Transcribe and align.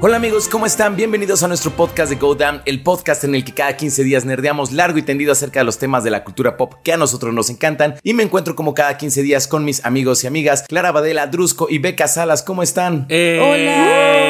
Hola 0.00 0.16
amigos, 0.18 0.48
¿cómo 0.48 0.64
están? 0.64 0.94
Bienvenidos 0.94 1.42
a 1.42 1.48
nuestro 1.48 1.72
podcast 1.72 2.10
de 2.10 2.14
Go 2.16 2.36
Damn, 2.36 2.62
el 2.66 2.84
podcast 2.84 3.24
en 3.24 3.34
el 3.34 3.44
que 3.44 3.52
cada 3.52 3.76
15 3.76 4.04
días 4.04 4.24
nerdeamos 4.24 4.70
largo 4.70 4.96
y 4.96 5.02
tendido 5.02 5.32
acerca 5.32 5.58
de 5.58 5.64
los 5.64 5.78
temas 5.78 6.04
de 6.04 6.10
la 6.10 6.22
cultura 6.22 6.56
pop 6.56 6.74
que 6.84 6.92
a 6.92 6.96
nosotros 6.96 7.34
nos 7.34 7.50
encantan. 7.50 7.96
Y 8.04 8.14
me 8.14 8.22
encuentro 8.22 8.54
como 8.54 8.74
cada 8.74 8.96
15 8.96 9.22
días 9.24 9.48
con 9.48 9.64
mis 9.64 9.84
amigos 9.84 10.22
y 10.22 10.28
amigas 10.28 10.64
Clara 10.68 10.92
Badela, 10.92 11.26
Drusco 11.26 11.66
y 11.68 11.78
Beca 11.78 12.06
Salas. 12.06 12.44
¿Cómo 12.44 12.62
están? 12.62 13.06
Eh, 13.08 13.40
Hola. 13.42 14.27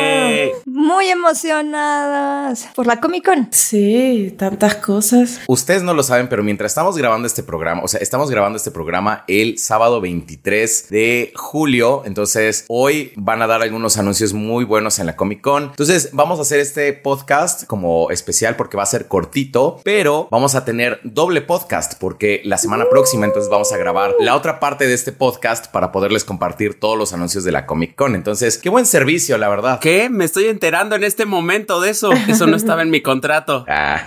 Muy 0.70 1.08
emocionadas 1.08 2.68
por 2.74 2.86
la 2.86 3.00
Comic 3.00 3.24
Con. 3.24 3.48
Sí, 3.50 4.34
tantas 4.36 4.74
cosas. 4.76 5.40
Ustedes 5.48 5.82
no 5.82 5.94
lo 5.94 6.02
saben, 6.02 6.28
pero 6.28 6.42
mientras 6.42 6.72
estamos 6.72 6.98
grabando 6.98 7.26
este 7.26 7.42
programa, 7.42 7.82
o 7.82 7.88
sea, 7.88 8.00
estamos 8.00 8.30
grabando 8.30 8.58
este 8.58 8.70
programa 8.70 9.24
el 9.28 9.58
sábado 9.58 10.02
23 10.02 10.90
de 10.90 11.32
julio, 11.34 12.02
entonces 12.04 12.66
hoy 12.68 13.12
van 13.16 13.40
a 13.40 13.46
dar 13.46 13.62
algunos 13.62 13.96
anuncios 13.96 14.34
muy 14.34 14.64
buenos 14.64 14.98
en 14.98 15.06
la 15.06 15.16
Comic 15.16 15.40
Con. 15.40 15.64
Entonces 15.64 16.10
vamos 16.12 16.38
a 16.38 16.42
hacer 16.42 16.60
este 16.60 16.92
podcast 16.92 17.64
como 17.64 18.10
especial 18.10 18.54
porque 18.56 18.76
va 18.76 18.82
a 18.82 18.86
ser 18.86 19.08
cortito, 19.08 19.80
pero 19.84 20.28
vamos 20.30 20.54
a 20.54 20.66
tener 20.66 21.00
doble 21.02 21.40
podcast 21.40 21.94
porque 21.98 22.42
la 22.44 22.58
semana 22.58 22.84
próxima 22.90 23.24
entonces 23.24 23.50
vamos 23.50 23.72
a 23.72 23.78
grabar 23.78 24.14
la 24.20 24.36
otra 24.36 24.60
parte 24.60 24.86
de 24.86 24.92
este 24.92 25.12
podcast 25.12 25.72
para 25.72 25.92
poderles 25.92 26.24
compartir 26.24 26.78
todos 26.78 26.98
los 26.98 27.14
anuncios 27.14 27.42
de 27.44 27.52
la 27.52 27.64
Comic 27.64 27.94
Con. 27.94 28.14
Entonces, 28.14 28.58
qué 28.58 28.68
buen 28.68 28.84
servicio, 28.84 29.38
la 29.38 29.48
verdad. 29.48 29.80
¿Qué? 29.80 30.10
Me 30.10 30.26
estoy 30.26 30.57
enterando 30.58 30.96
en 30.96 31.04
este 31.04 31.24
momento 31.24 31.80
de 31.80 31.90
eso. 31.90 32.10
Eso 32.28 32.48
no 32.48 32.56
estaba 32.56 32.82
en 32.82 32.90
mi 32.90 33.00
contrato. 33.00 33.64
Ah. 33.80 34.02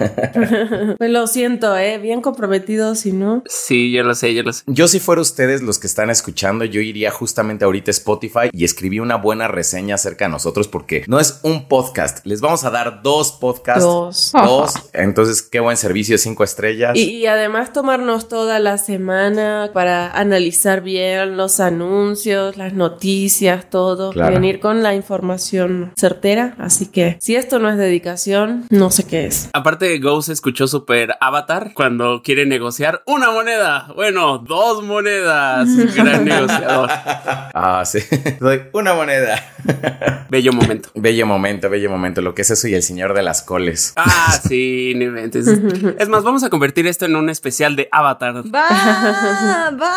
Pues 0.97 1.09
lo 1.11 1.27
siento, 1.27 1.77
eh, 1.77 1.97
bien 1.97 2.21
comprometido, 2.21 2.95
si 2.95 3.13
no. 3.13 3.43
Sí, 3.45 3.91
yo 3.91 4.03
lo 4.03 4.15
sé, 4.15 4.33
yo 4.33 4.43
lo 4.43 4.51
sé. 4.51 4.63
Yo 4.67 4.87
si 4.87 4.99
fuera 4.99 5.21
ustedes 5.21 5.61
los 5.61 5.79
que 5.79 5.87
están 5.87 6.09
escuchando, 6.09 6.65
yo 6.65 6.81
iría 6.81 7.11
justamente 7.11 7.63
ahorita 7.63 7.89
a 7.89 7.93
Spotify 7.93 8.49
y 8.51 8.65
escribí 8.65 8.99
una 8.99 9.15
buena 9.15 9.47
reseña 9.47 9.95
acerca 9.95 10.25
de 10.25 10.31
nosotros 10.31 10.67
porque 10.67 11.05
no 11.07 11.20
es 11.20 11.39
un 11.43 11.67
podcast, 11.67 12.26
les 12.26 12.41
vamos 12.41 12.65
a 12.65 12.70
dar 12.71 13.01
dos 13.01 13.31
podcasts. 13.31 13.83
Dos. 13.83 14.31
Dos. 14.33 14.73
Entonces, 14.93 15.41
qué 15.41 15.59
buen 15.59 15.77
servicio, 15.77 16.17
cinco 16.17 16.43
estrellas. 16.43 16.98
Y, 16.98 17.17
y 17.17 17.26
además 17.27 17.71
tomarnos 17.71 18.27
toda 18.27 18.59
la 18.59 18.77
semana 18.77 19.70
para 19.73 20.11
analizar 20.11 20.81
bien 20.81 21.37
los 21.37 21.59
anuncios, 21.59 22.57
las 22.57 22.73
noticias, 22.73 23.70
todo. 23.70 24.11
Claro. 24.11 24.33
Venir 24.33 24.59
con 24.59 24.83
la 24.83 24.95
información 24.95 25.93
certera. 25.95 26.30
Así 26.40 26.85
que 26.87 27.18
si 27.20 27.35
esto 27.35 27.60
no 27.60 27.70
es 27.70 27.77
dedicación, 27.77 28.65
no 28.70 28.90
sé 28.91 29.05
qué 29.05 29.26
es. 29.26 29.49
Aparte, 29.54 29.98
Go 29.99 30.21
se 30.21 30.34
escuchó 30.34 30.68
super 30.68 31.15
avatar 31.20 31.71
cuando 31.73 32.21
quiere 32.23 32.46
negociar 32.46 33.01
una 33.05 33.32
moneda. 33.32 33.88
Bueno, 33.96 34.38
dos 34.40 34.84
monedas. 34.84 35.68
Gran 35.96 36.26
negociador. 36.26 36.90
Ah, 36.91 37.84
sí. 37.85 37.99
Doy 38.40 38.62
una 38.73 38.93
moneda. 38.93 39.43
Bello 40.29 40.54
momento. 40.54 40.90
bello 40.96 41.26
momento, 41.27 41.70
bello 41.70 41.90
momento. 41.90 42.21
Lo 42.21 42.34
que 42.34 42.43
es 42.43 42.49
eso 42.51 42.68
y 42.68 42.73
el 42.73 42.84
señor 42.84 43.13
de 43.13 43.21
las 43.21 43.41
coles. 43.41 43.93
Ah, 43.98 44.40
sí, 44.48 44.93
no 44.95 45.04
inventes. 45.04 45.45
Es 45.99 46.07
más, 46.07 46.23
vamos 46.23 46.43
a 46.43 46.49
convertir 46.49 46.88
esto 46.88 47.05
en 47.05 47.16
un 47.18 47.29
especial 47.29 47.76
de 47.76 47.90
Avatar. 47.91 48.35
Va, 48.54 49.71
va. 49.71 49.93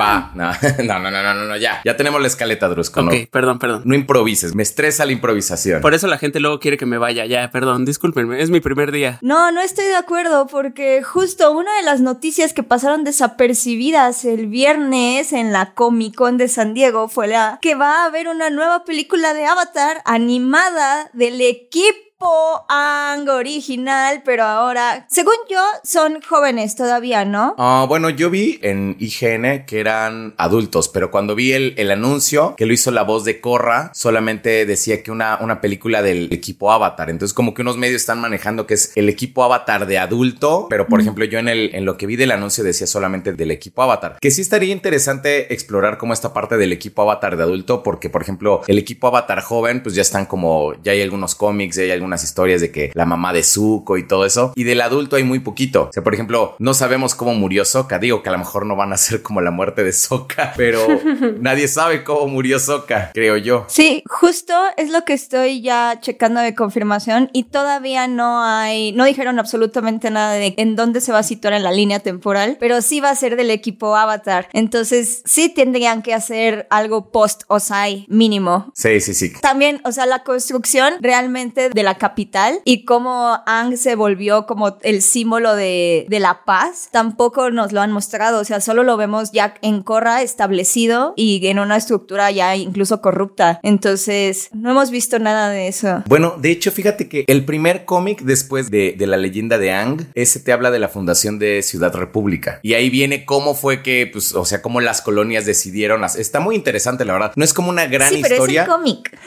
Va, 0.00 0.30
no, 0.34 0.52
no, 0.84 0.98
no, 0.98 1.10
no, 1.10 1.34
no, 1.34 1.44
no, 1.44 1.56
ya. 1.56 1.80
Ya 1.84 1.96
tenemos 1.96 2.20
la 2.20 2.28
escaleta, 2.28 2.68
Drusco. 2.68 3.00
Ok, 3.00 3.12
No, 3.12 3.18
perdón, 3.30 3.58
perdón. 3.58 3.82
no 3.84 3.94
improvises. 3.94 4.54
Me 4.54 4.62
estresa 4.62 5.04
la 5.06 5.12
improvisación. 5.12 5.77
Por 5.80 5.94
eso 5.94 6.06
la 6.06 6.18
gente 6.18 6.40
luego 6.40 6.60
quiere 6.60 6.76
que 6.76 6.86
me 6.86 6.98
vaya. 6.98 7.26
Ya, 7.26 7.50
perdón, 7.50 7.84
discúlpenme. 7.84 8.42
Es 8.42 8.50
mi 8.50 8.60
primer 8.60 8.92
día. 8.92 9.18
No, 9.22 9.50
no 9.52 9.60
estoy 9.60 9.86
de 9.86 9.96
acuerdo 9.96 10.46
porque 10.46 11.02
justo 11.02 11.52
una 11.52 11.74
de 11.76 11.82
las 11.82 12.00
noticias 12.00 12.52
que 12.52 12.62
pasaron 12.62 13.04
desapercibidas 13.04 14.24
el 14.24 14.46
viernes 14.46 15.32
en 15.32 15.52
la 15.52 15.74
Comic 15.74 16.14
Con 16.14 16.36
de 16.36 16.48
San 16.48 16.74
Diego 16.74 17.08
fue 17.08 17.28
la 17.28 17.58
que 17.60 17.74
va 17.74 18.02
a 18.02 18.06
haber 18.06 18.28
una 18.28 18.50
nueva 18.50 18.84
película 18.84 19.34
de 19.34 19.46
Avatar 19.46 20.02
animada 20.04 21.10
del 21.12 21.40
equipo 21.40 22.07
Ang 22.20 23.28
original, 23.28 24.22
pero 24.24 24.42
ahora, 24.42 25.06
según 25.08 25.34
yo, 25.48 25.62
son 25.84 26.20
jóvenes 26.20 26.74
todavía, 26.74 27.24
¿no? 27.24 27.54
Ah, 27.58 27.86
bueno, 27.88 28.10
yo 28.10 28.28
vi 28.28 28.58
en 28.62 28.96
IGN 28.98 29.64
que 29.66 29.78
eran 29.78 30.34
adultos, 30.36 30.88
pero 30.88 31.10
cuando 31.10 31.36
vi 31.36 31.52
el, 31.52 31.74
el 31.76 31.90
anuncio 31.92 32.56
que 32.56 32.66
lo 32.66 32.72
hizo 32.72 32.90
la 32.90 33.04
voz 33.04 33.24
de 33.24 33.40
Corra, 33.40 33.92
solamente 33.94 34.66
decía 34.66 35.02
que 35.02 35.12
una, 35.12 35.38
una 35.40 35.60
película 35.60 36.02
del 36.02 36.32
equipo 36.32 36.72
Avatar. 36.72 37.08
Entonces, 37.08 37.32
como 37.32 37.54
que 37.54 37.62
unos 37.62 37.76
medios 37.76 38.00
están 38.00 38.20
manejando 38.20 38.66
que 38.66 38.74
es 38.74 38.92
el 38.96 39.08
equipo 39.08 39.44
Avatar 39.44 39.86
de 39.86 39.98
adulto, 39.98 40.66
pero 40.68 40.88
por 40.88 41.00
ejemplo, 41.00 41.24
yo 41.24 41.38
en, 41.38 41.48
el, 41.48 41.70
en 41.74 41.84
lo 41.84 41.96
que 41.96 42.06
vi 42.06 42.16
del 42.16 42.32
anuncio 42.32 42.64
decía 42.64 42.88
solamente 42.88 43.32
del 43.32 43.52
equipo 43.52 43.82
Avatar. 43.82 44.18
Que 44.20 44.32
sí 44.32 44.42
estaría 44.42 44.72
interesante 44.72 45.54
explorar 45.54 45.98
como 45.98 46.12
esta 46.12 46.32
parte 46.32 46.56
del 46.56 46.72
equipo 46.72 47.02
Avatar 47.02 47.36
de 47.36 47.44
adulto, 47.44 47.84
porque 47.84 48.10
por 48.10 48.22
ejemplo, 48.22 48.62
el 48.66 48.78
equipo 48.78 49.06
Avatar 49.06 49.40
joven, 49.40 49.82
pues 49.82 49.94
ya 49.94 50.02
están 50.02 50.26
como, 50.26 50.74
ya 50.82 50.92
hay 50.92 51.02
algunos 51.02 51.36
cómics, 51.36 51.76
ya 51.76 51.84
hay 51.84 51.92
algunas 52.08 52.24
historias 52.24 52.62
de 52.62 52.72
que 52.72 52.90
la 52.94 53.04
mamá 53.04 53.34
de 53.34 53.42
Zuko 53.42 53.98
y 53.98 54.06
todo 54.06 54.24
eso. 54.24 54.52
Y 54.56 54.64
del 54.64 54.80
adulto 54.80 55.16
hay 55.16 55.24
muy 55.24 55.40
poquito. 55.40 55.88
O 55.90 55.92
sea, 55.92 56.02
por 56.02 56.14
ejemplo, 56.14 56.56
no 56.58 56.72
sabemos 56.72 57.14
cómo 57.14 57.34
murió 57.34 57.66
Sokka. 57.66 57.98
Digo 57.98 58.22
que 58.22 58.30
a 58.30 58.32
lo 58.32 58.38
mejor 58.38 58.64
no 58.64 58.76
van 58.76 58.92
a 58.92 58.96
ser 58.96 59.22
como 59.22 59.40
la 59.40 59.50
muerte 59.50 59.84
de 59.84 59.92
Sokka, 59.92 60.54
pero 60.56 60.80
nadie 61.40 61.68
sabe 61.68 62.04
cómo 62.04 62.28
murió 62.28 62.58
Sokka, 62.58 63.10
creo 63.12 63.36
yo. 63.36 63.66
Sí, 63.68 64.02
justo 64.08 64.54
es 64.76 64.90
lo 64.90 65.04
que 65.04 65.12
estoy 65.12 65.60
ya 65.60 65.98
checando 66.00 66.40
de 66.40 66.54
confirmación 66.54 67.28
y 67.32 67.44
todavía 67.44 68.08
no 68.08 68.42
hay, 68.42 68.92
no 68.92 69.04
dijeron 69.04 69.38
absolutamente 69.38 70.10
nada 70.10 70.32
de 70.32 70.54
en 70.56 70.76
dónde 70.76 71.00
se 71.00 71.12
va 71.12 71.18
a 71.18 71.22
situar 71.22 71.52
en 71.52 71.62
la 71.62 71.72
línea 71.72 72.00
temporal, 72.00 72.56
pero 72.58 72.80
sí 72.80 73.00
va 73.00 73.10
a 73.10 73.14
ser 73.14 73.36
del 73.36 73.50
equipo 73.50 73.96
Avatar. 73.96 74.48
Entonces 74.52 75.22
sí 75.26 75.50
tendrían 75.50 76.02
que 76.02 76.14
hacer 76.14 76.66
algo 76.70 77.10
post 77.10 77.42
Osai 77.48 78.06
mínimo. 78.08 78.72
Sí, 78.74 79.00
sí, 79.00 79.12
sí. 79.12 79.32
También, 79.40 79.80
o 79.84 79.92
sea, 79.92 80.06
la 80.06 80.22
construcción 80.22 80.94
realmente 81.00 81.68
de 81.70 81.82
la 81.82 81.97
capital 81.98 82.60
y 82.64 82.84
cómo 82.84 83.38
Ang 83.46 83.76
se 83.76 83.94
volvió 83.94 84.46
como 84.46 84.78
el 84.82 85.02
símbolo 85.02 85.54
de, 85.54 86.06
de 86.08 86.20
la 86.20 86.44
paz, 86.44 86.88
tampoco 86.92 87.50
nos 87.50 87.72
lo 87.72 87.80
han 87.80 87.92
mostrado. 87.92 88.40
O 88.40 88.44
sea, 88.44 88.60
solo 88.60 88.82
lo 88.82 88.96
vemos 88.96 89.32
ya 89.32 89.54
en 89.62 89.82
Korra 89.82 90.22
establecido 90.22 91.14
y 91.16 91.46
en 91.46 91.58
una 91.58 91.76
estructura 91.76 92.30
ya 92.30 92.56
incluso 92.56 93.00
corrupta. 93.00 93.60
Entonces, 93.62 94.48
no 94.52 94.70
hemos 94.70 94.90
visto 94.90 95.18
nada 95.18 95.50
de 95.50 95.68
eso. 95.68 96.02
Bueno, 96.06 96.34
de 96.38 96.50
hecho, 96.50 96.70
fíjate 96.72 97.08
que 97.08 97.24
el 97.26 97.44
primer 97.44 97.84
cómic 97.84 98.22
después 98.22 98.70
de, 98.70 98.94
de 98.96 99.06
la 99.06 99.16
leyenda 99.16 99.58
de 99.58 99.72
Ang, 99.72 100.06
ese 100.14 100.40
te 100.40 100.52
habla 100.52 100.70
de 100.70 100.78
la 100.78 100.88
fundación 100.88 101.38
de 101.38 101.62
Ciudad 101.62 101.94
República. 101.94 102.60
Y 102.62 102.74
ahí 102.74 102.90
viene 102.90 103.24
cómo 103.24 103.54
fue 103.54 103.82
que, 103.82 104.08
pues, 104.12 104.34
o 104.34 104.44
sea, 104.44 104.62
cómo 104.62 104.80
las 104.80 105.00
colonias 105.02 105.46
decidieron. 105.46 106.04
hacer- 106.04 106.20
Está 106.20 106.40
muy 106.40 106.54
interesante, 106.54 107.04
la 107.04 107.12
verdad. 107.14 107.32
No 107.36 107.44
es 107.44 107.54
como 107.54 107.70
una 107.70 107.86
gran 107.86 108.08
sí, 108.12 108.20
pero 108.22 108.34
historia. 108.36 108.62
es 108.62 108.68
el 108.68 108.74
cómic. 108.74 109.18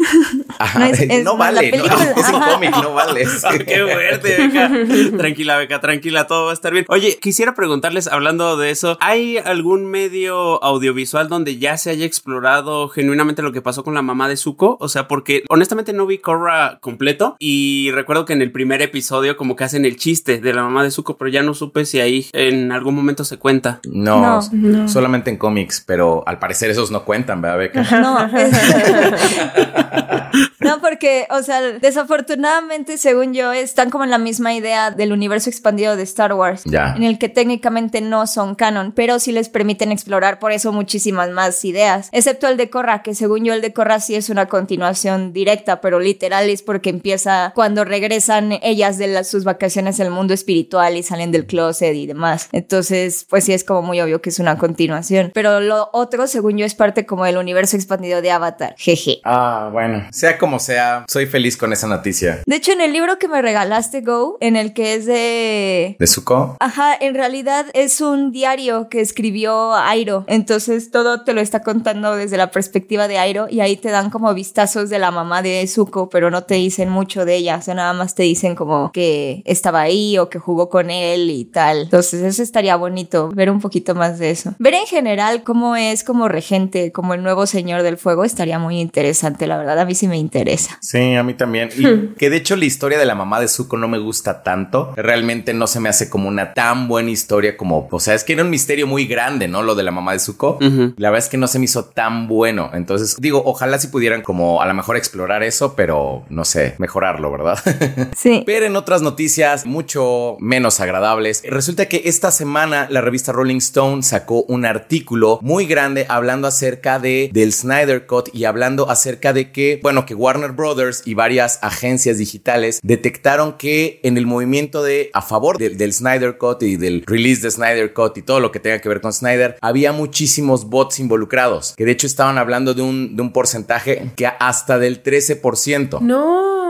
Ajá, 0.60 0.80
No 0.80 0.86
es- 0.86 1.00
es 1.10 1.24
no 1.24 1.34
la 1.34 1.38
vale, 1.40 1.72
no, 1.72 1.86
es 1.86 2.30
un 2.30 2.42
No 2.82 2.94
vale. 2.94 3.26
Ah, 3.44 3.52
qué 3.58 3.84
fuerte, 3.84 4.38
Beca. 4.48 4.72
Tranquila, 5.18 5.58
Beca, 5.58 5.82
tranquila, 5.82 6.28
todo 6.28 6.46
va 6.46 6.52
a 6.52 6.54
estar 6.54 6.74
bien. 6.74 6.86
Oye, 6.90 7.18
quisiera 7.22 7.54
preguntarles, 7.54 8.08
hablando 8.08 8.58
de 8.58 8.72
eso, 8.72 8.98
¿hay 9.02 9.38
algún 9.38 9.86
medio 9.86 10.64
audiovisual 10.64 11.28
donde 11.28 11.58
ya 11.58 11.78
se 11.78 11.90
haya 11.90 12.06
explorado 12.06 12.88
genuinamente 12.90 13.42
lo 13.42 13.52
que 13.52 13.62
pasó 13.62 13.84
con 13.84 13.94
la 13.94 14.02
mamá 14.02 14.28
de 14.30 14.38
Zuko? 14.38 14.78
O 14.80 14.90
sea, 14.90 15.08
porque 15.08 15.44
honestamente 15.50 15.94
no 15.94 16.06
vi 16.06 16.18
Korra 16.20 16.80
completo 16.82 17.36
y 17.40 17.92
recuerdo 17.92 18.26
que 18.26 18.34
en 18.34 18.42
el 18.42 18.52
primer 18.52 18.82
episodio 18.82 19.38
como 19.38 19.56
que 19.56 19.64
hacen 19.64 19.86
el 19.86 19.98
chiste 19.98 20.40
de 20.40 20.54
la 20.54 20.64
mamá 20.64 20.84
de 20.84 20.92
Zuko, 20.92 21.18
pero 21.18 21.30
ya 21.30 21.44
no 21.44 21.54
supe 21.54 21.86
si 21.86 22.00
ahí 22.00 22.28
en 22.34 22.72
algún 22.72 22.96
momento 22.96 23.24
se 23.24 23.38
cuenta. 23.38 23.80
No, 23.88 24.22
No. 24.22 24.40
No. 24.52 24.88
solamente 24.88 25.30
en 25.30 25.38
cómics, 25.38 25.84
pero 25.86 26.24
al 26.28 26.40
parecer 26.40 26.70
esos 26.70 26.92
no 26.92 27.04
cuentan, 27.06 27.42
¿verdad, 27.42 27.58
Beca? 27.58 28.00
No, 28.02 28.18
no, 30.66 30.80
porque, 30.82 31.28
o 31.30 31.42
sea, 31.44 31.62
desafortunadamente, 31.62 32.98
según 32.98 33.34
yo, 33.34 33.52
están 33.52 33.90
como 33.90 34.04
en 34.04 34.10
la 34.12 34.18
misma 34.18 34.54
idea 34.54 34.92
del 34.92 35.12
universo 35.12 35.50
expandido 35.50 35.96
de 35.96 36.04
Star 36.04 36.34
Wars, 36.34 36.64
Ya. 36.66 36.94
en 36.96 37.04
el 37.04 37.18
que 37.18 37.30
técnicamente 37.30 38.02
no 38.02 38.28
son 38.28 38.56
canon, 38.56 38.92
pero 38.92 39.20
sí 39.20 39.32
les 39.32 39.50
permiten 39.50 39.92
explorar 39.92 40.40
por 40.40 40.52
eso 40.52 40.72
muchísimas 40.72 41.30
más 41.30 41.64
ideas, 41.66 42.10
excepto 42.12 42.48
el 42.48 42.58
de 42.58 42.70
Korra, 42.70 43.02
que 43.04 43.16
según 43.16 43.44
yo 43.44 43.54
el 43.54 43.62
de 43.62 43.74
Korra 43.74 44.00
sí 44.00 44.16
es 44.16 44.30
una 44.30 44.48
continuación 44.48 45.34
directa, 45.34 45.82
pero 45.82 46.00
literal 46.00 46.50
es 46.50 46.62
porque 46.62 46.90
empieza 46.90 47.52
cuando 47.56 47.84
regresan 47.86 48.54
ellas 48.62 48.98
de 48.98 49.08
las- 49.08 49.28
sus 49.30 49.44
vacaciones 49.44 50.00
al 50.00 50.12
mundo 50.12 50.34
espiritual 50.34 50.96
y 50.98 51.04
salen 51.04 51.32
del 51.32 51.46
closet 51.46 51.96
y 51.96 52.06
demás. 52.08 52.50
Entonces, 52.52 53.26
pues 53.30 53.46
sí 53.46 53.54
es 53.54 53.64
como 53.64 53.82
muy 53.82 54.02
obvio 54.02 54.22
que 54.22 54.30
es 54.30 54.40
una 54.40 54.58
continuación, 54.58 55.32
pero 55.34 55.60
lo 55.60 55.90
otro, 55.94 56.28
según 56.28 56.58
yo, 56.58 56.66
es 56.66 56.76
parte 56.76 57.06
como 57.06 57.26
del 57.26 57.38
universo 57.38 57.76
expandido 57.78 58.22
de 58.22 58.32
Avatar. 58.32 58.76
Jeje. 58.78 59.22
Ah, 59.24 59.70
bueno. 59.72 60.06
Sea 60.12 60.38
como 60.38 60.51
sea, 60.60 61.06
soy 61.08 61.26
feliz 61.26 61.58
con 61.58 61.74
esa 61.74 61.88
noticia. 61.88 62.42
De 62.46 62.56
hecho, 62.56 62.72
en 62.72 62.82
el 62.82 62.94
libro 62.94 63.18
que 63.18 63.28
me 63.28 63.42
regalaste, 63.42 64.02
Go, 64.02 64.38
en 64.40 64.56
el 64.56 64.74
que 64.74 64.96
es 64.96 65.06
de... 65.06 65.96
¿De 66.00 66.08
Zuko? 66.08 66.58
Ajá, 66.60 66.96
en 67.00 67.16
realidad 67.16 67.66
es 67.74 68.02
un 68.02 68.32
diario 68.32 68.90
que 68.90 69.02
escribió 69.02 69.74
Airo. 69.74 70.26
Entonces 70.28 70.92
todo 70.92 71.24
te 71.24 71.34
lo 71.34 71.42
está 71.42 71.62
contando 71.62 72.16
desde 72.16 72.38
la 72.38 72.52
perspectiva 72.52 73.08
de 73.08 73.18
Airo 73.18 73.48
y 73.50 73.62
ahí 73.62 73.78
te 73.78 73.90
dan 73.90 74.10
como 74.10 74.34
vistazos 74.34 74.90
de 74.90 75.00
la 75.00 75.12
mamá 75.12 75.42
de 75.42 75.66
Zuko, 75.68 76.10
pero 76.10 76.32
no 76.32 76.44
te 76.44 76.56
dicen 76.56 76.90
mucho 76.90 77.26
de 77.26 77.36
ella. 77.36 77.58
O 77.58 77.62
sea, 77.62 77.74
nada 77.74 77.94
más 77.94 78.16
te 78.16 78.24
dicen 78.24 78.56
como 78.56 78.92
que 78.92 79.42
estaba 79.46 79.82
ahí 79.82 80.18
o 80.18 80.30
que 80.30 80.40
jugó 80.40 80.70
con 80.70 80.90
él 80.90 81.30
y 81.30 81.46
tal. 81.46 81.84
Entonces 81.84 82.22
eso 82.22 82.44
estaría 82.44 82.76
bonito, 82.76 83.30
ver 83.34 83.50
un 83.50 83.60
poquito 83.60 83.96
más 83.96 84.20
de 84.20 84.32
eso. 84.32 84.54
Ver 84.60 84.74
en 84.74 84.86
general 84.86 85.44
cómo 85.44 85.76
es 85.76 86.04
como 86.04 86.28
regente, 86.28 86.92
como 86.92 87.14
el 87.14 87.24
nuevo 87.24 87.46
señor 87.46 87.84
del 87.84 87.98
fuego, 87.98 88.24
estaría 88.24 88.60
muy 88.60 88.80
interesante, 88.80 89.48
la 89.48 89.58
verdad. 89.58 89.80
A 89.80 89.86
mí 89.86 89.96
sí 89.96 90.08
me 90.08 90.18
interesa. 90.18 90.41
Interesa. 90.42 90.78
Sí, 90.82 91.16
a 91.16 91.24
mí 91.24 91.34
también. 91.34 91.70
Y 91.78 92.16
que 92.18 92.30
de 92.30 92.38
hecho 92.38 92.56
la 92.56 92.66
historia 92.66 92.98
de 92.98 93.06
la 93.06 93.16
mamá 93.16 93.40
de 93.40 93.48
Zuko 93.48 93.78
no 93.78 93.88
me 93.88 93.98
gusta 93.98 94.44
tanto. 94.44 94.94
Realmente 94.96 95.54
no 95.54 95.68
se 95.68 95.80
me 95.80 95.90
hace 95.90 96.10
como 96.10 96.28
una 96.28 96.54
tan 96.54 96.88
buena 96.88 97.12
historia 97.12 97.58
como, 97.58 97.88
o 97.92 98.00
sea, 98.00 98.16
es 98.16 98.24
que 98.24 98.34
era 98.34 98.44
un 98.44 98.50
misterio 98.50 98.88
muy 98.88 99.06
grande, 99.06 99.48
¿no? 99.48 99.62
Lo 99.62 99.76
de 99.76 99.84
la 99.84 99.92
mamá 99.92 100.14
de 100.14 100.20
Zuko. 100.20 100.58
La 100.98 101.10
verdad 101.10 101.26
es 101.26 101.30
que 101.30 101.38
no 101.38 101.48
se 101.48 101.60
me 101.60 101.66
hizo 101.66 101.86
tan 101.86 102.28
bueno. 102.28 102.72
Entonces, 102.74 103.18
digo, 103.20 103.42
ojalá 103.46 103.78
si 103.80 103.88
pudieran 103.88 104.22
como 104.22 104.62
a 104.62 104.66
lo 104.66 104.74
mejor 104.74 104.98
explorar 104.98 105.44
eso, 105.44 105.76
pero 105.76 106.24
no 106.30 106.46
sé, 106.46 106.76
mejorarlo, 106.78 107.32
¿verdad? 107.32 107.60
Sí. 108.16 108.44
Pero 108.46 108.66
en 108.66 108.76
otras 108.76 109.02
noticias 109.02 109.66
mucho 109.66 110.38
menos 110.40 110.80
agradables, 110.80 111.44
resulta 111.48 111.88
que 111.88 112.04
esta 112.06 112.32
semana 112.32 112.88
la 112.90 113.02
revista 113.02 113.32
Rolling 113.32 113.58
Stone 113.58 114.04
sacó 114.04 114.44
un 114.44 114.66
artículo 114.66 115.40
muy 115.42 115.66
grande 115.66 116.06
hablando 116.08 116.48
acerca 116.48 117.00
de 117.00 117.30
del 117.34 117.54
Snyder 117.54 118.06
Cut 118.06 118.30
y 118.34 118.46
hablando 118.46 118.90
acerca 118.90 119.34
de 119.34 119.52
que, 119.52 119.80
bueno, 119.82 120.06
que 120.06 120.14
Warner 120.22 120.52
Brothers 120.52 121.02
y 121.06 121.16
varias 121.16 121.58
agencias 121.64 122.18
digitales 122.20 122.80
detectaron 122.84 123.58
que 123.58 124.00
en 124.04 124.18
el 124.18 124.26
movimiento 124.28 124.84
de 124.84 125.10
a 125.14 125.22
favor 125.22 125.58
de- 125.58 125.72
del 125.72 125.94
Snyder 125.94 126.38
Cut 126.38 126.62
y 126.64 126.78
del 126.78 127.04
release 127.08 127.42
de 127.42 127.50
Snyder 127.50 127.92
Cut 127.94 128.18
y 128.18 128.22
todo 128.22 128.40
lo 128.40 128.52
que 128.52 128.60
tenga 128.60 128.80
que 128.80 128.88
ver 128.90 129.02
con 129.02 129.12
Snyder, 129.14 129.58
había 129.62 129.92
muchísimos 129.92 130.66
bots 130.70 131.00
involucrados, 131.00 131.74
que 131.76 131.86
de 131.86 131.92
hecho 131.92 132.06
estaban 132.08 132.38
hablando 132.38 132.74
de 132.74 132.82
un, 132.84 133.16
de 133.16 133.22
un 133.24 133.34
porcentaje 133.34 134.12
que 134.16 134.28
hasta 134.28 134.78
del 134.78 135.02
13%. 135.02 136.00
No. 136.02 136.61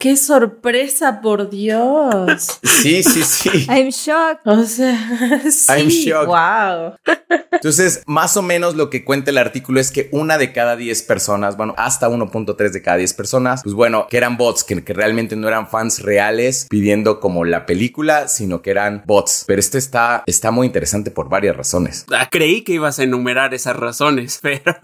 Qué 0.00 0.16
sorpresa, 0.16 1.20
por 1.20 1.50
Dios. 1.50 2.58
Sí, 2.62 3.02
sí, 3.02 3.22
sí. 3.22 3.66
I'm 3.68 3.88
shocked. 3.88 4.46
O 4.46 4.64
sea, 4.64 5.42
sí. 5.50 5.66
I'm 5.72 5.88
shocked. 5.88 6.26
Wow. 6.26 6.94
Entonces, 7.52 8.02
más 8.06 8.36
o 8.36 8.42
menos 8.42 8.74
lo 8.76 8.90
que 8.90 9.04
cuenta 9.04 9.30
el 9.30 9.38
artículo 9.38 9.80
es 9.80 9.90
que 9.90 10.08
una 10.12 10.38
de 10.38 10.52
cada 10.52 10.76
10 10.76 11.02
personas, 11.02 11.56
bueno, 11.56 11.74
hasta 11.76 12.08
1.3 12.08 12.70
de 12.70 12.82
cada 12.82 12.98
10 12.98 13.14
personas, 13.14 13.62
pues 13.62 13.74
bueno, 13.74 14.06
que 14.08 14.16
eran 14.16 14.36
bots, 14.36 14.64
que, 14.64 14.84
que 14.84 14.92
realmente 14.92 15.36
no 15.36 15.48
eran 15.48 15.68
fans 15.68 16.02
reales 16.02 16.66
pidiendo 16.68 17.20
como 17.20 17.44
la 17.44 17.66
película, 17.66 18.28
sino 18.28 18.62
que 18.62 18.70
eran 18.70 19.02
bots. 19.06 19.44
Pero 19.46 19.60
este 19.60 19.78
está, 19.78 20.22
está 20.26 20.50
muy 20.50 20.66
interesante 20.66 21.10
por 21.10 21.28
varias 21.28 21.56
razones. 21.56 22.04
Ah, 22.12 22.28
creí 22.30 22.62
que 22.62 22.72
ibas 22.72 22.98
a 22.98 23.02
enumerar 23.04 23.54
esas 23.54 23.76
razones, 23.76 24.38
pero 24.42 24.76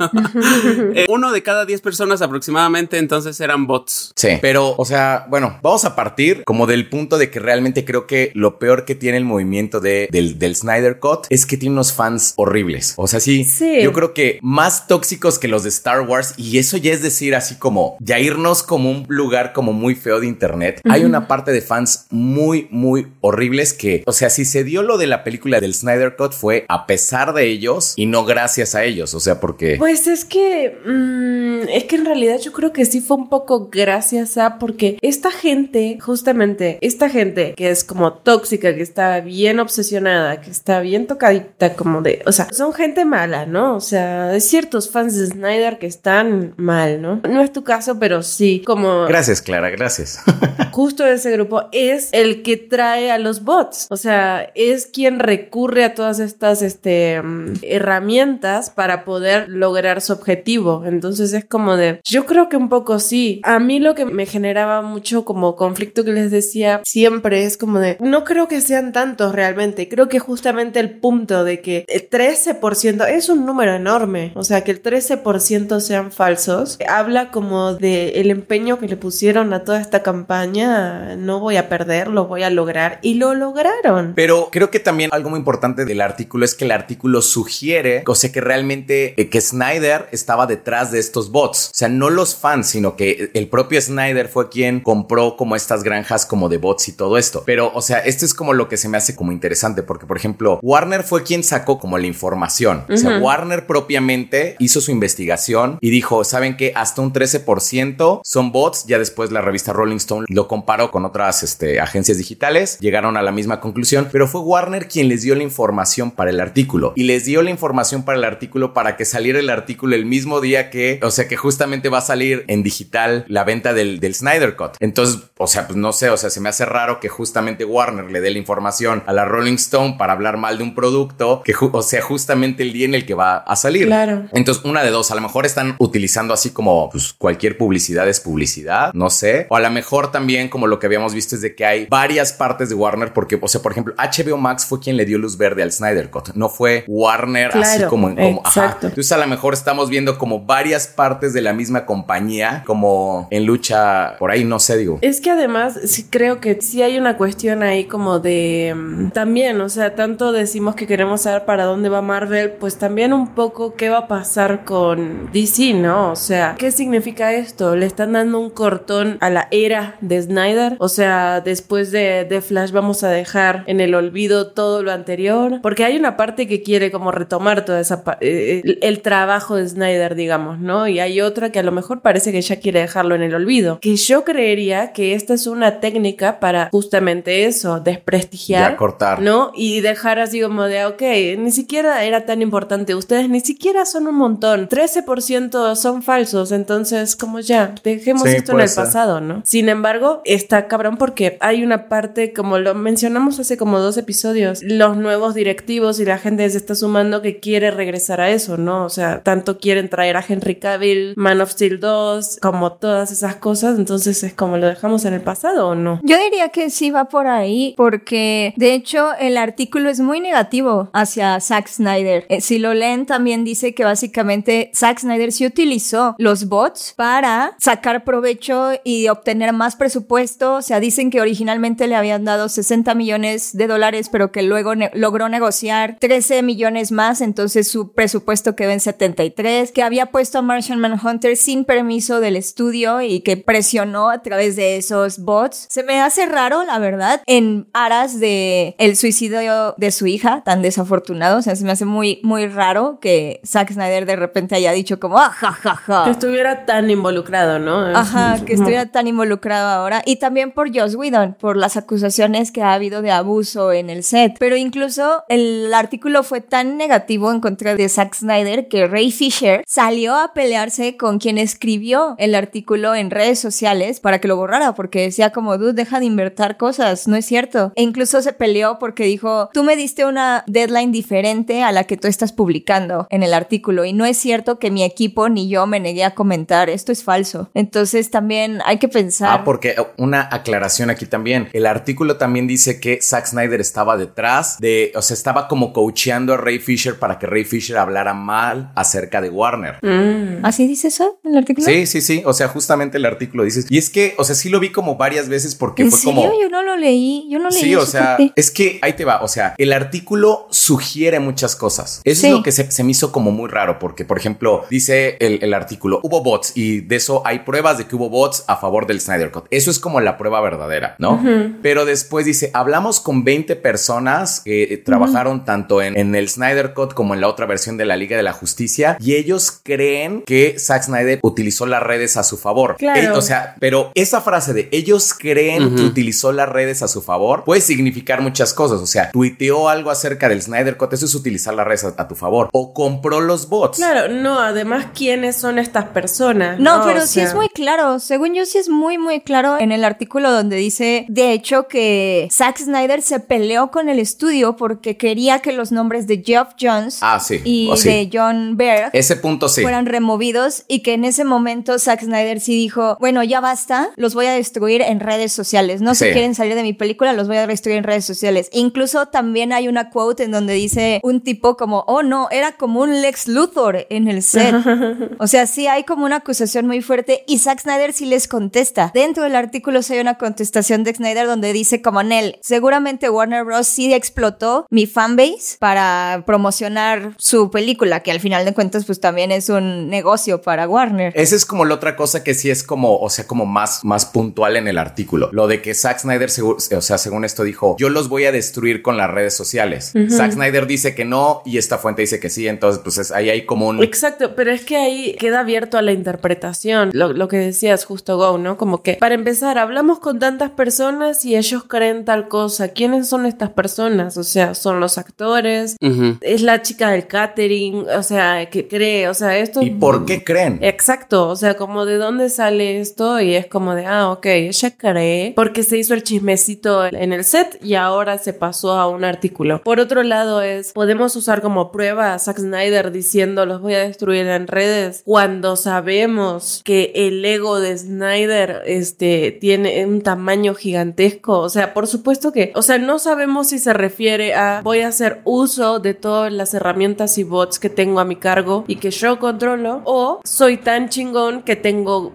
Eh, 0.95 1.07
uno 1.09 1.33
de 1.33 1.43
cada 1.43 1.65
10 1.65 1.81
personas 1.81 2.23
aproximadamente 2.23 2.99
entonces 2.99 3.41
eran 3.41 3.67
bots. 3.67 4.13
Sí, 4.17 4.32
pero, 4.41 4.75
o 4.77 4.85
sea, 4.85 5.27
bueno, 5.29 5.59
vamos 5.63 5.85
a 5.85 5.95
partir 5.95 6.45
como 6.45 6.67
del 6.67 6.89
punto 6.89 7.19
de 7.19 7.31
que 7.31 7.39
realmente 7.41 7.85
creo 7.85 8.07
que 8.07 8.31
lo 8.35 8.59
peor 8.59 8.85
que 8.85 8.95
tiene 8.95 9.19
el 9.19 9.25
movimiento 9.25 9.81
de, 9.81 10.09
del, 10.11 10.39
del 10.39 10.57
Snyder 10.57 10.99
Cut 10.99 11.27
es 11.31 11.47
que 11.47 11.57
tiene 11.57 11.75
unos 11.75 11.93
fans 11.93 12.35
horribles. 12.37 12.95
O 12.97 13.07
sea, 13.07 13.21
sí, 13.21 13.45
Sí. 13.45 13.81
yo 13.83 13.93
creo 13.93 14.15
que 14.15 14.39
más 14.43 14.87
tóxicos 14.87 15.39
que 15.39 15.49
los 15.49 15.63
de 15.63 15.69
Star 15.71 16.01
Wars, 16.03 16.35
y 16.37 16.59
eso 16.59 16.77
ya 16.77 16.93
es 16.93 17.03
decir, 17.03 17.35
así 17.35 17.57
como 17.57 17.97
ya 18.01 18.19
irnos 18.19 18.63
como 18.63 18.91
un 18.91 19.05
lugar 19.09 19.53
como 19.53 19.73
muy 19.73 19.95
feo 19.95 20.21
de 20.21 20.27
internet. 20.27 20.81
Hay 20.89 21.05
una 21.05 21.29
parte 21.29 21.53
de 21.53 21.61
fans 21.61 22.07
muy, 22.11 22.69
muy 22.71 23.09
horribles 23.21 23.73
que, 23.73 24.03
o 24.07 24.13
sea, 24.13 24.31
si 24.31 24.45
se 24.45 24.65
dio 24.65 24.83
lo 24.83 24.99
de 24.99 25.07
la 25.07 25.25
película 25.25 25.61
del 25.61 25.75
Snyder 25.75 26.17
Cut 26.17 26.33
fue 26.33 26.65
a 26.69 26.87
pesar 26.87 27.33
de 27.35 27.47
ellos 27.47 27.95
y 27.97 28.07
no 28.07 28.25
gracias 28.25 28.75
a 28.75 28.85
ellos. 28.85 29.15
O 29.15 29.21
sea, 29.21 29.41
porque. 29.41 29.77
Pues 29.79 30.07
es 30.07 30.25
que, 30.25 30.77
mm, 30.85 31.69
es 31.69 31.85
que 31.85 31.97
en 31.97 32.05
realidad 32.05 32.39
yo 32.41 32.53
creo 32.53 32.73
que 32.73 32.85
sí 32.85 33.01
fue 33.01 33.17
un 33.17 33.29
poco 33.29 33.69
gracias 33.71 34.22
a, 34.37 34.59
porque 34.59 34.99
esta 35.03 35.31
gente, 35.31 35.99
justamente, 36.01 36.79
esta 36.81 37.09
gente 37.09 37.55
que 37.55 37.71
es 37.71 37.85
como 37.85 38.13
tóxica, 38.13 38.75
que 38.75 38.83
está 38.83 39.21
bien 39.21 39.61
obsesionada, 39.61 40.41
que 40.41 40.51
está 40.51 40.81
bien 40.81 41.07
tocadita, 41.07 41.75
como 41.75 42.03
de, 42.03 42.23
o 42.27 42.33
sea, 42.33 42.49
son 42.53 42.73
gente 42.73 43.05
mala, 43.05 43.47
¿no? 43.47 43.77
O 43.77 43.81
sea, 43.81 44.29
hay 44.29 44.41
ciertos 44.41 44.91
fans 44.91 45.17
de 45.17 45.27
Snyder 45.27 45.79
que 45.79 45.87
están 45.87 46.55
mal, 46.57 47.03
¿no? 47.03 47.21
No 47.29 47.41
es 47.41 47.53
tu 47.53 47.65
caso, 47.65 47.99
pero 47.99 48.23
sí, 48.23 48.63
como 48.65 49.07
Gracias, 49.07 49.43
Clara, 49.43 49.71
gracias. 49.71 50.21
justo 50.73 51.07
ese 51.07 51.31
grupo 51.31 51.65
es 51.73 52.09
el 52.13 52.43
que 52.43 52.57
trae 52.57 53.11
a 53.11 53.19
los 53.19 53.45
bots. 53.45 53.87
O 53.91 53.97
sea, 53.97 54.51
es 54.55 54.87
quien 54.87 55.19
recurre 55.19 55.85
a 55.85 55.95
todas 55.95 56.19
estas 56.19 56.63
este, 56.63 57.23
mm, 57.23 57.55
herramientas 57.63 58.71
para 58.71 59.05
poder 59.05 59.49
lograr 59.49 60.01
su 60.01 60.13
objetivo. 60.13 60.83
Entonces 60.85 61.33
es 61.33 61.45
como 61.45 61.77
de, 61.77 62.01
yo 62.05 62.27
creo 62.27 62.49
que 62.49 62.57
un 62.57 62.69
poco 62.69 62.99
sí. 62.99 63.41
A 63.45 63.59
mí 63.59 63.79
lo 63.79 63.95
que 63.95 64.05
me 64.13 64.27
generaba 64.27 64.83
mucho 64.83 65.25
como 65.25 65.57
conflicto 65.57 66.05
que 66.05 66.13
les 66.13 66.31
decía 66.31 66.81
siempre 66.85 67.45
es 67.45 67.57
como 67.57 67.79
de, 67.79 67.97
no 68.01 68.25
creo 68.25 68.49
que 68.49 68.61
sean 68.61 68.93
tantos 68.93 69.35
realmente. 69.35 69.89
Creo 69.89 70.09
que 70.09 70.19
justamente 70.19 70.81
el 70.81 70.99
punto 70.99 71.45
de 71.45 71.61
que 71.61 71.85
el 71.89 72.09
13% 72.09 73.09
es 73.09 73.29
un 73.29 73.47
número 73.47 73.75
enorme. 73.75 74.33
O 74.35 74.45
sea, 74.45 74.63
que 74.65 74.71
el 74.71 74.83
13% 74.83 75.81
sean 75.81 76.13
falsos, 76.13 76.79
habla 76.89 77.31
como 77.31 77.75
de 77.75 78.21
el 78.21 78.31
empeño 78.31 78.79
que 78.79 78.89
le 78.89 78.97
pusieron 78.97 79.53
a 79.53 79.65
toda 79.65 79.81
esta 79.81 80.03
campaña. 80.03 81.17
No 81.17 81.41
voy 81.41 81.57
a 81.57 81.69
perder, 81.69 82.09
lo 82.09 82.27
voy 82.27 82.43
a 82.43 82.51
lograr. 82.51 82.99
Y 83.03 83.15
lo 83.15 83.35
lograron. 83.35 84.13
Pero 84.15 84.49
creo 84.51 84.71
que 84.71 84.81
también 84.81 85.11
algo 85.13 85.31
muy 85.31 85.39
importante 85.39 85.85
del 85.85 86.01
artículo 86.01 86.45
es 86.45 86.55
que 86.55 86.65
el 86.65 86.71
artículo 86.71 87.23
sugiere, 87.23 88.03
o 88.07 88.15
sea, 88.15 88.33
que 88.33 88.41
realmente 88.41 89.15
eh, 89.21 89.29
que 89.29 89.41
Snyder 89.41 90.09
estaba 90.13 90.47
detrás 90.47 90.91
de 90.93 90.99
estos 90.99 91.31
bots. 91.31 91.71
O 91.73 91.75
sea, 91.75 91.89
no 91.89 92.11
los 92.11 92.35
fans, 92.35 92.69
sino 92.69 92.97
que 92.97 93.31
el 93.35 93.49
propio 93.49 93.81
Snyder 93.81 93.92
fue 94.31 94.49
quien 94.49 94.81
compró 94.81 95.37
como 95.37 95.57
estas 95.57 95.83
granjas 95.83 96.27
como 96.27 96.49
de 96.49 96.59
bots 96.59 96.89
y 96.89 96.93
todo 96.93 97.19
esto. 97.19 97.43
Pero, 97.47 97.71
o 97.75 97.83
sea, 97.83 97.99
esto 97.99 98.25
es 98.25 98.35
como 98.35 98.53
lo 98.53 98.69
que 98.69 98.77
se 98.77 98.89
me 98.89 98.99
hace 98.99 99.15
como 99.15 99.33
interesante, 99.33 99.83
porque, 99.83 100.07
por 100.07 100.17
ejemplo, 100.17 100.59
Warner 100.63 101.03
fue 101.03 101.23
quien 101.23 101.43
sacó 101.43 101.79
como 101.79 101.99
la 101.99 102.07
información. 102.07 102.85
O 102.91 102.97
sea, 102.97 103.19
Warner 103.19 103.67
propiamente 103.67 104.57
hizo 104.59 104.81
su 104.81 104.91
investigación 104.91 105.79
y 105.81 105.91
dijo, 105.91 106.25
¿saben 106.25 106.57
qué? 106.57 106.73
Hasta 106.75 107.03
un 107.03 107.13
13% 107.13 108.21
son 108.25 108.53
bots. 108.53 108.87
Ya 108.87 108.99
después 108.99 109.31
la 109.31 109.41
revista 109.41 109.73
Rolling 109.73 109.97
Stone 109.97 110.27
lo 110.29 110.49
comparó 110.49 110.91
con 110.91 111.05
otras 111.05 111.43
este, 111.43 111.81
agencias 111.81 112.19
digitales. 112.19 112.79
Llegaron 112.81 113.17
a 113.17 113.23
la 113.23 113.33
misma 113.33 113.61
conclusión, 113.61 114.09
pero 114.11 114.27
fue 114.27 114.41
Warner 114.41 114.89
quien 114.89 115.09
les 115.09 115.23
dio 115.23 115.35
la 115.35 115.43
información 115.43 116.11
para 116.11 116.31
el 116.31 116.41
artículo. 116.41 116.93
Y 116.97 117.05
les 117.05 117.25
dio 117.25 117.43
la 117.43 117.51
información 117.51 118.05
para 118.05 118.19
el 118.19 118.25
artículo 118.25 118.73
para 118.75 118.97
que 118.97 119.05
saliera 119.05 119.39
el 119.39 119.51
artículo 119.51 119.95
el 119.95 120.07
mismo 120.07 120.41
día 120.41 120.71
que, 120.71 121.01
o 121.03 121.11
sea, 121.11 121.29
que 121.29 121.37
justamente 121.37 121.89
va 121.89 121.99
a 121.99 122.03
salir 122.03 122.45
en 122.49 122.63
digital 122.63 123.25
la 123.29 123.45
venta 123.45 123.75
del, 123.83 124.01
del 124.01 124.15
Snyder 124.15 124.57
Cut. 124.57 124.73
Entonces, 124.81 125.21
o 125.37 125.47
sea, 125.47 125.67
pues 125.67 125.77
no 125.77 125.93
sé, 125.93 126.11
o 126.11 126.17
sea, 126.17 126.31
se 126.31 126.41
me 126.41 126.49
hace 126.49 126.65
raro 126.65 127.01
que 127.01 127.09
justamente 127.09 127.65
Warner 127.65 128.11
le 128.11 128.21
dé 128.21 128.31
la 128.31 128.39
información 128.39 129.03
a 129.07 129.13
la 129.13 129.25
Rolling 129.25 129.55
Stone 129.55 129.97
para 129.99 130.13
hablar 130.13 130.37
mal 130.37 130.59
de 130.59 130.65
un 130.65 130.75
producto 130.75 131.43
que, 131.45 131.55
o 131.61 131.83
sea, 131.83 132.03
justamente 132.03 132.63
el 132.63 132.73
día 132.73 132.87
en 132.87 132.95
el 132.95 133.07
que 133.07 133.15
va 133.15 133.39
a 133.39 133.57
salir. 133.57 133.87
Claro. 133.87 134.27
Entonces, 134.33 134.65
una 134.65 134.83
de 134.83 134.91
dos, 134.91 135.11
a 135.11 135.15
lo 135.15 135.21
mejor 135.21 135.47
están 135.47 135.77
utilizando 135.79 136.35
así 136.35 136.51
como 136.51 136.91
pues, 136.91 137.13
cualquier 137.13 137.59
publicidad 137.59 138.09
es 138.09 138.21
publicidad, 138.21 138.93
no 138.95 139.11
sé. 139.11 139.47
O 139.51 139.57
a 139.57 139.61
lo 139.61 139.71
mejor 139.71 140.13
también, 140.13 140.49
como 140.49 140.67
lo 140.67 140.79
que 140.79 140.87
habíamos 140.87 141.15
visto, 141.15 141.35
es 141.35 141.43
de 141.43 141.55
que 141.55 141.65
hay 141.65 141.87
varias 141.87 142.33
partes 142.33 142.69
de 142.69 142.75
Warner, 142.75 143.13
porque, 143.13 143.39
o 143.41 143.49
sea, 143.49 143.61
por 143.63 143.73
ejemplo, 143.73 143.95
HBO 143.97 144.37
Max 144.37 144.67
fue 144.67 144.81
quien 144.81 144.97
le 144.97 145.05
dio 145.05 145.19
luz 145.19 145.37
verde 145.37 145.63
al 145.63 145.73
Snyder 145.73 146.11
Cut, 146.11 146.31
no 146.35 146.49
fue 146.49 146.85
Warner 146.87 147.57
así 147.57 147.85
como 147.85 148.09
en 148.09 148.17
como, 148.17 148.41
ajá. 148.45 148.49
exacto. 148.49 148.87
Entonces, 148.89 149.13
a 149.13 149.19
lo 149.19 149.27
mejor 149.27 149.55
estamos 149.55 149.89
viendo 149.91 150.19
como 150.19 150.45
varias 150.45 150.87
partes 150.87 151.33
de 151.33 151.43
la 151.43 151.53
misma 151.53 151.87
compañía, 151.87 152.63
como 152.67 153.29
en 153.31 153.47
lucha 153.47 153.72
por 154.19 154.31
ahí, 154.31 154.45
no 154.45 154.59
sé, 154.59 154.77
digo. 154.77 154.99
Es 155.03 155.21
que 155.21 155.31
además 155.31 155.79
creo 156.11 156.41
que 156.41 156.61
sí 156.61 156.83
hay 156.83 156.99
una 156.99 157.17
cuestión 157.17 157.63
ahí 157.63 157.85
como 157.85 158.19
de 158.19 158.75
mm, 158.77 159.11
también, 159.11 159.61
o 159.61 159.69
sea, 159.69 159.95
tanto 159.95 160.33
decimos 160.33 160.75
que 160.75 160.87
queremos 160.87 161.23
saber 161.23 161.45
para 161.45 161.65
dónde 161.65 161.89
va 161.89 162.03
Marvel, 162.03 162.51
pues 162.53 162.77
también 162.77 163.13
un 163.13 163.35
poco 163.35 163.75
qué 163.75 163.89
va 163.89 163.99
a 163.99 164.09
pasar 164.09 164.65
con 164.65 165.31
DC, 165.33 165.75
¿no? 165.75 166.13
O 166.13 166.17
sea, 166.17 166.55
¿qué 166.59 166.71
significa 166.71 167.33
esto? 167.33 167.77
¿Le 167.77 167.87
están 167.87 168.13
dando 168.13 168.39
un 168.41 168.51
cortón 168.51 169.19
a 169.21 169.31
la 169.31 169.49
era 169.51 169.97
de 170.01 170.21
Snyder? 170.23 170.77
O 170.79 170.89
sea, 170.89 171.41
después 171.41 171.91
de, 171.93 172.25
de 172.29 172.41
Flash 172.41 172.71
vamos 172.73 173.03
a 173.05 173.11
dejar 173.11 173.65
en 173.67 173.81
el 173.81 173.95
olvido 173.95 174.49
todo 174.53 174.83
lo 174.83 174.93
anterior, 174.93 175.61
porque 175.63 175.85
hay 175.85 175.97
una 175.97 176.17
parte 176.17 176.47
que 176.47 176.63
quiere 176.63 176.91
como 176.91 177.13
retomar 177.13 177.65
toda 177.65 177.81
esa 177.81 178.05
pa- 178.05 178.19
eh, 178.21 178.61
el, 178.65 178.79
el 178.83 179.03
trabajo 179.03 179.57
de 179.57 179.69
Snyder, 179.69 180.15
digamos, 180.15 180.59
¿no? 180.59 180.89
Y 180.89 181.01
hay 181.01 181.21
otra 181.21 181.51
que 181.53 181.59
a 181.59 181.63
lo 181.63 181.73
mejor 181.73 182.01
parece 182.03 182.33
que 182.33 182.41
ya 182.43 182.57
quiere 182.61 182.81
dejarlo 182.81 183.15
en 183.15 183.23
el 183.23 183.35
olvido. 183.35 183.62
Que 183.81 183.97
yo 183.97 184.25
creería 184.25 184.93
que 184.93 185.15
esta 185.15 185.35
es 185.35 185.47
una 185.47 185.81
técnica 185.81 186.41
para 186.41 186.69
justamente 186.71 187.45
eso, 187.47 187.81
desprestigiar. 187.81 188.73
Ya 188.73 188.77
cortar. 188.77 189.21
¿No? 189.21 189.53
Y 189.55 189.81
dejar 189.81 190.19
así 190.19 190.41
como 190.41 190.65
de, 190.65 190.85
ok, 190.85 191.03
ni 191.39 191.51
siquiera 191.51 192.05
era 192.05 192.27
tan 192.27 192.43
importante. 192.43 192.95
Ustedes 192.95 193.29
ni 193.29 193.41
siquiera 193.41 193.85
son 193.85 194.07
un 194.07 194.17
montón. 194.17 194.69
13% 194.69 195.75
son 195.77 196.03
falsos. 196.03 196.53
Entonces, 196.53 197.17
como 197.17 197.41
ya, 197.41 197.75
dejemos 197.83 198.23
Sí, 198.23 198.37
esto 198.37 198.53
en 198.53 198.61
el 198.61 198.69
ser. 198.69 198.85
pasado, 198.85 199.21
¿no? 199.21 199.43
Sin 199.45 199.69
embargo, 199.69 200.21
está 200.25 200.69
cabrón 200.69 200.97
porque 200.97 201.37
hay 201.41 201.63
una 201.65 201.89
parte, 201.89 202.33
como 202.33 202.59
lo 202.59 202.75
mencionamos 202.75 203.39
hace 203.39 203.57
como 203.57 203.79
dos 203.79 203.97
episodios, 203.97 204.63
los 204.63 204.97
nuevos 204.97 205.35
directivos 205.35 206.01
y 206.01 206.05
la 206.05 206.19
gente 206.19 206.49
se 206.51 206.57
está 206.59 206.75
sumando 206.75 207.23
que 207.23 207.41
quiere 207.41 207.71
regresar 207.71 208.21
a 208.21 208.31
eso, 208.31 208.57
¿no? 208.57 208.85
O 208.85 208.89
sea, 208.91 209.23
tanto 209.23 209.59
quieren 209.59 209.89
traer 209.89 210.17
a 210.17 210.25
Henry 210.27 210.57
Cavill, 210.57 211.15
Man 211.17 211.41
of 211.41 211.51
Steel 211.51 211.81
2, 211.81 212.39
como 212.41 212.73
todas 212.73 213.11
esas 213.13 213.37
cosas 213.37 213.52
entonces 213.63 214.23
es 214.23 214.35
como 214.35 214.57
lo 214.57 214.67
dejamos 214.67 215.05
en 215.05 215.15
el 215.15 215.21
pasado 215.21 215.69
o 215.69 215.75
no. 215.75 216.01
Yo 216.03 216.17
diría 216.19 216.49
que 216.49 216.71
sí 216.71 216.91
va 216.91 217.07
por 217.07 217.27
ahí, 217.27 217.75
porque 217.77 218.55
de 218.57 218.75
hecho 218.75 219.13
el 219.19 219.37
artículo 219.37 219.91
es 219.91 220.01
muy 220.01 220.21
negativo 220.21 220.89
hacia 220.93 221.39
Zack 221.41 221.69
Snyder. 221.69 222.27
Eh, 222.29 222.41
si 222.41 222.59
lo 222.59 222.75
leen, 222.75 223.07
también 223.07 223.45
dice 223.45 223.75
que 223.75 223.85
básicamente 223.85 224.71
Zack 224.75 225.01
Snyder 225.01 225.33
sí 225.33 225.47
utilizó 225.47 226.15
los 226.19 226.49
bots 226.49 226.95
para 226.97 227.55
sacar 227.59 228.05
provecho 228.05 228.71
y 228.85 229.09
obtener 229.09 229.53
más 229.53 229.77
presupuesto. 229.77 230.55
O 230.55 230.63
sea, 230.63 230.81
dicen 230.81 231.11
que 231.11 231.21
originalmente 231.21 231.87
le 231.87 231.97
habían 231.97 232.25
dado 232.25 232.49
60 232.49 232.95
millones 232.95 233.57
de 233.57 233.67
dólares, 233.67 234.09
pero 234.11 234.33
que 234.33 234.43
luego 234.43 234.73
logró 234.95 235.29
negociar 235.29 235.97
13 236.01 236.43
millones 236.43 236.93
más, 236.93 237.21
entonces 237.21 237.69
su 237.69 237.93
presupuesto 237.93 238.57
quedó 238.57 238.71
en 238.71 238.81
73, 238.81 239.73
que 239.73 239.83
había 239.83 240.07
puesto 240.07 240.39
a 240.39 240.43
Martian 240.43 240.81
Manhunter 240.81 241.37
sin 241.37 241.65
permiso 241.65 242.21
del 242.21 242.37
estudio 242.37 243.01
y 243.01 243.21
que 243.21 243.37
presionó 243.45 244.11
a 244.11 244.23
través 244.23 244.57
de 244.57 244.77
esos 244.77 245.19
bots. 245.19 245.67
Se 245.71 245.83
me 245.83 246.01
hace 246.01 246.27
raro, 246.27 246.65
la 246.65 246.79
verdad, 246.79 247.23
en 247.27 247.69
aras 247.73 248.19
de 248.21 248.75
el 248.79 248.97
suicidio 248.97 249.75
de 249.77 249.91
su 249.91 250.07
hija, 250.07 250.43
tan 250.45 250.63
desafortunado, 250.63 251.39
o 251.39 251.43
sea, 251.43 251.57
se 251.57 251.65
me 251.65 251.73
hace 251.73 251.85
muy, 251.85 252.21
muy 252.23 252.47
raro 252.47 252.99
que 253.01 253.41
Zack 253.45 253.73
Snyder 253.73 254.07
de 254.07 254.17
repente 254.17 254.55
haya 254.55 254.73
dicho 254.73 255.01
como, 255.01 255.19
ah, 255.19 255.31
ja, 255.31 255.53
ja, 255.53 255.77
ja. 255.77 256.05
Que 256.05 256.11
estuviera 256.11 256.65
tan 256.67 256.91
involucrado, 256.91 257.59
¿no? 257.59 257.87
Ajá, 257.97 258.39
que 258.45 258.55
estuviera 258.55 258.87
tan 258.87 259.07
involucrado 259.07 259.69
ahora. 259.69 260.03
Y 260.05 260.17
también 260.17 260.53
por 260.53 260.77
Joss 260.77 260.95
Whedon, 260.95 261.37
por 261.39 261.57
las 261.57 261.77
acusaciones 261.77 262.53
que 262.53 262.63
ha 262.63 262.75
habido 262.75 263.03
de 263.03 263.11
abuso 263.11 263.73
en 263.73 263.91
el 263.91 264.03
set. 264.03 264.37
Pero 264.39 264.57
incluso 264.57 265.25
el 265.29 265.73
artículo 265.75 266.23
fue 266.23 266.41
tan 266.41 266.77
negativo 266.77 267.31
en 267.31 267.41
contra 267.41 267.75
de 267.75 267.89
Zack 267.89 268.15
Snyder 268.15 268.69
que 268.69 268.87
Ray 268.87 269.11
Fisher 269.11 269.63
salió 269.67 270.15
a 270.15 270.33
pelearse 270.33 270.97
con 270.97 271.19
quien 271.19 271.39
escribió 271.39 272.15
el 272.19 272.35
artículo 272.35 272.95
en 272.95 273.11
redes 273.11 273.32
sociales 273.39 274.01
para 274.01 274.21
que 274.21 274.29
lo 274.29 274.37
borrara, 274.37 274.75
porque 274.75 275.03
decía 275.03 275.31
como, 275.31 275.59
dude, 275.59 275.73
deja 275.73 276.01
de 276.01 276.07
invertir 276.07 276.33
cosas, 276.57 277.07
no 277.09 277.17
es 277.17 277.27
cierto. 277.27 277.73
E 277.77 277.83
incluso 277.83 278.23
se 278.23 278.33
peleó 278.33 278.79
porque 278.79 279.05
dijo, 279.05 279.51
tú 279.53 279.63
me 279.63 279.77
diste 279.77 280.05
una 280.05 280.45
deadline 280.47 280.93
diferente 280.93 281.63
a 281.63 281.73
la 281.73 281.85
que 281.85 281.97
tú 281.97 282.09
estás 282.09 282.33
publicando 282.33 283.07
en 283.11 283.23
el 283.23 283.35
artículo 283.35 283.85
y 283.85 283.93
no 283.93 284.05
es 284.05 284.17
cierto 284.17 284.59
que 284.59 284.71
mi 284.71 284.83
equipo 284.83 285.29
ni 285.29 285.49
yo 285.49 285.67
me 285.67 285.81
negué 285.81 286.05
a 286.05 286.15
comentar, 286.15 286.71
esto 286.71 286.93
es 286.93 287.05
falso. 287.05 287.51
Entonces 287.55 288.11
también 288.11 288.61
hay 288.65 288.79
que 288.79 288.89
pensar. 288.89 289.29
Ah, 289.31 289.45
porque 289.45 289.75
una 289.99 290.29
aclaración 290.31 290.91
aquí 290.91 291.07
también. 291.07 291.49
El 291.53 291.67
artículo 291.67 292.17
también 292.17 292.47
dice 292.47 292.81
que 292.81 293.01
Zack 293.03 293.27
Snyder 293.27 293.61
estaba 293.61 293.97
detrás 293.97 294.59
de, 294.59 294.93
o 294.95 295.03
sea, 295.03 295.15
estaba 295.15 295.49
como 295.49 295.73
coacheando 295.73 296.35
a 296.35 296.37
Ray 296.37 296.59
Fisher 296.59 296.99
para 296.99 297.19
que 297.19 297.27
Ray 297.27 297.45
Fisher 297.45 297.77
hablara 297.77 298.15
mal 298.15 298.73
acerca 298.75 299.21
de 299.21 299.31
Warner. 299.31 299.79
Mm. 299.83 300.45
¿Así 300.45 300.67
dice 300.67 300.89
eso 300.89 301.19
en 301.25 301.33
el 301.33 301.39
artículo? 301.39 301.67
Sí, 301.67 301.87
sí, 301.87 302.01
sí. 302.01 302.23
O 302.25 302.33
sea, 302.33 302.49
justamente 302.49 302.99
el 302.99 303.05
artículo 303.05 303.22
Y 303.71 303.79
es 303.79 303.91
que, 303.91 304.15
o 304.19 304.25
sea, 304.25 304.35
sí 304.35 304.49
lo 304.49 304.61
vi 304.61 304.71
como 304.71 304.97
varias 304.97 305.29
veces 305.29 305.55
porque 305.55 305.87
fue 305.87 306.01
como. 306.03 306.23
Yo 306.41 306.49
no 306.49 306.63
lo 306.63 306.77
leí. 306.77 307.27
Yo 307.31 307.39
no 307.39 307.49
leí. 307.49 307.61
Sí, 307.61 307.75
o 307.75 307.87
sea, 307.87 308.17
es 308.37 308.51
que 308.51 308.79
ahí 308.83 308.95
te 308.95 309.05
va. 309.05 309.23
O 309.23 309.29
sea, 309.29 309.55
el 309.59 309.73
artículo 309.73 310.47
sugiere 310.51 311.21
muchas 311.21 311.57
cosas. 311.57 312.01
Eso 312.05 312.27
es 312.27 312.33
lo 312.33 312.43
que 312.43 312.53
se, 312.53 312.85
me 312.85 312.91
hizo 312.91 313.13
como 313.13 313.31
muy 313.31 313.49
raro 313.49 313.79
porque, 313.79 314.05
por 314.05 314.19
ejemplo, 314.19 314.65
dice 314.71 315.17
el, 315.21 315.53
artículo, 315.55 316.01
hubo 316.03 316.23
bots 316.23 316.53
y 316.55 316.81
de 316.81 316.97
eso 316.97 317.23
hay 317.25 317.41
pruebas 317.41 317.79
de 317.79 317.87
que 317.87 317.97
hubo 317.97 318.09
bots 318.09 318.45
a 318.47 318.57
favor 318.57 318.87
del 318.87 319.01
Snyder 319.01 319.31
Cut. 319.31 319.47
Eso 319.51 319.71
es 319.71 319.79
como 319.79 320.01
la 320.01 320.17
prueba 320.17 320.41
verdadera, 320.41 320.97
¿no? 320.99 321.23
Pero 321.63 321.85
después 321.85 322.27
dice, 322.27 322.51
hablamos 322.55 323.01
con 323.01 323.25
20 323.25 323.57
personas 323.57 324.41
que 324.45 324.83
trabajaron 324.85 325.45
tanto 325.45 325.83
en, 325.83 325.97
en 325.97 326.15
el 326.15 326.29
Snyder 326.29 326.75
Cut 326.75 326.95
como 326.95 327.15
en 327.15 327.21
la 327.21 327.29
otra 327.29 327.47
versión 327.47 327.77
de 327.77 327.85
la 327.85 327.97
Liga 327.97 328.17
de 328.17 328.23
la 328.23 328.33
Justicia 328.33 328.97
y 329.01 329.15
ellos 329.15 329.61
creen 329.63 330.23
que 330.23 330.57
Zack 330.59 330.85
Snyder 330.85 331.19
utilizó 331.23 331.67
las 331.67 331.83
redes 331.83 332.17
a 332.17 332.23
su 332.23 332.37
favor. 332.37 332.77
Claro. 332.79 333.01
O 333.11 333.23
sea, 333.23 333.57
pero 333.59 333.91
esa 333.95 334.21
frase 334.21 334.53
de 334.53 334.69
ellos 334.73 335.15
creen 335.15 335.75
que 335.75 335.83
utilizó 335.83 336.33
las 336.33 336.49
redes 336.49 336.83
a 336.83 336.89
su 336.89 337.03
favor 337.03 337.45
puede 337.45 337.61
significar 337.61 338.21
muchas 338.21 338.53
cosas. 338.55 338.81
O 338.81 338.87
sea, 338.87 339.11
tuiteó 339.11 339.69
algo 339.69 339.91
acerca 339.91 340.29
del 340.29 340.43
Snyder 340.43 340.77
Cut, 340.77 340.93
eso 340.93 341.07
es 341.07 341.15
utilizar 341.15 341.55
las 341.55 341.67
redes 341.67 341.85
a, 341.85 342.09
tu 342.09 342.15
favor. 342.15 342.49
O 342.53 342.73
compró 342.73 343.21
los 343.21 343.49
bots. 343.49 343.79
Claro, 343.79 344.13
no, 344.13 344.41
además, 344.41 344.87
¿quiénes 344.95 345.37
son 345.37 345.59
estas 345.59 345.87
personas? 345.87 346.59
No, 346.59 346.85
pero 346.85 347.07
sí 347.07 347.21
es 347.21 347.35
muy 347.35 347.49
claro. 347.49 347.99
Según 347.99 348.35
yo, 348.35 348.47
sí 348.47 348.59
es 348.59 348.69
muy, 348.69 348.99
muy 348.99 349.21
claro 349.21 349.59
en 349.59 349.73
el 349.73 349.85
artículo 349.85 350.31
donde 350.33 350.57
dice, 350.57 351.07
de 351.09 351.33
hecho, 351.33 351.69
que 351.69 352.29
Zack 352.33 352.59
Snyder 352.59 353.03
se 353.03 353.21
peleó 353.21 353.71
con 353.71 353.89
el 353.89 353.99
estudio 353.99 354.57
porque 354.57 354.97
quería 354.97 355.41
que 355.41 355.53
los 355.53 355.73
nombres 355.73 356.07
de 356.07 356.23
Geoff 356.25 356.51
Jones 356.61 356.99
ah, 357.03 357.21
sí. 357.21 357.41
y 357.45 357.71
de 357.83 358.11
John 358.13 358.57
Berg 358.57 358.91
ese 358.93 359.17
punto 359.17 359.49
sí. 359.49 359.63
fueran 359.63 359.87
removidos 359.87 360.65
y 360.69 360.81
que 360.81 360.95
en 360.95 361.05
ese 361.05 361.25
momento 361.25 361.79
Zack 361.79 362.03
Snyder 362.03 362.41
sí 362.41 362.55
dijo, 362.55 362.92
bueno, 363.01 363.23
ya 363.23 363.41
basta, 363.41 363.91
los 363.97 364.15
voy 364.15 364.27
a 364.27 364.33
destruir 364.33 364.83
en 364.83 365.01
redes 365.01 365.33
sociales. 365.33 365.81
No 365.81 365.95
si 365.95 366.05
quieren 366.07 366.35
salir 366.35 366.55
de 366.55 366.63
mi 366.63 366.73
película, 366.73 367.13
los 367.13 367.29
voy 367.29 367.37
a 367.37 367.47
destruir 367.47 367.79
en 367.79 367.85
redes 367.85 368.05
sociales. 368.05 368.49
Incluso 368.53 369.07
también 369.07 369.53
hay 369.53 369.69
una 369.69 369.91
quote 369.91 370.25
en 370.25 370.33
donde 370.33 370.55
dice 370.55 371.01
un 371.03 371.21
tipo 371.21 371.57
como, 371.57 371.85
oh 371.87 372.03
no, 372.03 372.29
era 372.31 372.53
como 372.53 372.81
un 372.81 373.01
Lex 373.03 373.29
Luthor 373.29 373.87
en 373.91 374.09
el 374.09 374.23
set. 374.23 374.55
o 375.19 375.27
sea, 375.27 375.47
sí 375.47 375.67
hay 375.67 375.85
como 375.85 376.05
una 376.05 376.17
acusación 376.17 376.67
muy 376.67 376.83
fuerte 376.83 377.25
y 377.27 377.39
Zack 377.39 377.61
Snyder 377.61 377.93
sí 377.93 378.07
les 378.07 378.29
contesta. 378.29 378.91
Dentro 378.95 379.25
del 379.25 379.37
artículo 379.37 379.83
sí 379.83 379.95
hay 379.95 380.01
una 380.01 380.19
contestación 380.19 380.85
de 380.85 380.95
Snyder 380.95 381.27
donde 381.27 381.53
dice 381.53 381.83
como 381.83 382.03
Nel, 382.03 382.39
seguramente 382.43 383.11
Warner 383.11 383.45
Bros. 383.45 383.67
sí 383.67 383.93
explotó 383.93 384.67
mi 384.71 384.87
fanbase 384.87 385.57
para 385.59 386.25
promocionar 386.27 387.15
su 387.19 387.51
película, 387.51 388.01
que 388.01 388.11
al 388.11 388.21
final 388.21 388.45
de 388.45 388.55
cuentas 388.55 388.85
pues 388.85 389.01
también 389.01 389.33
es 389.33 389.49
un 389.49 389.89
negocio 389.89 390.43
para 390.43 390.69
Warner. 390.69 391.13
Esa 391.17 391.37
es 391.37 391.47
como 391.47 391.65
la 391.65 391.75
otra 391.75 391.97
cosa 391.97 392.25
que 392.25 392.35
sí 392.35 392.51
es 392.51 392.63
como, 392.63 392.82
o 392.91 393.11
sea, 393.11 393.27
como 393.27 393.47
más, 393.47 393.85
más 393.85 394.07
puntual 394.07 394.57
en 394.57 394.69
el 394.69 394.79
artículo. 394.79 395.31
Lo 395.33 395.47
de 395.47 395.63
que 395.63 395.75
Zack 395.75 396.01
Snyder, 396.01 396.31
o 396.41 396.81
sea, 396.81 396.99
según 396.99 397.25
esto 397.25 397.45
dijo, 397.45 397.77
yo 397.79 397.89
los 397.89 398.09
voy 398.09 398.25
a 398.25 398.33
destruir 398.33 398.83
con 398.83 398.97
las 398.97 399.11
redes 399.11 399.35
sociales. 399.35 399.93
Zack 400.11 400.33
Snyder 400.33 400.67
dice 400.67 400.95
que 400.95 401.05
no 401.05 401.43
y 401.45 401.59
esta 401.59 401.79
fuente 401.79 402.03
dice 402.03 402.21
que 402.21 402.31
sí, 402.31 402.49
entonces 402.49 402.81
pues 402.83 403.11
ahí 403.13 403.31
hay 403.31 403.47
como 403.47 403.69
un... 403.69 403.83
Exacto, 403.83 404.35
pero 404.35 404.53
es 404.53 404.65
que 404.65 404.77
ahí 404.77 405.17
queda 405.19 405.41
abierto 405.41 405.79
a 405.79 405.83
la 405.83 405.93
interpretación, 405.93 406.91
lo, 406.93 407.13
lo 407.13 407.29
que 407.29 407.39
decías 407.39 407.85
justo 407.85 408.17
Go, 408.17 408.39
¿no? 408.39 408.57
Como 408.57 408.83
que 408.83 408.95
para 408.95 409.15
empezar, 409.15 409.59
hablamos 409.59 409.99
con 409.99 410.19
tantas 410.19 410.51
personas 410.51 411.25
y 411.25 411.37
ellos 411.37 411.65
creen 411.65 412.05
tal 412.05 412.29
cosa. 412.29 412.69
¿Quiénes 412.69 413.09
son 413.09 413.27
estas 413.27 413.51
personas? 413.51 414.17
O 414.17 414.25
sea, 414.25 414.55
son 414.55 414.81
los 414.81 414.99
actores, 414.99 415.77
es 416.21 416.43
la 416.43 416.63
chica 416.63 416.91
del 416.91 417.07
catering, 417.07 417.87
o 417.89 418.03
sea, 418.03 418.49
que 418.51 418.69
cree, 418.69 419.09
o 419.09 419.15
sea, 419.15 419.39
esto... 419.39 419.63
¿Y 419.63 419.71
por 419.71 420.05
qué 420.05 420.25
creen? 420.25 420.59
Exacto, 420.63 421.29
o 421.29 421.37
sea, 421.37 421.55
como 421.55 421.85
de 421.85 421.97
dónde 421.97 422.29
sale 422.29 422.72
esto 422.81 423.21
y 423.21 423.35
es 423.35 423.47
como 423.47 423.75
de, 423.75 423.87
ah, 423.87 424.11
ok, 424.11 424.27
ella 424.27 424.77
cree 424.77 425.33
porque 425.35 425.63
se 425.63 425.79
hizo 425.79 425.95
el 425.95 426.03
chismecito 426.03 426.87
en 426.87 427.13
el 427.13 427.25
set 427.25 427.59
y 427.63 427.75
ahora 427.75 428.19
se 428.19 428.33
pasó 428.33 428.73
a 428.73 428.89
un 428.89 429.05
artículo. 429.05 429.63
Por 429.63 429.81
otro 429.81 430.03
lado 430.03 430.43
es, 430.43 430.73
podemos 430.73 431.17
usar 431.17 431.43
como 431.43 431.73
prueba 431.73 432.15
a 432.15 432.19
Zack 432.19 432.39
Snyder 432.39 432.93
diciendo 432.93 433.47
los 433.47 433.61
voy 433.61 433.75
a 433.75 433.81
destruir 433.81 434.27
en 434.27 434.47
redes 434.47 435.03
cuando 435.05 435.57
sabemos 435.57 436.63
que 436.65 436.93
el 436.95 437.25
ego 437.25 437.61
de 437.61 437.77
Snyder 437.77 438.63
este, 438.67 439.33
tiene 439.41 439.87
un 439.87 440.03
tamaño 440.03 440.55
gigantesco. 440.55 441.41
O 441.41 441.49
sea, 441.49 441.75
por 441.75 441.87
supuesto 441.87 442.33
que, 442.33 442.53
o 442.55 442.63
sea, 442.63 442.79
no 442.79 442.99
sabemos 442.99 443.49
si 443.49 443.59
se 443.59 443.73
refiere 443.73 444.35
a 444.35 444.61
voy 444.63 444.81
a 444.81 444.89
hacer 444.89 445.21
uso 445.25 445.79
de 445.79 445.95
todas 445.95 446.33
las 446.33 446.55
herramientas 446.55 447.19
y 447.19 447.25
bots 447.25 447.59
que 447.59 447.71
tengo 447.71 448.01
a 448.01 448.05
mi 448.05 448.17
cargo 448.17 448.65
y 448.67 448.77
que 448.77 448.91
yo 448.91 449.19
controlo 449.19 449.83
o 449.85 450.21
soy 450.25 450.57
tan 450.57 450.89
chingón 450.89 451.43
que 451.43 451.57
tengo 451.57 452.11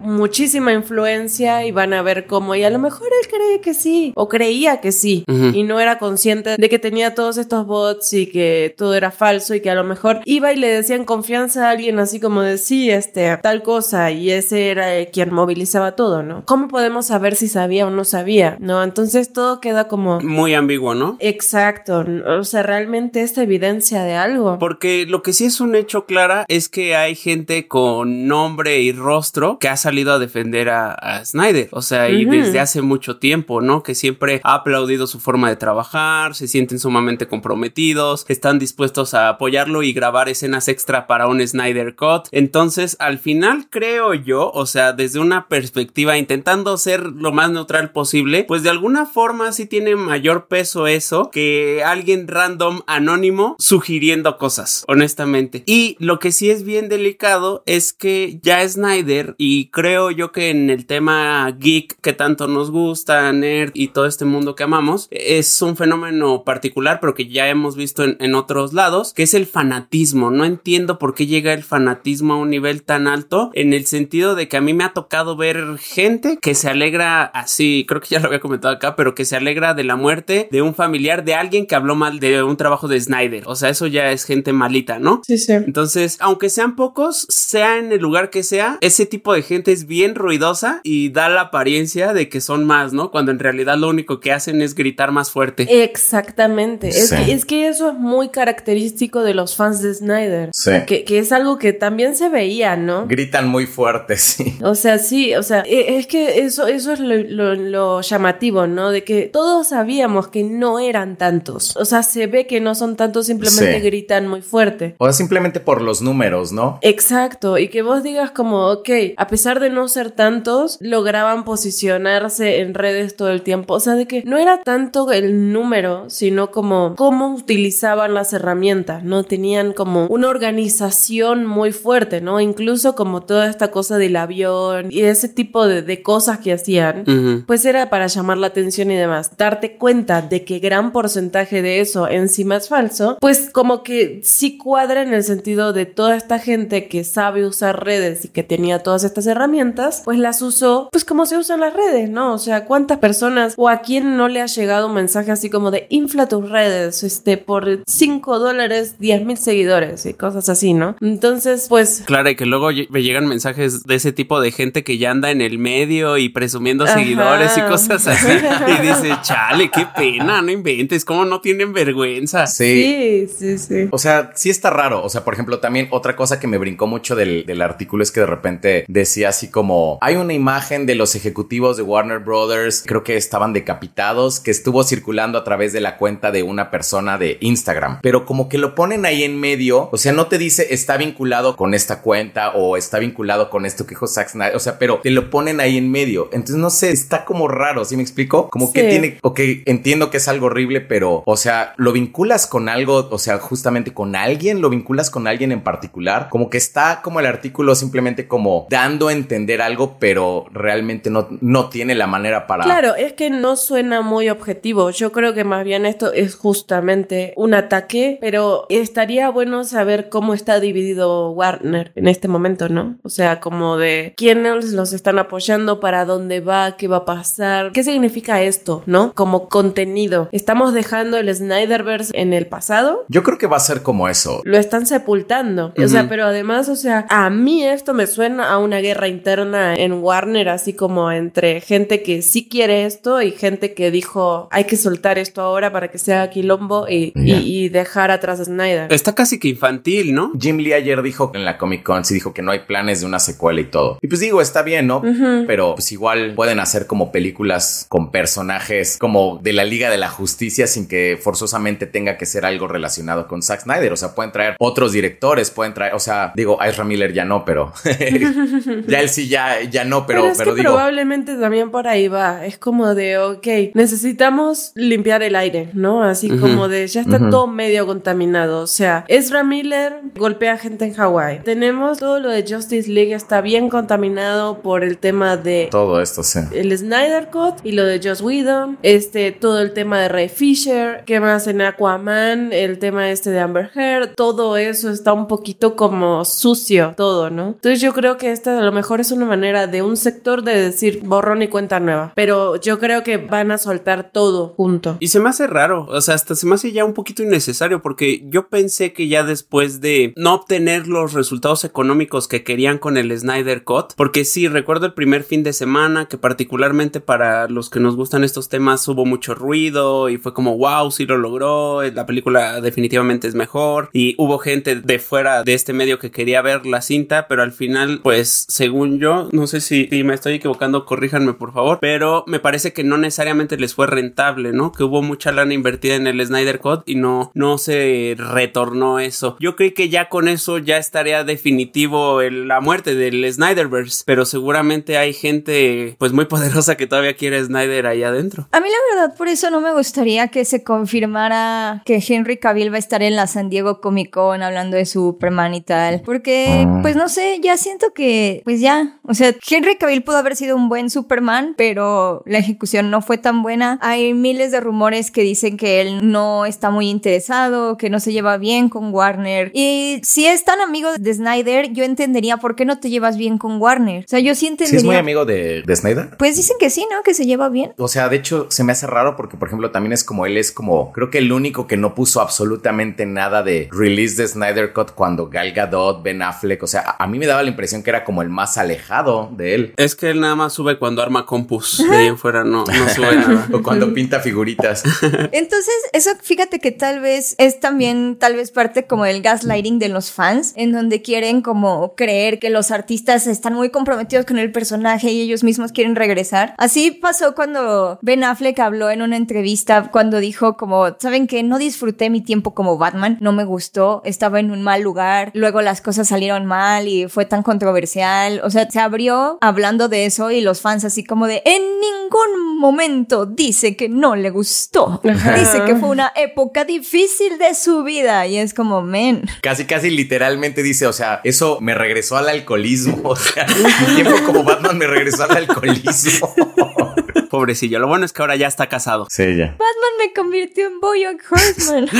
muchísima 0.48 0.72
influencia 0.72 1.66
y 1.66 1.72
van 1.72 1.92
a 1.92 2.00
ver 2.00 2.26
cómo 2.26 2.54
y 2.54 2.64
a 2.64 2.70
lo 2.70 2.78
mejor 2.78 3.08
él 3.08 3.28
cree 3.28 3.60
que 3.60 3.74
sí 3.74 4.12
o 4.14 4.30
creía 4.30 4.80
que 4.80 4.92
sí 4.92 5.24
y 5.28 5.62
no 5.62 5.78
era 5.78 5.98
consciente 5.98 6.56
de 6.56 6.68
que 6.70 6.78
tenía 6.78 7.14
todos 7.14 7.36
estos 7.36 7.66
bots 7.66 8.14
y 8.14 8.28
que 8.28 8.74
todo 8.74 8.94
era 8.94 9.10
falso 9.10 9.54
y 9.54 9.60
que 9.60 9.68
a 9.68 9.74
lo 9.74 9.84
mejor 9.84 10.20
iba 10.24 10.50
y 10.50 10.56
le 10.56 10.68
decían 10.68 11.04
confianza 11.04 11.68
a 11.68 11.70
alguien 11.70 11.98
así 11.98 12.18
como 12.18 12.40
de 12.40 12.56
sí, 12.56 12.90
este, 12.90 13.36
tal 13.42 13.62
cosa 13.62 14.10
y 14.10 14.30
ese 14.30 14.70
era 14.70 14.86
quien 15.12 15.34
movilizaba 15.34 15.96
todo, 15.96 16.22
¿no? 16.22 16.44
¿Cómo 16.46 16.68
podemos 16.68 17.08
saber 17.08 17.36
si 17.36 17.46
sabía 17.46 17.86
o 17.86 17.90
no 17.90 18.04
sabía? 18.04 18.56
¿No? 18.58 18.82
Entonces 18.82 19.34
todo 19.34 19.60
queda 19.60 19.86
como... 19.86 20.20
Muy 20.20 20.54
ambiguo, 20.54 20.94
¿no? 20.94 21.18
Exacto. 21.20 22.06
O 22.26 22.44
sea, 22.44 22.62
realmente 22.62 23.20
es 23.20 23.36
evidencia 23.36 24.02
de 24.02 24.14
algo. 24.14 24.58
Porque 24.58 25.04
lo 25.06 25.22
que 25.22 25.34
sí 25.34 25.44
es 25.44 25.60
un 25.60 25.74
hecho 25.74 26.06
clara 26.06 26.46
es 26.48 26.70
que 26.70 26.96
hay 26.96 27.14
gente 27.14 27.68
con 27.68 28.26
nombre 28.26 28.80
y 28.80 28.92
rostro 28.92 29.58
que 29.58 29.68
ha 29.68 29.76
salido 29.76 30.14
a 30.14 30.18
defender 30.18 30.37
a, 30.68 31.24
Snyder. 31.24 31.68
O 31.72 31.82
sea, 31.82 32.10
y 32.10 32.24
desde 32.24 32.60
hace 32.60 32.82
mucho 32.82 33.18
tiempo, 33.18 33.60
¿no? 33.60 33.82
Que 33.82 33.94
siempre 33.94 34.40
ha 34.44 34.54
aplaudido 34.54 35.06
su 35.06 35.20
forma 35.20 35.48
de 35.48 35.56
trabajar, 35.56 36.34
se 36.34 36.48
sienten 36.48 36.78
sumamente 36.78 37.26
comprometidos, 37.26 38.24
están 38.28 38.58
dispuestos 38.58 39.14
a 39.14 39.28
apoyarlo 39.28 39.82
y 39.82 39.92
grabar 39.92 40.28
escenas 40.28 40.68
extra 40.68 41.06
para 41.06 41.26
un 41.26 41.46
Snyder 41.46 41.94
Cut. 41.94 42.28
Entonces, 42.32 42.96
al 43.00 43.18
final 43.18 43.68
creo 43.70 44.14
yo, 44.14 44.50
o 44.52 44.66
sea, 44.66 44.92
desde 44.92 45.18
una 45.18 45.48
perspectiva 45.48 46.18
intentando 46.18 46.76
ser 46.76 47.06
lo 47.06 47.32
más 47.32 47.50
neutral 47.50 47.92
posible, 47.92 48.44
pues 48.44 48.62
de 48.62 48.70
alguna 48.70 49.06
forma 49.06 49.52
sí 49.52 49.66
tiene 49.66 49.96
mayor 49.96 50.46
peso 50.48 50.86
eso 50.86 51.30
que 51.30 51.82
alguien 51.84 52.28
random 52.28 52.82
anónimo 52.86 53.56
sugiriendo 53.58 54.38
cosas, 54.38 54.84
honestamente. 54.88 55.62
Y 55.66 55.96
lo 55.98 56.18
que 56.18 56.32
sí 56.32 56.50
es 56.50 56.64
bien 56.64 56.88
delicado 56.88 57.62
es 57.66 57.92
que 57.92 58.38
ya 58.42 58.66
Snyder, 58.68 59.34
y 59.38 59.70
creo 59.70 60.10
yo 60.10 60.27
creo 60.28 60.32
que 60.32 60.50
en 60.50 60.70
el 60.70 60.86
tema 60.86 61.50
geek 61.58 62.00
que 62.00 62.12
tanto 62.12 62.48
nos 62.48 62.70
gusta, 62.70 63.32
nerd 63.32 63.70
y 63.74 63.88
todo 63.88 64.06
este 64.06 64.24
mundo 64.24 64.54
que 64.54 64.64
amamos, 64.64 65.08
es 65.10 65.62
un 65.62 65.76
fenómeno 65.76 66.44
particular, 66.44 66.98
pero 67.00 67.14
que 67.14 67.28
ya 67.28 67.48
hemos 67.48 67.76
visto 67.76 68.04
en, 68.04 68.16
en 68.20 68.34
otros 68.34 68.72
lados, 68.72 69.12
que 69.14 69.22
es 69.22 69.34
el 69.34 69.46
fanatismo. 69.46 70.30
No 70.30 70.44
entiendo 70.44 70.98
por 70.98 71.14
qué 71.14 71.26
llega 71.26 71.52
el 71.52 71.62
fanatismo 71.62 72.34
a 72.34 72.38
un 72.38 72.50
nivel 72.50 72.82
tan 72.82 73.06
alto, 73.06 73.50
en 73.54 73.72
el 73.72 73.86
sentido 73.86 74.34
de 74.34 74.48
que 74.48 74.56
a 74.56 74.60
mí 74.60 74.74
me 74.74 74.84
ha 74.84 74.92
tocado 74.92 75.36
ver 75.36 75.78
gente 75.78 76.38
que 76.40 76.54
se 76.54 76.68
alegra 76.68 77.22
así, 77.24 77.84
creo 77.88 78.00
que 78.00 78.08
ya 78.10 78.20
lo 78.20 78.26
había 78.26 78.40
comentado 78.40 78.74
acá, 78.74 78.96
pero 78.96 79.14
que 79.14 79.24
se 79.24 79.36
alegra 79.36 79.74
de 79.74 79.84
la 79.84 79.96
muerte 79.96 80.48
de 80.50 80.62
un 80.62 80.74
familiar 80.74 81.24
de 81.24 81.34
alguien 81.34 81.66
que 81.66 81.74
habló 81.74 81.94
mal 81.94 82.20
de 82.20 82.42
un 82.42 82.56
trabajo 82.56 82.88
de 82.88 83.00
Snyder. 83.00 83.44
O 83.46 83.56
sea, 83.56 83.70
eso 83.70 83.86
ya 83.86 84.10
es 84.12 84.24
gente 84.24 84.52
malita, 84.52 84.98
¿no? 84.98 85.22
Sí, 85.24 85.38
sí. 85.38 85.52
Entonces, 85.52 86.16
aunque 86.20 86.50
sean 86.50 86.76
pocos, 86.76 87.26
sea 87.28 87.78
en 87.78 87.92
el 87.92 88.00
lugar 88.00 88.30
que 88.30 88.42
sea, 88.42 88.78
ese 88.80 89.06
tipo 89.06 89.32
de 89.32 89.42
gente 89.42 89.72
es 89.72 89.86
bien 89.86 90.14
ruidosa 90.18 90.80
y 90.82 91.10
da 91.10 91.28
la 91.28 91.42
apariencia 91.42 92.12
de 92.12 92.28
que 92.28 92.40
son 92.40 92.64
más, 92.64 92.92
¿no? 92.92 93.10
Cuando 93.10 93.30
en 93.32 93.38
realidad 93.38 93.76
lo 93.78 93.88
único 93.88 94.20
que 94.20 94.32
hacen 94.32 94.60
es 94.62 94.74
gritar 94.74 95.12
más 95.12 95.30
fuerte. 95.30 95.66
Exactamente. 95.84 96.88
Es, 96.88 97.10
que, 97.12 97.32
es 97.32 97.44
que 97.44 97.68
eso 97.68 97.90
es 97.90 97.94
muy 97.98 98.28
característico 98.30 99.22
de 99.22 99.34
los 99.34 99.56
fans 99.56 99.82
de 99.82 99.94
Snyder. 99.94 100.50
Sí. 100.52 100.70
Que, 100.86 101.04
que 101.04 101.18
es 101.18 101.32
algo 101.32 101.58
que 101.58 101.72
también 101.72 102.16
se 102.16 102.28
veía, 102.28 102.76
¿no? 102.76 103.06
Gritan 103.06 103.48
muy 103.48 103.66
fuerte, 103.66 104.16
sí. 104.18 104.56
O 104.62 104.74
sea, 104.74 104.98
sí, 104.98 105.34
o 105.34 105.42
sea, 105.42 105.62
e- 105.66 105.96
es 105.98 106.06
que 106.06 106.40
eso, 106.40 106.66
eso 106.66 106.92
es 106.92 107.00
lo, 107.00 107.14
lo- 107.16 107.54
lo 107.54 108.00
llamativo, 108.00 108.66
¿no? 108.66 108.90
De 108.90 109.04
que 109.04 109.22
todos 109.32 109.68
sabíamos 109.68 110.28
que 110.28 110.44
no 110.44 110.78
eran 110.78 111.16
tantos. 111.16 111.76
O 111.76 111.84
sea, 111.84 112.02
se 112.02 112.26
ve 112.26 112.46
que 112.46 112.60
no 112.60 112.74
son 112.74 112.96
tantos, 112.96 113.26
simplemente 113.26 113.74
Sí. 113.76 113.80
gritan 113.80 114.28
muy 114.28 114.40
fuerte. 114.42 114.94
O 114.98 115.04
sea, 115.06 115.12
simplemente 115.12 115.60
por 115.60 115.82
los 115.82 116.00
números, 116.02 116.52
¿no? 116.52 116.78
Exacto, 116.82 117.58
y 117.58 117.68
que 117.68 117.82
vos 117.82 118.02
digas 118.02 118.30
como, 118.30 118.66
ok, 118.68 118.88
a 119.16 119.26
pesar 119.26 119.60
de 119.60 119.70
no 119.70 119.88
ser 119.88 119.97
tantos, 120.10 120.78
lograban 120.80 121.44
posicionarse 121.44 122.60
en 122.60 122.74
redes 122.74 123.16
todo 123.16 123.30
el 123.30 123.42
tiempo. 123.42 123.74
O 123.74 123.80
sea, 123.80 123.94
de 123.94 124.06
que 124.06 124.22
no 124.24 124.38
era 124.38 124.62
tanto 124.62 125.12
el 125.12 125.52
número, 125.52 126.08
sino 126.08 126.50
como 126.50 126.94
cómo 126.96 127.34
utilizaban 127.34 128.14
las 128.14 128.32
herramientas, 128.32 129.04
¿no? 129.04 129.24
Tenían 129.24 129.72
como 129.72 130.06
una 130.06 130.28
organización 130.28 131.46
muy 131.46 131.72
fuerte, 131.72 132.20
¿no? 132.20 132.40
Incluso 132.40 132.94
como 132.94 133.22
toda 133.22 133.48
esta 133.48 133.70
cosa 133.70 133.98
del 133.98 134.16
avión 134.16 134.90
y 134.90 135.02
ese 135.02 135.28
tipo 135.28 135.66
de, 135.66 135.82
de 135.82 136.02
cosas 136.02 136.38
que 136.38 136.52
hacían. 136.52 137.02
Ujú. 137.02 137.44
Pues 137.46 137.64
era 137.64 137.90
para 137.90 138.06
llamar 138.06 138.38
la 138.38 138.48
atención 138.48 138.90
y 138.90 138.96
demás. 138.96 139.36
Darte 139.36 139.76
cuenta 139.76 140.22
de 140.22 140.44
que 140.44 140.58
gran 140.58 140.92
porcentaje 140.92 141.62
de 141.62 141.80
eso 141.80 142.08
encima 142.08 142.56
es 142.56 142.68
falso, 142.68 143.18
pues 143.20 143.50
como 143.50 143.82
que 143.82 144.20
sí 144.24 144.56
cuadra 144.58 145.02
en 145.02 145.12
el 145.12 145.24
sentido 145.24 145.72
de 145.72 145.86
toda 145.86 146.16
esta 146.16 146.38
gente 146.38 146.88
que 146.88 147.04
sabe 147.04 147.46
usar 147.46 147.84
redes 147.84 148.24
y 148.24 148.28
que 148.28 148.42
tenía 148.42 148.82
todas 148.82 149.04
estas 149.04 149.26
herramientas, 149.26 149.87
pues 150.04 150.18
las 150.18 150.42
usó 150.42 150.88
pues 150.92 151.04
como 151.04 151.26
se 151.26 151.36
usan 151.36 151.60
las 151.60 151.74
redes, 151.74 152.10
¿no? 152.10 152.34
O 152.34 152.38
sea, 152.38 152.64
¿cuántas 152.64 152.98
personas 152.98 153.54
o 153.56 153.68
a 153.68 153.78
quién 153.78 154.16
no 154.16 154.28
le 154.28 154.40
ha 154.40 154.46
llegado 154.46 154.88
un 154.88 154.94
mensaje 154.94 155.30
así 155.30 155.50
como 155.50 155.70
de 155.70 155.86
infla 155.90 156.28
tus 156.28 156.48
redes, 156.48 157.02
este, 157.02 157.36
por 157.36 157.82
5 157.86 158.38
dólares, 158.38 158.96
10 158.98 159.24
mil 159.24 159.38
seguidores 159.38 160.06
y 160.06 160.14
cosas 160.14 160.48
así, 160.48 160.74
¿no? 160.74 160.96
Entonces, 161.00 161.66
pues... 161.68 162.02
Claro, 162.06 162.30
y 162.30 162.36
que 162.36 162.46
luego 162.46 162.68
me 162.90 163.02
llegan 163.02 163.26
mensajes 163.26 163.84
de 163.84 163.94
ese 163.94 164.12
tipo 164.12 164.40
de 164.40 164.52
gente 164.52 164.84
que 164.84 164.98
ya 164.98 165.10
anda 165.10 165.30
en 165.30 165.40
el 165.40 165.58
medio 165.58 166.18
y 166.18 166.28
presumiendo 166.28 166.84
Ajá. 166.84 166.94
seguidores 166.94 167.56
y 167.56 167.62
cosas 167.62 168.06
así. 168.06 168.28
Y 168.28 168.82
dice, 168.86 169.16
chale, 169.22 169.70
qué 169.70 169.86
pena, 169.96 170.42
no 170.42 170.50
inventes, 170.50 171.04
cómo 171.04 171.24
no 171.24 171.40
tienen 171.40 171.72
vergüenza. 171.72 172.46
Sí. 172.46 173.26
Sí, 173.28 173.28
sí, 173.38 173.58
sí. 173.58 173.88
O 173.90 173.98
sea, 173.98 174.32
sí 174.34 174.50
está 174.50 174.70
raro. 174.70 175.02
O 175.04 175.08
sea, 175.08 175.24
por 175.24 175.34
ejemplo, 175.34 175.58
también 175.58 175.88
otra 175.90 176.16
cosa 176.16 176.40
que 176.40 176.46
me 176.46 176.58
brincó 176.58 176.86
mucho 176.86 177.16
del, 177.16 177.46
del 177.46 177.62
artículo 177.62 178.02
es 178.02 178.10
que 178.10 178.20
de 178.20 178.26
repente 178.26 178.84
decía 178.88 179.30
así 179.30 179.50
como 179.50 179.77
hay 180.00 180.16
una 180.16 180.34
imagen 180.34 180.86
de 180.86 180.94
los 180.94 181.14
ejecutivos 181.14 181.76
de 181.76 181.82
Warner 181.82 182.18
Brothers, 182.18 182.84
creo 182.86 183.04
que 183.04 183.16
estaban 183.16 183.52
decapitados, 183.52 184.40
que 184.40 184.50
estuvo 184.50 184.82
circulando 184.82 185.38
a 185.38 185.44
través 185.44 185.72
de 185.72 185.80
la 185.80 185.96
cuenta 185.96 186.30
de 186.30 186.42
una 186.42 186.70
persona 186.70 187.18
de 187.18 187.38
Instagram, 187.40 188.00
pero 188.02 188.26
como 188.26 188.48
que 188.48 188.58
lo 188.58 188.74
ponen 188.74 189.06
ahí 189.06 189.24
en 189.24 189.38
medio, 189.38 189.88
o 189.92 189.96
sea, 189.96 190.12
no 190.12 190.26
te 190.26 190.38
dice 190.38 190.68
está 190.70 190.96
vinculado 190.96 191.56
con 191.56 191.74
esta 191.74 192.02
cuenta 192.02 192.50
o 192.50 192.76
está 192.76 192.98
vinculado 192.98 193.50
con 193.50 193.66
esto 193.66 193.84
que 193.84 193.90
dijo 193.90 194.06
Zack 194.06 194.30
Snyder, 194.30 194.56
o 194.56 194.60
sea, 194.60 194.78
pero 194.78 195.00
te 195.02 195.10
lo 195.10 195.30
ponen 195.30 195.60
ahí 195.60 195.76
en 195.76 195.90
medio. 195.90 196.28
Entonces, 196.32 196.56
no 196.56 196.70
sé, 196.70 196.90
está 196.90 197.24
como 197.24 197.48
raro, 197.48 197.84
¿sí 197.84 197.96
me 197.96 198.02
explico? 198.02 198.48
Como 198.50 198.72
que 198.72 198.84
tiene 198.84 199.18
ok, 199.22 199.40
entiendo 199.66 200.10
que 200.10 200.18
es 200.18 200.28
algo 200.28 200.46
horrible, 200.46 200.80
pero, 200.80 201.22
o 201.26 201.36
sea, 201.36 201.74
lo 201.76 201.92
vinculas 201.92 202.46
con 202.46 202.68
algo, 202.68 203.08
o 203.10 203.18
sea, 203.18 203.38
justamente 203.38 203.92
con 203.92 204.16
alguien, 204.16 204.60
lo 204.60 204.70
vinculas 204.70 205.10
con 205.10 205.26
alguien 205.26 205.52
en 205.52 205.62
particular, 205.62 206.28
como 206.30 206.50
que 206.50 206.58
está 206.58 207.00
como 207.02 207.20
el 207.20 207.26
artículo 207.26 207.74
simplemente 207.74 208.26
como 208.26 208.66
dando 208.70 209.08
a 209.08 209.12
entender 209.12 209.62
algo, 209.68 209.96
pero 209.98 210.46
realmente 210.52 211.10
no, 211.10 211.28
no 211.40 211.68
tiene 211.68 211.94
la 211.94 212.06
manera 212.06 212.46
para... 212.46 212.64
Claro, 212.64 212.94
es 212.94 213.12
que 213.12 213.30
no 213.30 213.56
suena 213.56 214.02
muy 214.02 214.28
objetivo. 214.28 214.90
Yo 214.90 215.12
creo 215.12 215.34
que 215.34 215.44
más 215.44 215.64
bien 215.64 215.86
esto 215.86 216.12
es 216.12 216.34
justamente 216.34 217.32
un 217.36 217.54
ataque, 217.54 218.18
pero 218.20 218.66
estaría 218.68 219.30
bueno 219.30 219.64
saber 219.64 220.08
cómo 220.08 220.34
está 220.34 220.60
dividido 220.60 221.30
Warner 221.30 221.92
en 221.94 222.08
este 222.08 222.28
momento, 222.28 222.68
¿no? 222.68 222.98
O 223.02 223.08
sea, 223.08 223.40
como 223.40 223.76
de 223.76 224.14
quiénes 224.16 224.72
los 224.72 224.92
están 224.92 225.18
apoyando, 225.18 225.80
para 225.80 226.04
dónde 226.04 226.40
va, 226.40 226.76
qué 226.76 226.88
va 226.88 226.98
a 226.98 227.04
pasar, 227.04 227.72
qué 227.72 227.82
significa 227.82 228.42
esto, 228.42 228.82
¿no? 228.86 229.12
Como 229.14 229.48
contenido. 229.48 230.28
¿Estamos 230.32 230.72
dejando 230.74 231.16
el 231.18 231.34
Snyderverse 231.34 232.12
en 232.14 232.32
el 232.32 232.46
pasado? 232.46 233.04
Yo 233.08 233.22
creo 233.22 233.38
que 233.38 233.46
va 233.46 233.58
a 233.58 233.60
ser 233.60 233.82
como 233.82 234.08
eso. 234.08 234.40
lo 234.44 234.58
están 234.58 234.86
sepultando. 234.86 235.72
O 235.76 235.88
sea, 235.88 236.08
pero 236.08 236.24
además, 236.24 236.68
o 236.68 236.76
sea, 236.76 237.06
a 237.08 237.30
mí 237.30 237.64
esto 237.64 237.94
me 237.94 238.06
suena 238.06 238.50
a 238.50 238.58
una 238.58 238.78
guerra 238.78 239.08
interna 239.08 239.57
en 239.76 239.92
Warner, 239.94 240.48
así 240.48 240.72
como 240.72 241.10
entre 241.12 241.60
gente 241.60 242.02
que 242.02 242.22
sí 242.22 242.48
quiere 242.48 242.84
esto 242.86 243.20
y 243.22 243.30
gente 243.32 243.74
que 243.74 243.90
dijo 243.90 244.48
hay 244.50 244.64
que 244.64 244.76
soltar 244.76 245.18
esto 245.18 245.40
ahora 245.42 245.72
para 245.72 245.88
que 245.88 245.98
sea 245.98 246.30
quilombo 246.30 246.86
y, 246.88 247.12
y- 247.14 247.28
Ya. 247.28 247.36
y 247.40 247.68
dejar 247.68 248.10
atrás 248.10 248.40
a 248.40 248.44
Snyder. 248.44 248.92
Está 248.92 249.14
casi 249.14 249.38
que 249.38 249.48
infantil, 249.48 250.14
¿no? 250.14 250.32
Jim 250.40 250.58
Lee 250.58 250.72
ayer 250.72 251.02
dijo 251.02 251.30
en 251.34 251.44
la 251.44 251.58
Comic 251.58 251.82
Con, 251.82 252.04
sí 252.04 252.14
dijo 252.14 252.32
que 252.34 252.42
no 252.42 252.52
hay 252.52 252.60
planes 252.60 253.00
de 253.00 253.06
una 253.06 253.18
secuela 253.18 253.60
y 253.60 253.64
todo. 253.64 253.98
Y 254.02 254.06
pues 254.08 254.20
digo, 254.20 254.40
está 254.40 254.62
bien, 254.62 254.86
¿no? 254.86 255.02
Pero 255.46 255.74
pues 255.74 255.90
igual 255.92 256.34
pueden 256.34 256.60
hacer 256.60 256.86
como 256.86 257.12
películas 257.12 257.86
con 257.88 258.10
personajes 258.10 258.96
como 258.98 259.38
de 259.42 259.52
la 259.52 259.64
Liga 259.64 259.90
de 259.90 259.98
la 259.98 260.08
Justicia 260.08 260.66
sin 260.66 260.86
que 260.88 261.18
forzosamente 261.20 261.86
tenga 261.86 262.16
que 262.16 262.26
ser 262.26 262.44
algo 262.44 262.68
relacionado 262.68 263.26
con 263.26 263.42
Zack 263.42 263.62
Snyder. 263.62 263.92
O 263.92 263.96
sea, 263.96 264.14
pueden 264.14 264.32
traer 264.32 264.56
otros 264.58 264.92
directores, 264.92 265.50
pueden 265.50 265.74
traer, 265.74 265.94
o 265.94 265.98
sea, 265.98 266.32
digo, 266.34 266.62
Ezra 266.62 266.84
Miller 266.84 267.12
ya 267.12 267.24
no, 267.24 267.44
pero 267.44 267.72
ya 268.86 269.00
él 269.00 269.08
sí 269.08 269.28
ya, 269.28 269.47
ya 269.70 269.84
no, 269.84 270.06
pero, 270.06 270.20
Pero, 270.22 270.32
es 270.32 270.38
pero 270.38 270.54
que 270.54 270.60
digo. 270.62 270.72
probablemente 270.72 271.36
también 271.36 271.70
por 271.70 271.88
ahí 271.88 272.08
va. 272.08 272.44
Es 272.44 272.58
como 272.58 272.94
de, 272.94 273.18
ok, 273.18 273.46
necesitamos 273.74 274.72
limpiar 274.74 275.22
el 275.22 275.36
aire, 275.36 275.70
¿no? 275.74 276.02
Así 276.02 276.28
como 276.28 276.68
de, 276.68 276.86
ya 276.86 277.00
está 277.00 277.18
todo 277.30 277.46
medio 277.46 277.86
contaminado. 277.86 278.60
O 278.62 278.66
sea, 278.66 279.04
Ezra 279.08 279.42
Miller 279.44 280.00
golpea 280.16 280.56
gente 280.58 280.84
en 280.84 280.94
Hawái. 280.94 281.40
Tenemos 281.44 281.98
todo 281.98 282.20
lo 282.20 282.28
de 282.28 282.44
Justice 282.48 282.90
League, 282.90 283.12
está 283.14 283.40
bien 283.40 283.68
contaminado 283.68 284.60
por 284.62 284.84
el 284.84 284.98
tema 284.98 285.36
de 285.36 285.68
Todo 285.70 286.00
esto, 286.00 286.22
sí. 286.22 286.40
el 286.52 286.76
Snyder 286.76 287.28
Cut 287.30 287.56
y 287.64 287.72
lo 287.72 287.84
de 287.84 288.00
Joss 288.02 288.20
Whedon, 288.20 288.78
este, 288.82 289.32
todo 289.32 289.60
el 289.60 289.72
tema 289.72 290.00
de 290.00 290.08
Ray 290.08 290.28
Fisher, 290.28 291.04
que 291.04 291.20
más 291.20 291.46
en 291.46 291.60
Aquaman, 291.62 292.52
el 292.52 292.78
tema 292.78 293.10
este 293.10 293.30
de 293.30 293.40
Amber 293.40 293.70
Heard, 293.74 294.14
todo 294.14 294.56
eso 294.56 294.90
está 294.90 295.12
un 295.12 295.26
poquito 295.28 295.76
como 295.76 296.24
sucio, 296.24 296.94
todo, 296.96 297.30
¿no? 297.30 297.48
Entonces 297.48 297.80
yo 297.80 297.92
creo 297.92 298.16
que 298.16 298.32
esta 298.32 298.58
a 298.58 298.62
lo 298.62 298.72
mejor 298.72 299.00
es 299.00 299.10
una 299.10 299.24
manera 299.24 299.37
de 299.40 299.82
un 299.82 299.96
sector 299.96 300.42
de 300.42 300.60
decir 300.60 301.00
borrón 301.04 301.42
y 301.42 301.48
cuenta 301.48 301.80
nueva, 301.80 302.12
pero 302.14 302.56
yo 302.56 302.78
creo 302.78 303.02
que 303.02 303.16
van 303.18 303.50
a 303.50 303.58
soltar 303.58 304.10
todo 304.12 304.54
junto. 304.56 304.96
Y 305.00 305.08
se 305.08 305.20
me 305.20 305.28
hace 305.28 305.46
raro, 305.46 305.86
o 305.88 306.00
sea, 306.00 306.14
hasta 306.14 306.34
se 306.34 306.46
me 306.46 306.54
hace 306.54 306.72
ya 306.72 306.84
un 306.84 306.94
poquito 306.94 307.22
innecesario 307.22 307.80
porque 307.82 308.24
yo 308.28 308.48
pensé 308.48 308.92
que 308.92 309.08
ya 309.08 309.22
después 309.22 309.80
de 309.80 310.12
no 310.16 310.34
obtener 310.34 310.88
los 310.88 311.12
resultados 311.12 311.64
económicos 311.64 312.28
que 312.28 312.42
querían 312.42 312.78
con 312.78 312.96
el 312.96 313.16
Snyder 313.16 313.64
Cut, 313.64 313.94
porque 313.96 314.24
sí, 314.24 314.48
recuerdo 314.48 314.86
el 314.86 314.94
primer 314.94 315.22
fin 315.22 315.42
de 315.42 315.52
semana 315.52 316.06
que 316.06 316.18
particularmente 316.18 317.00
para 317.00 317.48
los 317.48 317.70
que 317.70 317.80
nos 317.80 317.96
gustan 317.96 318.24
estos 318.24 318.48
temas 318.48 318.86
hubo 318.88 319.04
mucho 319.04 319.34
ruido 319.34 320.08
y 320.08 320.18
fue 320.18 320.34
como 320.34 320.56
wow, 320.56 320.90
sí 320.90 321.06
lo 321.06 321.16
logró, 321.16 321.82
la 321.82 322.06
película 322.06 322.60
definitivamente 322.60 323.28
es 323.28 323.34
mejor 323.34 323.90
y 323.92 324.14
hubo 324.18 324.38
gente 324.38 324.76
de 324.76 324.98
fuera 324.98 325.42
de 325.42 325.54
este 325.54 325.72
medio 325.72 325.98
que 325.98 326.10
quería 326.10 326.42
ver 326.42 326.66
la 326.66 326.82
cinta, 326.82 327.28
pero 327.28 327.42
al 327.42 327.52
final, 327.52 328.00
pues 328.02 328.46
según 328.48 328.98
yo, 328.98 329.27
no 329.32 329.46
sé 329.46 329.60
si, 329.60 329.88
me 330.04 330.14
estoy 330.14 330.34
equivocando, 330.34 330.84
corríjanme 330.84 331.34
por 331.34 331.52
favor, 331.52 331.78
pero 331.80 332.24
me 332.26 332.40
parece 332.40 332.72
que 332.72 332.84
no 332.84 332.98
necesariamente 332.98 333.56
les 333.56 333.74
fue 333.74 333.86
rentable, 333.86 334.52
¿no? 334.52 334.72
Que 334.72 334.84
hubo 334.84 335.02
mucha 335.02 335.32
lana 335.32 335.54
invertida 335.54 335.94
en 335.94 336.06
el 336.06 336.24
Snyder 336.24 336.60
Cut 336.60 336.82
y 336.86 336.94
no, 336.94 337.30
no 337.34 337.58
se 337.58 338.14
retornó 338.16 338.98
eso. 338.98 339.36
Yo 339.40 339.56
creí 339.56 339.72
que 339.72 339.88
ya 339.88 340.08
con 340.08 340.28
eso 340.28 340.58
ya 340.58 340.78
estaría 340.78 341.24
definitivo 341.24 342.22
la 342.22 342.60
muerte 342.60 342.94
del 342.94 343.30
Snyderverse, 343.32 344.02
pero 344.06 344.24
seguramente 344.24 344.98
hay 344.98 345.12
gente 345.12 345.96
pues 345.98 346.12
muy 346.12 346.26
poderosa 346.26 346.76
que 346.76 346.86
todavía 346.86 347.16
quiere 347.16 347.42
Snyder 347.44 347.86
ahí 347.86 348.02
adentro. 348.02 348.48
A 348.52 348.60
mí 348.60 348.68
la 348.68 348.96
verdad 348.96 349.16
por 349.16 349.28
eso 349.28 349.50
no 349.50 349.60
me 349.60 349.72
gustaría 349.72 350.28
que 350.28 350.44
se 350.44 350.62
confirmara 350.62 351.82
que 351.84 352.02
Henry 352.06 352.38
Cavill 352.38 352.72
va 352.72 352.76
a 352.76 352.80
estar 352.80 353.02
en 353.02 353.16
la 353.16 353.26
San 353.26 353.50
Diego 353.50 353.80
Comic 353.80 354.10
Con 354.10 354.42
hablando 354.42 354.76
de 354.76 354.86
Superman 354.86 355.54
y 355.54 355.60
tal, 355.60 356.02
porque 356.04 356.66
pues 356.82 356.96
no 356.96 357.08
sé, 357.08 357.40
ya 357.42 357.56
siento 357.56 357.92
que 357.94 358.42
pues 358.44 358.60
ya, 358.60 358.98
o 359.02 359.14
Henry 359.20 359.76
Cavill 359.76 360.02
pudo 360.02 360.16
haber 360.16 360.36
sido 360.36 360.56
un 360.56 360.68
buen 360.68 360.90
Superman, 360.90 361.54
pero 361.56 362.22
la 362.26 362.38
ejecución 362.38 362.90
no 362.90 363.02
fue 363.02 363.18
tan 363.18 363.42
buena. 363.42 363.78
Hay 363.82 364.14
miles 364.14 364.50
de 364.52 364.60
rumores 364.60 365.10
que 365.10 365.22
dicen 365.22 365.56
que 365.56 365.80
él 365.80 366.10
no 366.10 366.46
está 366.46 366.70
muy 366.70 366.88
interesado, 366.88 367.76
que 367.76 367.90
no 367.90 368.00
se 368.00 368.12
lleva 368.12 368.36
bien 368.36 368.68
con 368.68 368.92
Warner. 368.92 369.50
Y 369.54 370.00
si 370.04 370.26
es 370.26 370.44
tan 370.44 370.60
amigo 370.60 370.90
de 370.98 371.14
Snyder, 371.14 371.72
yo 371.72 371.84
entendería 371.84 372.36
por 372.38 372.56
qué 372.56 372.64
no 372.64 372.78
te 372.78 372.90
llevas 372.90 373.16
bien 373.16 373.38
con 373.38 373.60
Warner. 373.60 374.04
O 374.04 374.08
sea, 374.08 374.20
yo 374.20 374.34
sí 374.34 374.40
¿Sí 374.40 374.46
entendería. 374.48 374.78
es 374.78 374.84
muy 374.84 374.96
amigo 374.96 375.24
de, 375.24 375.62
de 375.62 375.76
Snyder? 375.76 376.16
Pues 376.18 376.36
dicen 376.36 376.56
que 376.58 376.70
sí, 376.70 376.86
¿no? 376.90 377.02
Que 377.02 377.14
se 377.14 377.26
lleva 377.26 377.48
bien. 377.48 377.72
O 377.78 377.88
sea, 377.88 378.08
de 378.08 378.16
hecho, 378.16 378.46
se 378.50 378.64
me 378.64 378.72
hace 378.72 378.86
raro 378.86 379.16
porque, 379.16 379.36
por 379.36 379.48
ejemplo, 379.48 379.70
también 379.70 379.92
es 379.92 380.04
como 380.04 380.26
él 380.26 380.36
es 380.36 380.52
como, 380.52 380.92
creo 380.92 381.10
que 381.10 381.18
el 381.18 381.32
único 381.32 381.66
que 381.66 381.76
no 381.76 381.94
puso 381.94 382.20
absolutamente 382.20 383.06
nada 383.06 383.42
de 383.42 383.68
release 383.72 384.20
de 384.20 384.28
Snyder 384.28 384.72
Cut 384.72 384.92
cuando 384.92 385.28
Gal 385.28 385.52
Gadot, 385.52 386.02
Ben 386.02 386.22
Affleck, 386.22 386.62
o 386.62 386.66
sea, 386.66 386.80
a, 386.80 387.04
a 387.04 387.06
mí 387.06 387.18
me 387.18 387.26
daba 387.26 387.42
la 387.42 387.50
impresión 387.50 387.82
que 387.82 387.90
era 387.90 388.04
como 388.04 388.22
el 388.22 388.28
más 388.28 388.58
alejado 388.58 388.97
de 389.02 389.54
él. 389.54 389.74
Es 389.76 389.94
que 389.94 390.10
él 390.10 390.20
nada 390.20 390.34
más 390.34 390.52
sube 390.52 390.78
cuando 390.78 391.02
arma 391.02 391.24
compus. 391.24 391.78
De 391.78 391.96
ahí 391.96 392.06
en 392.06 392.18
fuera 392.18 392.42
no, 392.44 392.64
no 392.64 392.88
sube 392.88 393.16
nada. 393.16 393.48
o 393.52 393.62
cuando 393.62 393.92
pinta 393.94 394.20
figuritas. 394.20 394.82
Entonces, 395.32 395.74
eso 395.92 396.10
fíjate 396.20 396.58
que 396.58 396.72
tal 396.72 397.00
vez 397.00 397.34
es 397.38 397.60
también, 397.60 398.16
tal 398.18 398.34
vez 398.34 398.50
parte 398.50 398.86
como 398.86 399.04
del 399.04 399.22
gaslighting 399.22 399.78
de 399.78 399.88
los 399.88 400.10
fans, 400.10 400.52
en 400.56 400.72
donde 400.72 401.02
quieren 401.02 401.42
como 401.42 401.94
creer 401.94 402.38
que 402.38 402.50
los 402.50 402.70
artistas 402.70 403.26
están 403.26 403.54
muy 403.54 403.70
comprometidos 403.70 404.26
con 404.26 404.38
el 404.38 404.50
personaje 404.52 405.10
y 405.10 405.20
ellos 405.20 405.44
mismos 405.44 405.72
quieren 405.72 405.94
regresar. 405.94 406.54
Así 406.58 406.90
pasó 406.90 407.34
cuando 407.34 407.98
Ben 408.02 408.24
Affleck 408.24 408.58
habló 408.58 408.90
en 408.90 409.02
una 409.02 409.16
entrevista 409.16 409.90
cuando 409.92 410.18
dijo 410.18 410.56
como, 410.56 410.96
¿saben 410.98 411.26
que 411.26 411.42
No 411.42 411.58
disfruté 411.58 412.10
mi 412.10 412.20
tiempo 412.20 412.54
como 412.54 412.78
Batman, 412.78 413.18
no 413.20 413.32
me 413.32 413.44
gustó, 413.44 414.02
estaba 414.04 414.40
en 414.40 414.50
un 414.50 414.62
mal 414.62 414.82
lugar, 414.82 415.30
luego 415.34 415.62
las 415.62 415.80
cosas 415.80 416.08
salieron 416.08 416.46
mal 416.46 416.88
y 416.88 417.08
fue 417.08 417.24
tan 417.24 417.42
controversial. 417.42 418.40
O 418.42 418.50
sea, 418.50 418.68
se 418.70 418.80
abrió 418.88 419.38
hablando 419.40 419.88
de 419.88 420.06
eso 420.06 420.30
y 420.30 420.40
los 420.40 420.60
fans 420.60 420.84
así 420.84 421.04
como 421.04 421.26
de, 421.26 421.42
en 421.44 421.62
ningún 421.62 422.58
momento 422.58 423.26
dice 423.26 423.76
que 423.76 423.88
no 423.88 424.16
le 424.16 424.30
gustó. 424.30 425.00
Dice 425.04 425.62
que 425.66 425.76
fue 425.76 425.90
una 425.90 426.12
época 426.16 426.64
difícil 426.64 427.38
de 427.38 427.54
su 427.54 427.84
vida 427.84 428.26
y 428.26 428.38
es 428.38 428.54
como, 428.54 428.82
men. 428.82 429.28
Casi, 429.42 429.64
casi 429.64 429.90
literalmente 429.90 430.62
dice, 430.62 430.86
o 430.86 430.92
sea, 430.92 431.20
eso 431.24 431.58
me 431.60 431.74
regresó 431.74 432.16
al 432.16 432.28
alcoholismo. 432.28 432.98
O 433.08 433.16
sea, 433.16 433.46
mi 433.46 433.94
tiempo 433.94 434.16
como 434.26 434.44
Batman 434.44 434.76
me 434.78 434.86
regresó 434.86 435.24
al 435.24 435.36
alcoholismo. 435.36 436.34
Pobrecillo. 437.30 437.78
Lo 437.78 437.88
bueno 437.88 438.04
es 438.04 438.12
que 438.12 438.22
ahora 438.22 438.36
ya 438.36 438.46
está 438.46 438.68
casado. 438.68 439.06
Sí, 439.10 439.36
ya. 439.36 439.46
Batman 439.46 439.92
me 439.98 440.12
convirtió 440.12 440.66
en 440.66 440.80
Bojack 440.80 441.24
Horseman. 441.30 441.88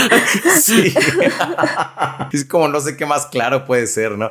Sí. 0.58 0.94
es 2.32 2.44
como 2.44 2.68
no 2.68 2.80
sé 2.80 2.96
qué 2.96 3.06
más 3.06 3.26
claro 3.26 3.64
puede 3.64 3.86
ser, 3.86 4.12
¿no? 4.12 4.30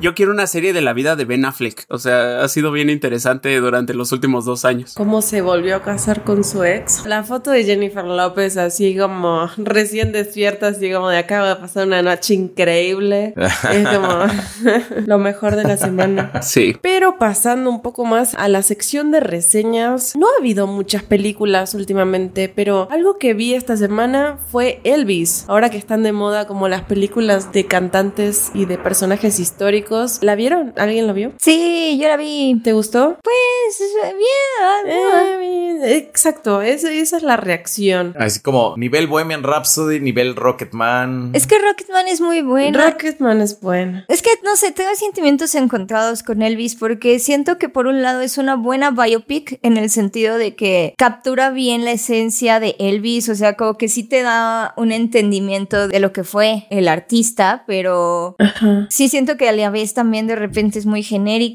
Yo 0.00 0.14
quiero 0.14 0.32
una 0.32 0.46
serie 0.46 0.72
de 0.72 0.80
la 0.80 0.92
vida 0.92 1.16
de 1.16 1.24
Ben 1.24 1.44
Affleck. 1.44 1.75
O 1.88 1.98
sea, 1.98 2.42
ha 2.42 2.48
sido 2.48 2.72
bien 2.72 2.90
interesante 2.90 3.56
durante 3.58 3.94
los 3.94 4.12
últimos 4.12 4.44
dos 4.44 4.64
años. 4.64 4.94
¿Cómo 4.94 5.22
se 5.22 5.42
volvió 5.42 5.76
a 5.76 5.82
casar 5.82 6.24
con 6.24 6.44
su 6.44 6.64
ex? 6.64 7.04
La 7.06 7.22
foto 7.22 7.50
de 7.50 7.64
Jennifer 7.64 8.04
López 8.04 8.56
así 8.56 8.96
como 8.96 9.48
recién 9.56 10.12
despierta, 10.12 10.68
así 10.68 10.90
como 10.92 11.08
de 11.08 11.18
acaba 11.18 11.50
de 11.50 11.56
pasar 11.56 11.86
una 11.86 12.02
noche 12.02 12.34
increíble. 12.34 13.34
Es 13.36 13.88
como 13.88 14.24
lo 15.06 15.18
mejor 15.18 15.56
de 15.56 15.64
la 15.64 15.76
semana. 15.76 16.42
Sí. 16.42 16.76
Pero 16.80 17.18
pasando 17.18 17.70
un 17.70 17.82
poco 17.82 18.04
más 18.04 18.34
a 18.34 18.48
la 18.48 18.62
sección 18.62 19.10
de 19.10 19.20
reseñas, 19.20 20.14
no 20.16 20.26
ha 20.26 20.38
habido 20.38 20.66
muchas 20.66 21.02
películas 21.02 21.74
últimamente, 21.74 22.48
pero 22.48 22.88
algo 22.90 23.18
que 23.18 23.34
vi 23.34 23.54
esta 23.54 23.76
semana 23.76 24.38
fue 24.50 24.80
Elvis. 24.84 25.44
Ahora 25.48 25.70
que 25.70 25.78
están 25.78 26.02
de 26.02 26.12
moda 26.12 26.46
como 26.46 26.68
las 26.68 26.82
películas 26.82 27.52
de 27.52 27.66
cantantes 27.66 28.50
y 28.54 28.66
de 28.66 28.78
personajes 28.78 29.38
históricos, 29.38 30.18
¿la 30.22 30.34
vieron? 30.34 30.72
¿Alguien 30.76 31.06
lo 31.06 31.14
vio? 31.14 31.32
Sí, 31.38 31.65
yo 32.00 32.08
la 32.08 32.16
vi. 32.16 32.60
¿Te 32.62 32.72
gustó? 32.72 33.16
Pues, 33.22 33.82
bien. 34.02 34.96
Eh, 34.96 35.36
bien, 35.38 35.84
exacto, 35.84 36.62
es- 36.62 36.84
esa 36.84 37.16
es 37.16 37.22
la 37.22 37.36
reacción. 37.36 38.14
Así 38.18 38.40
como 38.40 38.74
nivel 38.76 39.06
Bohemian 39.06 39.42
Rhapsody, 39.42 40.00
nivel 40.00 40.36
Rocketman. 40.36 41.30
Es 41.34 41.46
que 41.46 41.58
Rocketman 41.58 42.08
es 42.08 42.20
muy 42.20 42.42
bueno. 42.42 42.78
Rocketman 42.78 43.40
es 43.40 43.60
bueno. 43.60 44.02
Es 44.08 44.22
que, 44.22 44.30
no 44.44 44.56
sé, 44.56 44.72
tengo 44.72 44.94
sentimientos 44.94 45.54
encontrados 45.54 46.22
con 46.22 46.42
Elvis 46.42 46.76
porque 46.76 47.18
siento 47.18 47.58
que 47.58 47.68
por 47.68 47.86
un 47.86 48.02
lado 48.02 48.20
es 48.20 48.38
una 48.38 48.56
buena 48.56 48.90
biopic 48.90 49.58
en 49.62 49.76
el 49.76 49.90
sentido 49.90 50.38
de 50.38 50.54
que 50.54 50.94
captura 50.96 51.50
bien 51.50 51.84
la 51.84 51.92
esencia 51.92 52.60
de 52.60 52.76
Elvis, 52.78 53.28
o 53.28 53.34
sea, 53.34 53.54
como 53.56 53.76
que 53.76 53.88
sí 53.88 54.02
te 54.04 54.22
da 54.22 54.74
un 54.76 54.92
entendimiento 54.92 55.88
de 55.88 56.00
lo 56.00 56.12
que 56.12 56.24
fue 56.24 56.66
el 56.70 56.88
artista, 56.88 57.64
pero 57.66 58.36
sí 58.88 59.08
siento 59.08 59.36
que 59.36 59.48
a 59.48 59.52
la 59.52 59.70
vez 59.70 59.94
también 59.94 60.26
de 60.26 60.36
repente 60.36 60.78
es 60.78 60.86
muy 60.86 61.02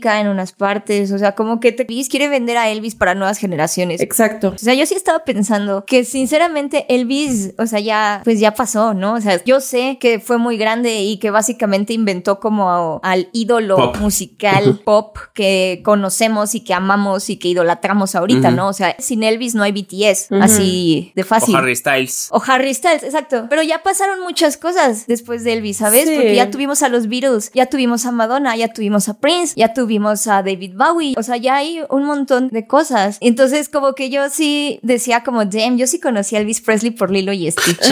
genérica 0.02 0.20
en 0.20 0.28
unas 0.28 0.52
partes, 0.52 1.12
o 1.12 1.18
sea, 1.18 1.34
como 1.34 1.60
que 1.60 1.72
te 1.72 1.86
quiere 1.86 2.28
vender 2.28 2.58
a 2.58 2.70
Elvis 2.70 2.96
para 2.96 3.16
nuevas 3.16 3.38
generaciones. 3.38 4.02
Exacto. 4.02 4.54
O 4.56 4.58
sea, 4.58 4.74
yo 4.74 4.86
sí 4.86 4.96
estaba 4.96 5.24
pensando 5.24 5.86
que 5.86 6.04
sinceramente 6.04 6.86
Elvis, 6.90 7.54
o 7.58 7.66
sea, 7.66 7.80
ya, 7.80 8.22
pues 8.24 8.40
ya 8.40 8.54
pasó, 8.54 8.94
¿no? 8.94 9.14
O 9.14 9.22
sea, 9.22 9.44
yo 9.44 9.60
sé 9.62 9.98
que 10.00 10.20
fue 10.20 10.38
muy 10.38 10.58
grande 10.58 11.02
y 11.02 11.18
que 11.18 11.32
básicamente 11.32 11.94
inventó 11.94 12.40
como 12.40 13.00
al 13.04 13.30
ídolo 13.34 13.76
Pop. 13.76 13.98
musical 13.98 14.82
pop 14.84 15.18
que 15.34 15.82
conocemos 15.84 16.56
y 16.56 16.62
que 16.62 16.74
amamos 16.74 17.30
y 17.30 17.38
que 17.38 17.50
idolatramos 17.50 18.16
ahorita. 18.16 18.52
¿no? 18.52 18.68
O 18.68 18.74
sea, 18.74 18.96
sin 19.00 19.24
Elvis 19.24 19.56
no 19.56 19.64
hay 19.64 19.72
BTS, 19.72 20.32
así 20.42 21.12
de 21.16 21.24
fácil. 21.24 21.56
O 21.56 21.58
Harry 21.58 21.76
Styles. 21.76 22.30
O 22.32 22.42
Harry 22.46 22.74
Styles, 22.74 23.04
exacto. 23.04 23.48
Pero 23.50 23.64
ya 23.64 23.84
pasaron 23.84 24.22
muchas 24.22 24.58
cosas 24.58 25.06
después 25.08 25.44
de 25.44 25.54
Elvis, 25.54 25.78
¿sabes? 25.78 26.08
Sí. 26.08 26.16
Porque 26.16 26.36
ya 26.36 26.50
tuvimos 26.50 26.84
a 26.84 26.90
los 26.90 27.08
Beatles, 27.08 27.52
ya 27.54 27.68
tuvimos 27.68 28.06
a 28.06 28.12
Madonna, 28.12 28.56
ya 28.56 28.74
tuvimos 28.74 29.10
a 29.10 29.20
Prince, 29.20 29.54
ya 29.56 29.74
tuvimos 29.92 30.26
a 30.28 30.42
David 30.42 30.72
Bowie. 30.74 31.16
O 31.18 31.24
sea, 31.24 31.36
ya 31.36 31.58
hay 31.58 31.82
un 31.90 32.06
montón 32.06 32.48
de 32.48 32.66
cosas. 32.66 33.18
Entonces, 33.20 33.68
como 33.68 33.94
que 33.94 34.10
yo 34.10 34.30
sí 34.30 34.80
decía 34.84 35.22
como, 35.22 35.44
damn, 35.44 35.78
yo 35.78 35.86
sí 35.86 36.00
conocí 36.00 36.38
a 36.38 36.40
Elvis 36.40 36.62
Presley 36.62 36.92
por 36.92 37.12
Lilo 37.12 37.34
y 37.34 37.52
Stitch. 37.52 37.92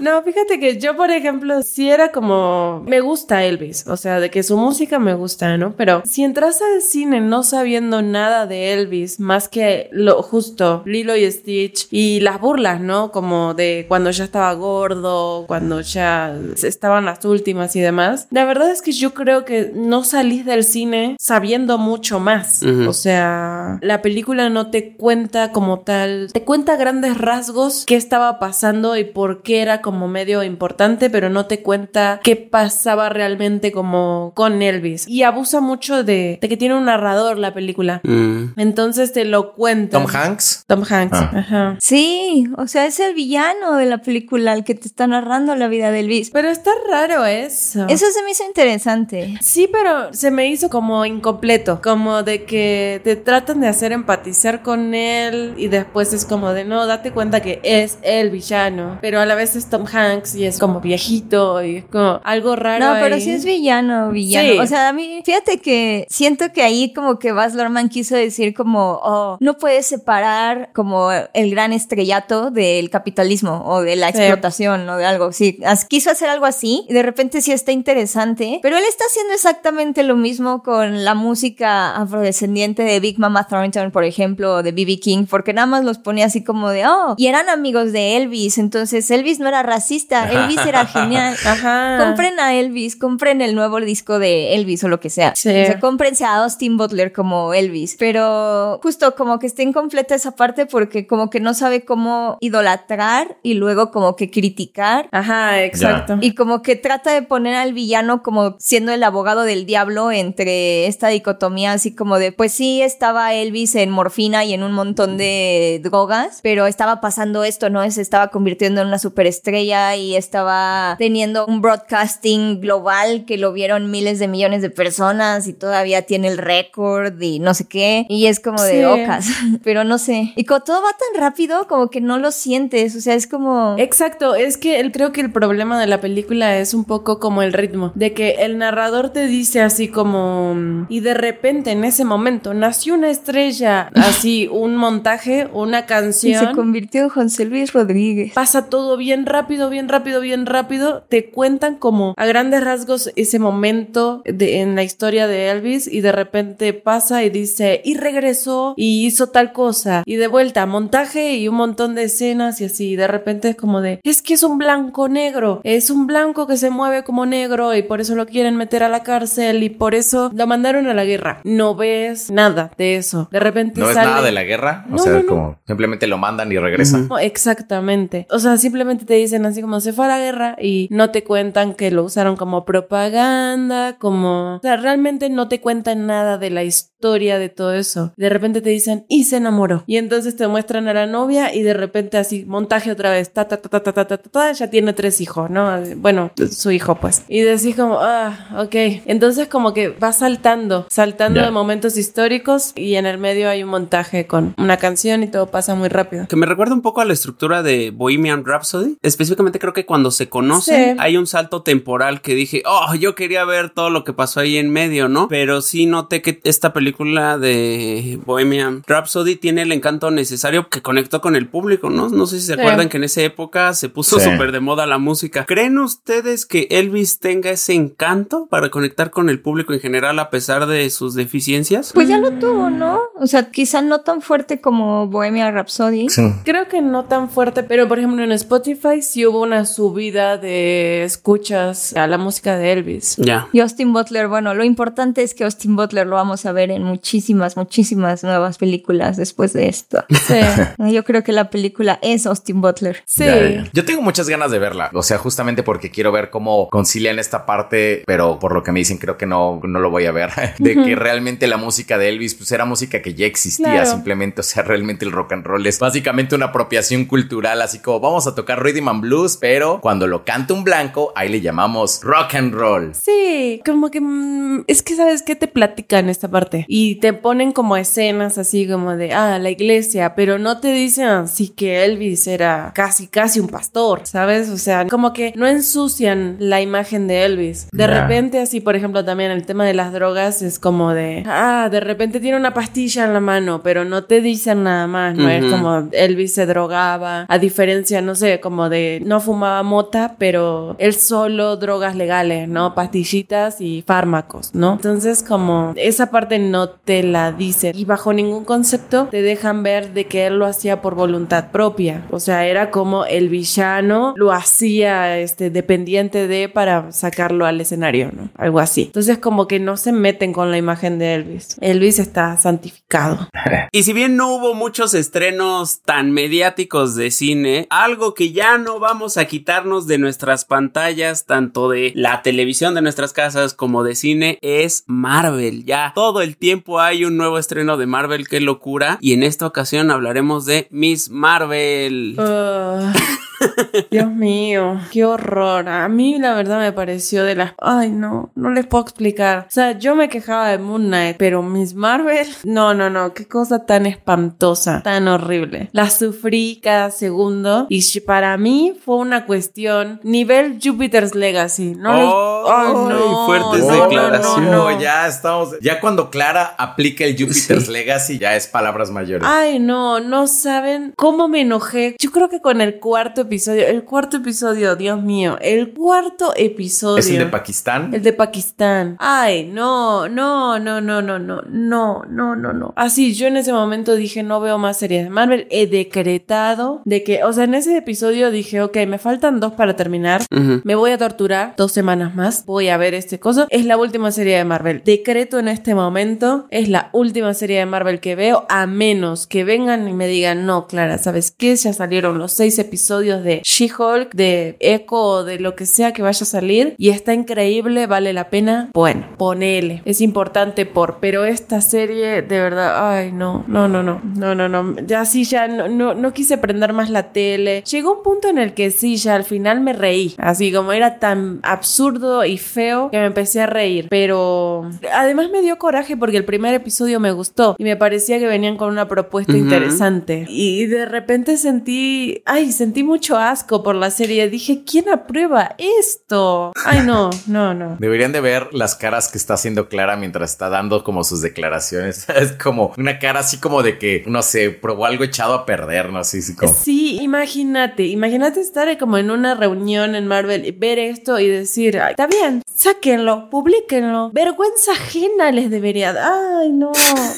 No, 0.00 0.22
fíjate 0.22 0.58
que 0.58 0.78
yo, 0.78 0.96
por 0.96 1.10
ejemplo, 1.10 1.62
sí 1.62 1.88
era 1.88 2.10
como. 2.10 2.82
Me 2.86 3.00
gusta 3.00 3.44
Elvis. 3.44 3.86
O 3.86 3.96
sea, 3.96 4.18
de 4.20 4.30
que 4.30 4.42
su 4.42 4.56
música 4.56 4.98
me 4.98 5.14
gusta, 5.14 5.56
¿no? 5.56 5.74
Pero 5.76 6.02
si 6.04 6.24
entras 6.24 6.60
al 6.60 6.82
cine 6.82 7.20
no 7.20 7.42
sabiendo 7.42 8.02
nada 8.02 8.46
de 8.46 8.72
Elvis, 8.72 9.20
más 9.20 9.48
que 9.48 9.88
lo 9.92 10.22
justo, 10.22 10.82
Lilo 10.86 11.16
y 11.16 11.30
Stitch 11.30 11.86
y 11.90 12.20
las 12.20 12.40
burlas, 12.40 12.80
¿no? 12.80 13.12
Como 13.12 13.54
de 13.54 13.86
cuando 13.88 14.10
ya 14.10 14.24
estaba 14.24 14.52
gordo, 14.54 15.44
cuando 15.46 15.80
ya 15.80 16.36
estaban 16.62 17.04
las 17.04 17.24
últimas 17.24 17.76
y 17.76 17.80
demás. 17.80 18.26
La 18.30 18.44
verdad 18.44 18.70
es 18.70 18.82
que 18.82 18.92
yo 18.92 19.14
creo 19.14 19.44
que 19.44 19.72
no 19.84 20.04
salís 20.04 20.44
del 20.44 20.64
cine 20.64 21.16
sabiendo 21.18 21.78
mucho 21.78 22.20
más. 22.20 22.62
O 22.62 22.92
sea, 22.92 23.78
la 23.82 24.02
película 24.02 24.48
no 24.48 24.70
te 24.70 24.94
cuenta 24.94 25.52
como 25.52 25.80
tal, 25.80 26.30
te 26.32 26.44
cuenta 26.44 26.76
grandes 26.76 27.16
rasgos 27.18 27.84
qué 27.86 27.96
estaba 27.96 28.38
pasando 28.38 28.96
y 28.96 29.04
por 29.04 29.42
qué 29.42 29.62
era 29.62 29.80
como 29.80 30.08
medio 30.08 30.42
importante, 30.42 31.10
pero 31.10 31.30
no 31.30 31.46
te 31.46 31.62
cuenta 31.62 32.20
qué 32.22 32.36
pasaba 32.36 33.08
realmente 33.08 33.72
como 33.72 34.32
con 34.34 34.62
Elvis. 34.62 35.06
Y 35.08 35.22
abusa 35.22 35.60
mucho 35.60 36.04
de, 36.04 36.38
de 36.40 36.48
que 36.48 36.56
tiene 36.56 36.74
un 36.74 36.86
narrador 36.86 37.38
la 37.38 37.54
película. 37.54 38.00
Mm. 38.04 38.58
Entonces 38.58 39.12
te 39.12 39.24
lo 39.24 39.54
cuenta. 39.54 39.98
Tom 39.98 40.10
Hanks. 40.12 40.64
Tom 40.66 40.82
Hanks. 40.88 41.18
Ah. 41.18 41.30
Ajá. 41.34 41.76
sí, 41.80 42.46
o 42.56 42.66
sea, 42.66 42.86
es 42.86 43.00
el 43.00 43.14
villano 43.14 43.76
de 43.76 43.86
la 43.86 43.98
película 43.98 44.52
el 44.52 44.64
que 44.64 44.74
te 44.74 44.88
está 44.88 45.06
narrando 45.06 45.54
la 45.54 45.68
vida 45.68 45.90
de 45.90 46.00
Elvis. 46.00 46.30
Pero 46.30 46.48
está 46.48 46.70
raro 46.88 47.24
eso. 47.24 47.86
Eso 47.88 48.06
se 48.10 48.22
me 48.22 48.30
hizo 48.30 48.44
interesante. 48.44 49.34
Sí, 49.40 49.68
pero 49.74 50.12
se 50.12 50.30
me 50.30 50.46
hizo 50.46 50.70
como 50.70 51.04
incompleto, 51.04 51.80
como 51.82 52.22
de 52.22 52.44
que 52.44 53.00
te 53.02 53.16
tratan 53.16 53.60
de 53.60 53.66
hacer 53.66 53.90
empatizar 53.90 54.62
con 54.62 54.94
él 54.94 55.54
y 55.56 55.66
después 55.66 56.12
es 56.12 56.24
como 56.24 56.52
de 56.52 56.64
no, 56.64 56.86
date 56.86 57.10
cuenta 57.10 57.40
que 57.42 57.58
es 57.64 57.98
el 58.02 58.30
villano, 58.30 58.98
pero 59.00 59.18
a 59.18 59.26
la 59.26 59.34
vez 59.34 59.56
es 59.56 59.68
Tom 59.68 59.84
Hanks 59.92 60.36
y 60.36 60.46
es 60.46 60.58
como 60.60 60.80
viejito 60.80 61.62
y 61.64 61.78
es 61.78 61.84
como 61.86 62.20
algo 62.22 62.54
raro. 62.54 62.84
No, 62.86 63.00
pero 63.00 63.16
ahí. 63.16 63.20
sí 63.20 63.30
es 63.32 63.44
villano, 63.44 64.10
villano. 64.10 64.52
Sí. 64.52 64.58
O 64.60 64.66
sea, 64.66 64.88
a 64.88 64.92
mí, 64.92 65.22
fíjate 65.24 65.58
que 65.58 66.06
siento 66.08 66.52
que 66.52 66.62
ahí 66.62 66.92
como 66.92 67.18
que 67.18 67.32
Baz 67.32 67.54
Luhrmann 67.54 67.88
quiso 67.88 68.14
decir 68.14 68.54
como, 68.54 69.00
oh, 69.02 69.38
no 69.40 69.58
puedes 69.58 69.86
separar 69.86 70.70
como 70.72 71.10
el 71.10 71.50
gran 71.50 71.72
estrellato 71.72 72.50
del 72.52 72.90
capitalismo 72.90 73.64
o 73.66 73.80
de 73.82 73.96
la 73.96 74.12
Sí. 74.12 74.18
explotación 74.18 74.88
o 74.88 74.96
de 74.98 75.04
algo. 75.04 75.32
Sí, 75.32 75.58
quiso 75.88 76.10
hacer 76.10 76.28
algo 76.28 76.46
así 76.46 76.84
y 76.88 76.92
de 76.92 77.02
repente 77.02 77.40
sí 77.42 77.50
está 77.50 77.72
interesante, 77.72 78.60
pero 78.62 78.76
él 78.78 78.84
está 78.88 79.04
haciendo 79.06 79.34
exactamente 79.54 80.02
lo 80.02 80.16
mismo 80.16 80.64
con 80.64 81.04
la 81.04 81.14
música 81.14 81.94
afrodescendiente 81.94 82.82
de 82.82 82.98
Big 82.98 83.20
Mama 83.20 83.46
Thornton, 83.46 83.92
por 83.92 84.02
ejemplo, 84.02 84.56
o 84.56 84.62
de 84.64 84.72
B.B. 84.72 84.98
King, 84.98 85.26
porque 85.30 85.52
nada 85.52 85.66
más 85.66 85.84
los 85.84 85.98
ponía 85.98 86.26
así 86.26 86.42
como 86.42 86.70
de, 86.70 86.84
oh, 86.88 87.14
y 87.16 87.28
eran 87.28 87.48
amigos 87.48 87.92
de 87.92 88.16
Elvis, 88.16 88.58
entonces 88.58 89.08
Elvis 89.12 89.38
no 89.38 89.46
era 89.46 89.62
racista, 89.62 90.28
Elvis 90.28 90.58
era 90.66 90.86
genial. 90.94 91.36
Ajá. 91.46 91.98
Compren 92.04 92.40
a 92.40 92.54
Elvis, 92.54 92.96
compren 92.96 93.40
el 93.42 93.54
nuevo 93.54 93.80
disco 93.80 94.18
de 94.18 94.56
Elvis 94.56 94.82
o 94.82 94.88
lo 94.88 94.98
que 94.98 95.08
sea. 95.08 95.32
Sí. 95.36 95.50
O 95.50 95.66
sea, 95.66 95.78
cómprense 95.78 96.24
a 96.24 96.42
Austin 96.42 96.76
Butler 96.76 97.12
como 97.12 97.54
Elvis. 97.54 97.94
Pero 97.96 98.80
justo 98.82 99.14
como 99.14 99.38
que 99.38 99.46
está 99.46 99.62
incompleta 99.62 100.16
esa 100.16 100.32
parte 100.32 100.66
porque 100.66 101.06
como 101.06 101.30
que 101.30 101.38
no 101.38 101.54
sabe 101.54 101.84
cómo 101.84 102.38
idolatrar 102.40 103.36
y 103.44 103.54
luego 103.54 103.92
como 103.92 104.16
que 104.16 104.30
criticar. 104.32 105.08
Ajá, 105.12 105.62
exacto. 105.62 106.18
Y 106.20 106.34
como 106.34 106.60
que 106.62 106.74
trata 106.74 107.12
de 107.12 107.22
poner 107.22 107.54
al 107.54 107.72
villano 107.72 108.22
como 108.24 108.56
siendo 108.58 108.90
el 108.92 109.04
abogado 109.04 109.43
del 109.44 109.66
diablo 109.66 110.10
entre 110.12 110.86
esta 110.86 111.08
dicotomía 111.08 111.72
así 111.72 111.94
como 111.94 112.18
de, 112.18 112.32
pues 112.32 112.52
sí, 112.52 112.82
estaba 112.82 113.34
Elvis 113.34 113.74
en 113.74 113.90
morfina 113.90 114.44
y 114.44 114.52
en 114.54 114.62
un 114.62 114.72
montón 114.72 115.16
de 115.16 115.80
drogas, 115.82 116.40
pero 116.42 116.66
estaba 116.66 117.00
pasando 117.00 117.44
esto, 117.44 117.70
¿no? 117.70 117.88
Se 117.90 118.00
estaba 118.02 118.28
convirtiendo 118.28 118.80
en 118.80 118.88
una 118.88 118.98
superestrella 118.98 119.94
y 119.96 120.16
estaba 120.16 120.96
teniendo 120.98 121.46
un 121.46 121.60
broadcasting 121.60 122.60
global 122.60 123.24
que 123.26 123.38
lo 123.38 123.52
vieron 123.52 123.90
miles 123.90 124.18
de 124.18 124.28
millones 124.28 124.62
de 124.62 124.70
personas 124.70 125.46
y 125.46 125.52
todavía 125.52 126.02
tiene 126.02 126.28
el 126.28 126.38
récord 126.38 127.20
y 127.20 127.38
no 127.38 127.54
sé 127.54 127.66
qué. 127.66 128.06
Y 128.08 128.26
es 128.26 128.40
como 128.40 128.62
de 128.62 128.74
Sí. 128.74 128.84
ocas, 128.84 129.26
pero 129.62 129.84
no 129.84 129.98
sé. 129.98 130.32
Y 130.36 130.44
como 130.44 130.60
todo 130.60 130.82
va 130.82 130.88
tan 130.90 131.20
rápido, 131.22 131.66
como 131.68 131.88
que 131.90 132.00
no 132.00 132.18
lo 132.18 132.30
sientes, 132.32 132.96
o 132.96 133.00
sea, 133.00 133.14
es 133.14 133.26
como... 133.26 133.76
Exacto, 133.78 134.34
es 134.34 134.56
que 134.56 134.80
el, 134.80 134.90
creo 134.92 135.12
que 135.12 135.20
el 135.20 135.30
problema 135.30 135.78
de 135.80 135.86
la 135.86 136.00
película 136.00 136.58
es 136.58 136.74
un 136.74 136.84
poco 136.84 137.20
como 137.20 137.42
el 137.42 137.52
ritmo, 137.52 137.92
de 137.94 138.12
que 138.14 138.30
el 138.40 138.58
narrador 138.58 139.10
te 139.10 139.26
dice 139.34 139.60
así 139.60 139.88
como 139.88 140.86
y 140.88 141.00
de 141.00 141.14
repente 141.14 141.72
en 141.72 141.84
ese 141.84 142.04
momento 142.04 142.54
nació 142.54 142.94
una 142.94 143.10
estrella, 143.10 143.90
así 143.94 144.48
un 144.50 144.76
montaje, 144.76 145.48
una 145.52 145.78
Y 145.78 145.82
se 145.82 145.86
canción. 145.86 146.54
convirtió 146.54 147.02
en 147.02 147.08
José 147.08 147.44
Luis 147.44 147.72
Rodríguez. 147.72 148.32
Pasa 148.32 148.68
todo 148.68 148.96
bien 148.96 149.26
rápido, 149.26 149.70
bien 149.70 149.88
rápido, 149.88 150.20
bien 150.20 150.46
rápido. 150.46 151.04
Te 151.08 151.30
cuentan 151.30 151.76
como 151.76 152.14
a 152.16 152.26
grandes 152.26 152.62
rasgos 152.62 153.10
ese 153.16 153.38
momento 153.38 154.22
de, 154.24 154.60
en 154.60 154.76
la 154.76 154.84
historia 154.84 155.26
de 155.26 155.50
Elvis 155.50 155.88
y 155.88 156.00
de 156.00 156.12
repente 156.12 156.72
pasa 156.72 157.24
y 157.24 157.30
dice 157.30 157.82
y 157.84 157.94
regresó 157.94 158.74
y 158.76 159.06
hizo 159.06 159.28
tal 159.28 159.52
cosa 159.52 160.02
y 160.06 160.16
de 160.16 160.28
vuelta 160.28 160.66
montaje 160.66 161.34
y 161.34 161.48
un 161.48 161.56
montón 161.56 161.94
de 161.94 162.04
escenas 162.04 162.60
y 162.60 162.66
así. 162.66 162.92
Y 162.92 162.96
de 162.96 163.08
repente 163.08 163.48
es 163.50 163.56
como 163.56 163.80
de 163.80 164.00
es 164.04 164.22
que 164.22 164.34
es 164.34 164.42
un 164.42 164.58
blanco 164.58 165.08
negro, 165.08 165.60
es 165.64 165.90
un 165.90 166.06
blanco 166.06 166.46
que 166.46 166.56
se 166.56 166.70
mueve 166.70 167.02
como 167.02 167.26
negro 167.26 167.74
y 167.74 167.82
por 167.82 168.00
eso 168.00 168.14
lo 168.14 168.26
quieren 168.26 168.56
meter 168.56 168.82
a 168.82 168.88
la 168.88 169.02
cárcel 169.02 169.23
y 169.62 169.68
por 169.70 169.94
eso 169.94 170.30
lo 170.34 170.46
mandaron 170.46 170.86
a 170.86 170.94
la 170.94 171.04
guerra. 171.04 171.40
No 171.44 171.74
ves 171.74 172.30
nada 172.30 172.70
de 172.76 172.96
eso. 172.96 173.28
De 173.30 173.40
repente 173.40 173.80
no 173.80 173.86
sale... 173.86 174.00
es 174.00 174.06
nada 174.06 174.22
de 174.22 174.32
la 174.32 174.44
guerra, 174.44 174.86
o 174.92 174.98
sea, 174.98 175.22
como 175.26 175.58
simplemente 175.66 176.06
lo 176.06 176.18
mandan 176.18 176.50
y 176.52 176.58
regresan. 176.58 177.08
Exactamente. 177.20 178.26
O 178.30 178.38
sea, 178.38 178.56
simplemente 178.56 179.04
te 179.04 179.14
dicen 179.14 179.46
así 179.46 179.60
como 179.60 179.80
se 179.80 179.92
fue 179.92 180.06
a 180.06 180.08
la 180.08 180.18
guerra 180.18 180.56
y 180.60 180.88
no 180.90 181.10
te 181.10 181.24
cuentan 181.24 181.74
que 181.74 181.90
lo 181.90 182.04
usaron 182.04 182.36
como 182.36 182.64
propaganda, 182.64 183.96
como, 183.98 184.60
realmente 184.62 185.30
no 185.30 185.48
te 185.48 185.60
cuentan 185.60 186.06
nada 186.06 186.38
de 186.38 186.50
la 186.50 186.64
historia 186.64 187.38
de 187.38 187.48
todo 187.48 187.74
eso. 187.74 188.12
De 188.16 188.28
repente 188.28 188.60
te 188.60 188.70
dicen 188.70 189.04
y 189.08 189.24
se 189.24 189.36
enamoró 189.36 189.84
y 189.86 189.96
entonces 189.96 190.36
te 190.36 190.48
muestran 190.48 190.88
a 190.88 190.94
la 190.94 191.06
novia 191.06 191.54
y 191.54 191.62
de 191.62 191.74
repente 191.74 192.16
así 192.16 192.44
montaje 192.46 192.90
otra 192.90 193.10
vez, 193.10 193.32
ta 193.32 193.46
ta 193.46 193.56
ta 193.56 193.68
ta 193.68 193.92
ta 193.92 194.04
ta 194.06 194.18
ta, 194.18 194.52
ya 194.52 194.70
tiene 194.70 194.92
tres 194.92 195.20
hijos, 195.20 195.50
¿no? 195.50 195.80
Bueno, 195.96 196.30
su 196.50 196.70
hijo 196.70 196.94
pues. 196.96 197.24
Y 197.28 197.40
decís 197.40 197.76
como, 197.76 197.98
ah, 198.00 198.64
ok. 198.64 198.74
Entonces 199.14 199.46
como 199.46 199.72
que 199.74 199.90
va 199.90 200.12
saltando, 200.12 200.88
saltando 200.90 201.40
de 201.40 201.52
momentos 201.52 201.96
históricos 201.96 202.72
y 202.74 202.96
en 202.96 203.06
el 203.06 203.16
medio 203.18 203.48
hay 203.48 203.62
un 203.62 203.68
montaje 203.70 204.26
con 204.26 204.56
una 204.58 204.76
canción 204.76 205.22
y 205.22 205.28
todo 205.28 205.46
pasa 205.52 205.76
muy 205.76 205.88
rápido. 205.88 206.26
Que 206.26 206.34
me 206.34 206.46
recuerda 206.46 206.74
un 206.74 206.82
poco 206.82 207.00
a 207.00 207.04
la 207.04 207.12
estructura 207.12 207.62
de 207.62 207.92
Bohemian 207.92 208.44
Rhapsody. 208.44 208.96
Específicamente 209.02 209.60
creo 209.60 209.72
que 209.72 209.86
cuando 209.86 210.10
se 210.10 210.28
conocen 210.28 210.64
Sí. 210.64 210.96
hay 210.98 211.16
un 211.16 211.28
salto 211.28 211.62
temporal 211.62 212.22
que 212.22 212.34
dije, 212.34 212.64
oh, 212.66 212.96
yo 212.96 213.14
quería 213.14 213.44
ver 213.44 213.70
todo 213.70 213.88
lo 213.88 214.02
que 214.02 214.12
pasó 214.12 214.40
ahí 214.40 214.56
en 214.56 214.70
medio, 214.72 215.08
¿no? 215.08 215.28
Pero 215.28 215.60
sí 215.62 215.86
noté 215.86 216.20
que 216.20 216.40
esta 216.42 216.72
película 216.72 217.38
de 217.38 218.18
Bohemian 218.26 218.82
Rhapsody 218.84 219.36
tiene 219.36 219.62
el 219.62 219.70
encanto 219.70 220.10
necesario 220.10 220.68
que 220.70 220.82
conectó 220.82 221.20
con 221.20 221.36
el 221.36 221.46
público, 221.46 221.88
¿no? 221.88 222.08
No 222.08 222.26
sé 222.26 222.40
si 222.40 222.46
se 222.46 222.54
Sí. 222.54 222.60
acuerdan 222.60 222.88
que 222.88 222.96
en 222.96 223.04
esa 223.04 223.22
época 223.22 223.74
se 223.74 223.88
puso 223.88 224.18
Sí. 224.18 224.28
súper 224.28 224.50
de 224.50 224.58
moda 224.58 224.86
la 224.86 224.98
música. 224.98 225.44
¿Creen 225.46 225.78
ustedes 225.78 226.46
que 226.46 226.66
Elvis 226.70 227.20
tenga 227.20 227.50
ese 227.50 227.74
encanto 227.74 228.46
para 228.50 228.70
conectar 228.70 229.03
con 229.10 229.28
el 229.28 229.40
público 229.40 229.72
en 229.72 229.80
general 229.80 230.18
a 230.18 230.30
pesar 230.30 230.66
de 230.66 230.88
sus 230.90 231.14
deficiencias? 231.14 231.92
Pues 231.92 232.08
ya 232.08 232.18
lo 232.18 232.32
tuvo, 232.32 232.70
¿no? 232.70 233.00
O 233.18 233.26
sea, 233.26 233.50
quizá 233.50 233.82
no 233.82 234.00
tan 234.00 234.22
fuerte 234.22 234.60
como 234.60 235.08
Bohemian 235.08 235.54
Rhapsody. 235.54 236.08
Sí. 236.08 236.22
Creo 236.44 236.68
que 236.68 236.82
no 236.82 237.04
tan 237.04 237.30
fuerte, 237.30 237.62
pero 237.62 237.88
por 237.88 237.98
ejemplo 237.98 238.24
en 238.24 238.32
Spotify 238.32 239.02
sí 239.02 239.26
hubo 239.26 239.42
una 239.42 239.64
subida 239.66 240.38
de 240.38 241.04
escuchas 241.04 241.94
a 241.96 242.06
la 242.06 242.18
música 242.18 242.56
de 242.56 242.72
Elvis. 242.72 243.16
Ya. 243.18 243.48
Y 243.52 243.60
Austin 243.60 243.92
Butler, 243.92 244.28
bueno, 244.28 244.54
lo 244.54 244.64
importante 244.64 245.22
es 245.22 245.34
que 245.34 245.44
Austin 245.44 245.76
Butler 245.76 246.06
lo 246.06 246.16
vamos 246.16 246.46
a 246.46 246.52
ver 246.52 246.70
en 246.70 246.82
muchísimas, 246.82 247.56
muchísimas 247.56 248.24
nuevas 248.24 248.58
películas 248.58 249.16
después 249.16 249.52
de 249.52 249.68
esto. 249.68 250.04
Sí. 250.10 250.34
Yo 250.92 251.04
creo 251.04 251.22
que 251.22 251.32
la 251.32 251.50
película 251.50 251.98
es 252.02 252.26
Austin 252.26 252.60
Butler. 252.60 253.02
Sí. 253.06 253.24
Ya, 253.24 253.48
ya. 253.48 253.70
Yo 253.72 253.84
tengo 253.84 254.02
muchas 254.02 254.28
ganas 254.28 254.50
de 254.50 254.58
verla. 254.58 254.90
O 254.94 255.02
sea, 255.02 255.18
justamente 255.18 255.62
porque 255.62 255.90
quiero 255.90 256.12
ver 256.12 256.30
cómo 256.30 256.68
concilian 256.68 257.18
esta 257.18 257.46
parte, 257.46 258.02
pero 258.06 258.38
por 258.38 258.52
lo 258.52 258.62
que 258.62 258.72
me 258.72 258.80
dicen, 258.80 258.93
creo 258.98 259.16
que 259.16 259.26
no, 259.26 259.60
no 259.62 259.80
lo 259.80 259.90
voy 259.90 260.06
a 260.06 260.12
ver. 260.12 260.30
De 260.58 260.74
que 260.74 260.94
realmente 260.94 261.46
la 261.46 261.56
música 261.56 261.98
de 261.98 262.08
Elvis, 262.08 262.34
pues 262.34 262.50
era 262.52 262.64
música 262.64 263.02
que 263.02 263.14
ya 263.14 263.26
existía. 263.26 263.72
Claro. 263.72 263.90
Simplemente, 263.90 264.40
o 264.40 264.44
sea, 264.44 264.62
realmente 264.62 265.04
el 265.04 265.12
rock 265.12 265.32
and 265.32 265.46
roll 265.46 265.66
es 265.66 265.78
básicamente 265.78 266.34
una 266.34 266.46
apropiación 266.46 267.04
cultural. 267.04 267.62
Así 267.62 267.78
como 267.78 268.00
vamos 268.00 268.26
a 268.26 268.34
tocar 268.34 268.62
rhythm 268.62 268.88
and 268.88 269.00
blues, 269.00 269.36
pero 269.36 269.80
cuando 269.80 270.06
lo 270.06 270.24
canta 270.24 270.54
un 270.54 270.64
blanco, 270.64 271.12
ahí 271.16 271.28
le 271.28 271.40
llamamos 271.40 272.00
rock 272.02 272.34
and 272.34 272.54
roll. 272.54 272.92
Sí, 272.94 273.60
como 273.64 273.90
que 273.90 274.00
mm, 274.00 274.64
es 274.66 274.82
que 274.82 274.96
sabes 274.96 275.22
que 275.22 275.36
te 275.36 275.48
platican 275.48 276.08
esta 276.08 276.28
parte 276.28 276.64
y 276.68 276.96
te 276.96 277.12
ponen 277.12 277.52
como 277.52 277.76
escenas 277.76 278.38
así 278.38 278.66
como 278.68 278.96
de 278.96 279.12
ah 279.12 279.38
la 279.38 279.50
iglesia, 279.50 280.14
pero 280.14 280.38
no 280.38 280.60
te 280.60 280.72
dicen 280.72 281.06
así 281.06 281.48
que 281.48 281.84
Elvis 281.84 282.26
era 282.26 282.72
casi 282.74 283.06
casi 283.06 283.40
un 283.40 283.48
pastor, 283.48 284.02
¿sabes? 284.04 284.48
O 284.48 284.58
sea, 284.58 284.86
como 284.86 285.12
que 285.12 285.32
no 285.36 285.46
ensucian 285.46 286.36
la 286.38 286.60
imagen 286.60 287.06
de 287.06 287.24
Elvis. 287.24 287.68
De 287.72 287.86
repente 287.86 288.40
así, 288.40 288.60
por 288.60 288.76
ejemplo, 288.76 288.83
también 288.92 289.30
el 289.30 289.44
tema 289.46 289.64
de 289.64 289.74
las 289.74 289.92
drogas 289.92 290.42
es 290.42 290.58
como 290.58 290.92
de 290.92 291.22
ah 291.26 291.68
de 291.70 291.80
repente 291.80 292.20
tiene 292.20 292.36
una 292.36 292.54
pastilla 292.54 293.04
en 293.04 293.12
la 293.12 293.20
mano, 293.20 293.62
pero 293.62 293.84
no 293.84 294.04
te 294.04 294.20
dicen 294.20 294.64
nada 294.64 294.86
más, 294.86 295.14
no 295.14 295.28
es 295.28 295.42
Ujú. 295.42 295.50
como 295.52 295.88
Elvis 295.92 296.34
se 296.34 296.46
drogaba, 296.46 297.26
a 297.28 297.38
diferencia 297.38 298.00
no 298.00 298.14
sé 298.14 298.40
como 298.40 298.68
de 298.68 299.00
no 299.04 299.20
fumaba 299.20 299.62
mota, 299.62 300.16
pero 300.18 300.76
él 300.78 300.94
solo 300.94 301.56
drogas 301.56 301.96
legales, 301.96 302.48
¿no? 302.48 302.74
Pastillitas 302.74 303.60
y 303.60 303.82
fármacos, 303.86 304.54
¿no? 304.54 304.74
Entonces 304.74 305.22
como 305.22 305.72
esa 305.76 306.10
parte 306.10 306.38
no 306.38 306.68
te 306.68 307.02
la 307.02 307.32
dicen 307.32 307.76
y 307.76 307.84
bajo 307.84 308.12
ningún 308.12 308.44
concepto 308.44 309.08
te 309.10 309.22
dejan 309.22 309.62
ver 309.62 309.92
de 309.92 310.06
que 310.06 310.26
él 310.26 310.38
lo 310.38 310.46
hacía 310.46 310.82
por 310.82 310.94
voluntad 310.94 311.50
propia. 311.50 312.02
O 312.10 312.20
sea, 312.20 312.46
era 312.46 312.70
como 312.70 313.04
el 313.04 313.28
villano 313.28 314.14
lo 314.16 314.32
hacía 314.32 315.18
este 315.18 315.50
dependiente 315.50 316.26
de 316.26 316.48
para 316.48 316.92
sacarlo 316.92 317.46
al 317.46 317.60
escenario, 317.60 318.10
¿no? 318.12 318.28
Algo 318.36 318.60
así. 318.60 318.63
Entonces 318.76 319.18
como 319.18 319.46
que 319.46 319.60
no 319.60 319.76
se 319.76 319.92
meten 319.92 320.32
con 320.32 320.50
la 320.50 320.58
imagen 320.58 320.98
de 320.98 321.14
Elvis. 321.14 321.56
Elvis 321.60 321.98
está 321.98 322.36
santificado. 322.36 323.28
Y 323.72 323.82
si 323.82 323.92
bien 323.92 324.16
no 324.16 324.32
hubo 324.32 324.54
muchos 324.54 324.94
estrenos 324.94 325.82
tan 325.82 326.12
mediáticos 326.12 326.94
de 326.94 327.10
cine, 327.10 327.66
algo 327.70 328.14
que 328.14 328.30
ya 328.30 328.56
no 328.56 328.78
vamos 328.78 329.16
a 329.16 329.24
quitarnos 329.24 329.88
de 329.88 329.98
nuestras 329.98 330.44
pantallas, 330.44 331.26
tanto 331.26 331.68
de 331.68 331.92
la 331.96 332.22
televisión 332.22 332.76
de 332.76 332.82
nuestras 332.82 333.12
casas 333.12 333.52
como 333.52 333.82
de 333.82 333.96
cine, 333.96 334.38
es 334.42 334.84
Marvel. 334.86 335.64
Ya 335.64 335.90
todo 335.94 336.22
el 336.22 336.36
tiempo 336.36 336.78
hay 336.78 337.04
un 337.04 337.16
nuevo 337.16 337.36
estreno 337.36 337.76
de 337.76 337.86
Marvel, 337.86 338.28
qué 338.28 338.40
locura. 338.40 338.98
Y 339.00 339.12
en 339.12 339.24
esta 339.24 339.46
ocasión 339.46 339.90
hablaremos 339.90 340.46
de 340.46 340.68
Miss 340.70 341.10
Marvel. 341.10 342.14
Ah, 342.18 342.92
Dios 343.90 344.10
mío, 344.10 344.80
qué 344.92 345.04
horror. 345.04 345.68
A 345.68 345.88
mí 345.88 346.18
la 346.18 346.34
verdad 346.34 346.58
me 346.60 346.72
pareció 346.72 347.24
de 347.24 347.34
las... 347.36 347.52
Ay, 347.60 347.90
no, 347.90 348.30
no 348.34 348.50
les 348.50 348.66
puedo 348.66 348.82
explicar. 348.84 349.46
O 349.48 349.50
sea, 349.52 349.78
yo 349.78 349.94
me 349.94 350.08
quejaba 350.08 350.48
de 350.48 350.58
Moon 350.58 350.86
Knight, 350.86 351.16
pero 351.18 351.42
Miss 351.42 351.74
Marvel... 351.74 352.26
No, 352.44 352.72
no, 352.74 352.88
no, 352.90 353.14
qué 353.14 353.26
cosa 353.26 353.66
tan 353.66 353.84
espantosa, 353.86 354.82
tan 354.82 355.08
horrible. 355.08 355.68
La 355.72 355.90
sufrí 355.90 356.60
cada 356.62 356.90
segundo 356.90 357.66
y 357.68 357.82
para 358.00 358.36
mí 358.36 358.74
fue 358.84 358.96
una 358.96 359.26
cuestión 359.26 360.00
nivel 360.02 360.58
Jupiter's 360.62 361.14
Legacy. 361.14 361.74
No, 361.76 361.94
les- 361.96 362.04
Oh, 362.06 362.44
Ay, 362.54 362.72
no, 362.72 363.26
fuertes 363.26 363.64
no, 363.66 363.82
declaraciones. 363.84 364.50
no, 364.50 364.56
no. 364.56 364.64
Oh, 364.76 364.80
ya 364.80 365.06
estamos. 365.08 365.50
Ya 365.60 365.80
cuando 365.80 366.10
Clara 366.10 366.54
aplica 366.58 367.04
el 367.04 367.12
Jupiter's 367.18 367.66
Sí. 367.66 367.72
Legacy, 367.72 368.18
ya 368.18 368.36
es 368.36 368.46
palabras 368.46 368.90
mayores. 368.90 369.26
Ay, 369.28 369.58
no, 369.58 370.00
no 370.00 370.26
saben 370.26 370.92
cómo 370.96 371.28
me 371.28 371.40
enojé. 371.40 371.96
Yo 371.98 372.10
creo 372.10 372.28
que 372.28 372.40
con 372.40 372.60
el 372.60 372.78
cuarto 372.78 373.22
episodio, 373.22 373.33
el 373.34 373.84
cuarto 373.84 374.18
episodio, 374.18 374.76
Dios 374.76 375.02
mío, 375.02 375.38
el 375.40 375.72
cuarto 375.72 376.32
episodio. 376.36 376.98
¿Es 376.98 377.10
el 377.10 377.18
de 377.18 377.26
Pakistán? 377.26 377.92
El 377.92 378.02
de 378.02 378.12
Pakistán. 378.12 378.96
Ay, 379.00 379.44
no, 379.44 380.08
no, 380.08 380.60
no, 380.60 380.80
no, 380.80 381.02
no, 381.02 381.18
no, 381.18 381.42
no, 381.42 382.02
no, 382.08 382.36
no, 382.36 382.52
no. 382.52 382.72
Así, 382.76 383.12
yo 383.14 383.26
en 383.26 383.36
ese 383.36 383.52
momento 383.52 383.96
dije, 383.96 384.22
no 384.22 384.40
veo 384.40 384.56
más 384.58 384.78
series 384.78 385.04
de 385.04 385.10
Marvel. 385.10 385.48
He 385.50 385.66
decretado 385.66 386.80
de 386.84 387.02
que, 387.02 387.24
o 387.24 387.32
sea, 387.32 387.44
en 387.44 387.54
ese 387.54 387.76
episodio 387.76 388.30
dije, 388.30 388.62
ok, 388.62 388.76
me 388.86 388.98
faltan 388.98 389.40
dos 389.40 389.54
para 389.54 389.74
terminar. 389.74 390.22
Me 390.30 390.76
voy 390.76 390.92
a 390.92 390.98
torturar 390.98 391.54
dos 391.56 391.72
semanas 391.72 392.14
más. 392.14 392.46
Voy 392.46 392.68
a 392.68 392.76
ver 392.76 392.94
este 392.94 393.18
coso. 393.18 393.48
Es 393.50 393.64
la 393.64 393.76
última 393.76 394.12
serie 394.12 394.36
de 394.36 394.44
Marvel. 394.44 394.82
Decreto 394.84 395.40
en 395.40 395.48
este 395.48 395.74
momento. 395.74 396.46
Es 396.50 396.68
la 396.68 396.90
última 396.92 397.34
serie 397.34 397.58
de 397.58 397.66
Marvel 397.66 397.98
que 397.98 398.14
veo. 398.14 398.46
A 398.48 398.66
menos 398.66 399.26
que 399.26 399.42
vengan 399.42 399.88
y 399.88 399.92
me 399.92 400.06
digan, 400.06 400.46
no, 400.46 400.68
Clara, 400.68 400.98
¿sabes 400.98 401.32
qué? 401.32 401.56
Ya 401.56 401.72
salieron 401.72 402.18
los 402.18 402.32
seis 402.32 402.58
episodios 402.60 403.23
de 403.24 403.40
She-Hulk, 403.44 404.14
de 404.14 404.56
Echo 404.60 404.84
o 404.94 405.24
de 405.24 405.38
lo 405.40 405.56
que 405.56 405.66
sea 405.66 405.92
que 405.92 406.02
vaya 406.02 406.22
a 406.22 406.26
salir. 406.26 406.74
Y 406.78 406.90
está 406.90 407.14
increíble, 407.14 407.86
vale 407.86 408.12
la 408.12 408.30
pena. 408.30 408.70
Bueno, 408.72 409.06
ponele. 409.18 409.82
Es 409.84 410.00
importante 410.00 410.66
por. 410.66 410.98
Pero 411.00 411.24
esta 411.24 411.60
serie, 411.60 412.22
de 412.22 412.38
verdad, 412.38 412.90
ay, 412.96 413.10
no, 413.12 413.44
no, 413.48 413.68
no, 413.68 413.82
no, 413.82 414.00
no, 414.04 414.34
no, 414.34 414.48
no. 414.48 414.76
Ya 414.86 415.04
sí, 415.04 415.24
ya 415.24 415.48
no, 415.48 415.68
no, 415.68 415.94
no 415.94 416.12
quise 416.12 416.38
prender 416.38 416.72
más 416.72 416.90
la 416.90 417.12
tele. 417.12 417.62
Llegó 417.68 417.96
un 417.96 418.02
punto 418.02 418.28
en 418.28 418.38
el 418.38 418.54
que 418.54 418.70
sí, 418.70 418.96
ya 418.96 419.14
al 419.14 419.24
final 419.24 419.60
me 419.60 419.72
reí. 419.72 420.14
Así 420.18 420.52
como 420.52 420.72
era 420.72 420.98
tan 420.98 421.40
absurdo 421.42 422.24
y 422.24 422.38
feo 422.38 422.90
que 422.90 422.98
me 422.98 423.06
empecé 423.06 423.40
a 423.40 423.46
reír. 423.46 423.88
Pero 423.90 424.70
además 424.92 425.30
me 425.30 425.40
dio 425.42 425.58
coraje 425.58 425.96
porque 425.96 426.16
el 426.16 426.24
primer 426.24 426.54
episodio 426.54 427.00
me 427.00 427.12
gustó 427.12 427.56
y 427.58 427.64
me 427.64 427.76
parecía 427.76 428.18
que 428.18 428.26
venían 428.26 428.56
con 428.56 428.70
una 428.70 428.86
propuesta 428.88 429.32
Ujú. 429.32 429.42
interesante. 429.42 430.26
Y 430.28 430.66
de 430.66 430.86
repente 430.86 431.36
sentí, 431.36 432.22
ay, 432.24 432.52
sentí 432.52 432.82
mucho 432.84 433.03
asco 433.12 433.62
por 433.62 433.74
la 433.74 433.90
serie. 433.90 434.28
Dije, 434.28 434.64
¿quién 434.64 434.88
aprueba 434.88 435.54
esto? 435.58 436.52
Ay, 436.64 436.80
no, 436.84 437.10
no, 437.26 437.54
no. 437.54 437.76
Deberían 437.78 438.12
de 438.12 438.20
ver 438.20 438.48
las 438.52 438.74
caras 438.74 439.08
que 439.08 439.18
está 439.18 439.34
haciendo 439.34 439.68
Clara 439.68 439.96
mientras 439.96 440.30
está 440.30 440.48
dando 440.48 440.82
como 440.84 441.04
sus 441.04 441.20
declaraciones. 441.20 442.06
Es 442.14 442.32
como 442.32 442.72
una 442.78 442.98
cara 442.98 443.20
así 443.20 443.38
como 443.38 443.62
de 443.62 443.78
que, 443.78 444.02
no 444.06 444.22
sé, 444.22 444.50
probó 444.50 444.86
algo 444.86 445.04
echado 445.04 445.34
a 445.34 445.44
perder, 445.44 445.90
¿no? 445.92 445.98
Así, 445.98 446.20
así 446.20 446.34
como... 446.34 446.52
Sí, 446.52 446.98
imagínate, 447.02 447.84
imagínate 447.86 448.40
estar 448.40 448.78
como 448.78 448.96
en 448.98 449.10
una 449.10 449.34
reunión 449.34 449.94
en 449.94 450.06
Marvel, 450.06 450.46
y 450.46 450.52
ver 450.52 450.78
esto 450.78 451.18
y 451.18 451.28
decir, 451.28 451.78
"Ay, 451.78 451.90
está 451.90 452.06
bien, 452.06 452.42
sáquenlo, 452.54 453.28
publíquenlo. 453.30 454.10
Vergüenza 454.12 454.72
ajena 454.72 455.32
les 455.32 455.50
debería 455.50 455.92
dar. 455.92 456.12
Ay, 456.40 456.52
no, 456.52 456.72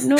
no, 0.04 0.16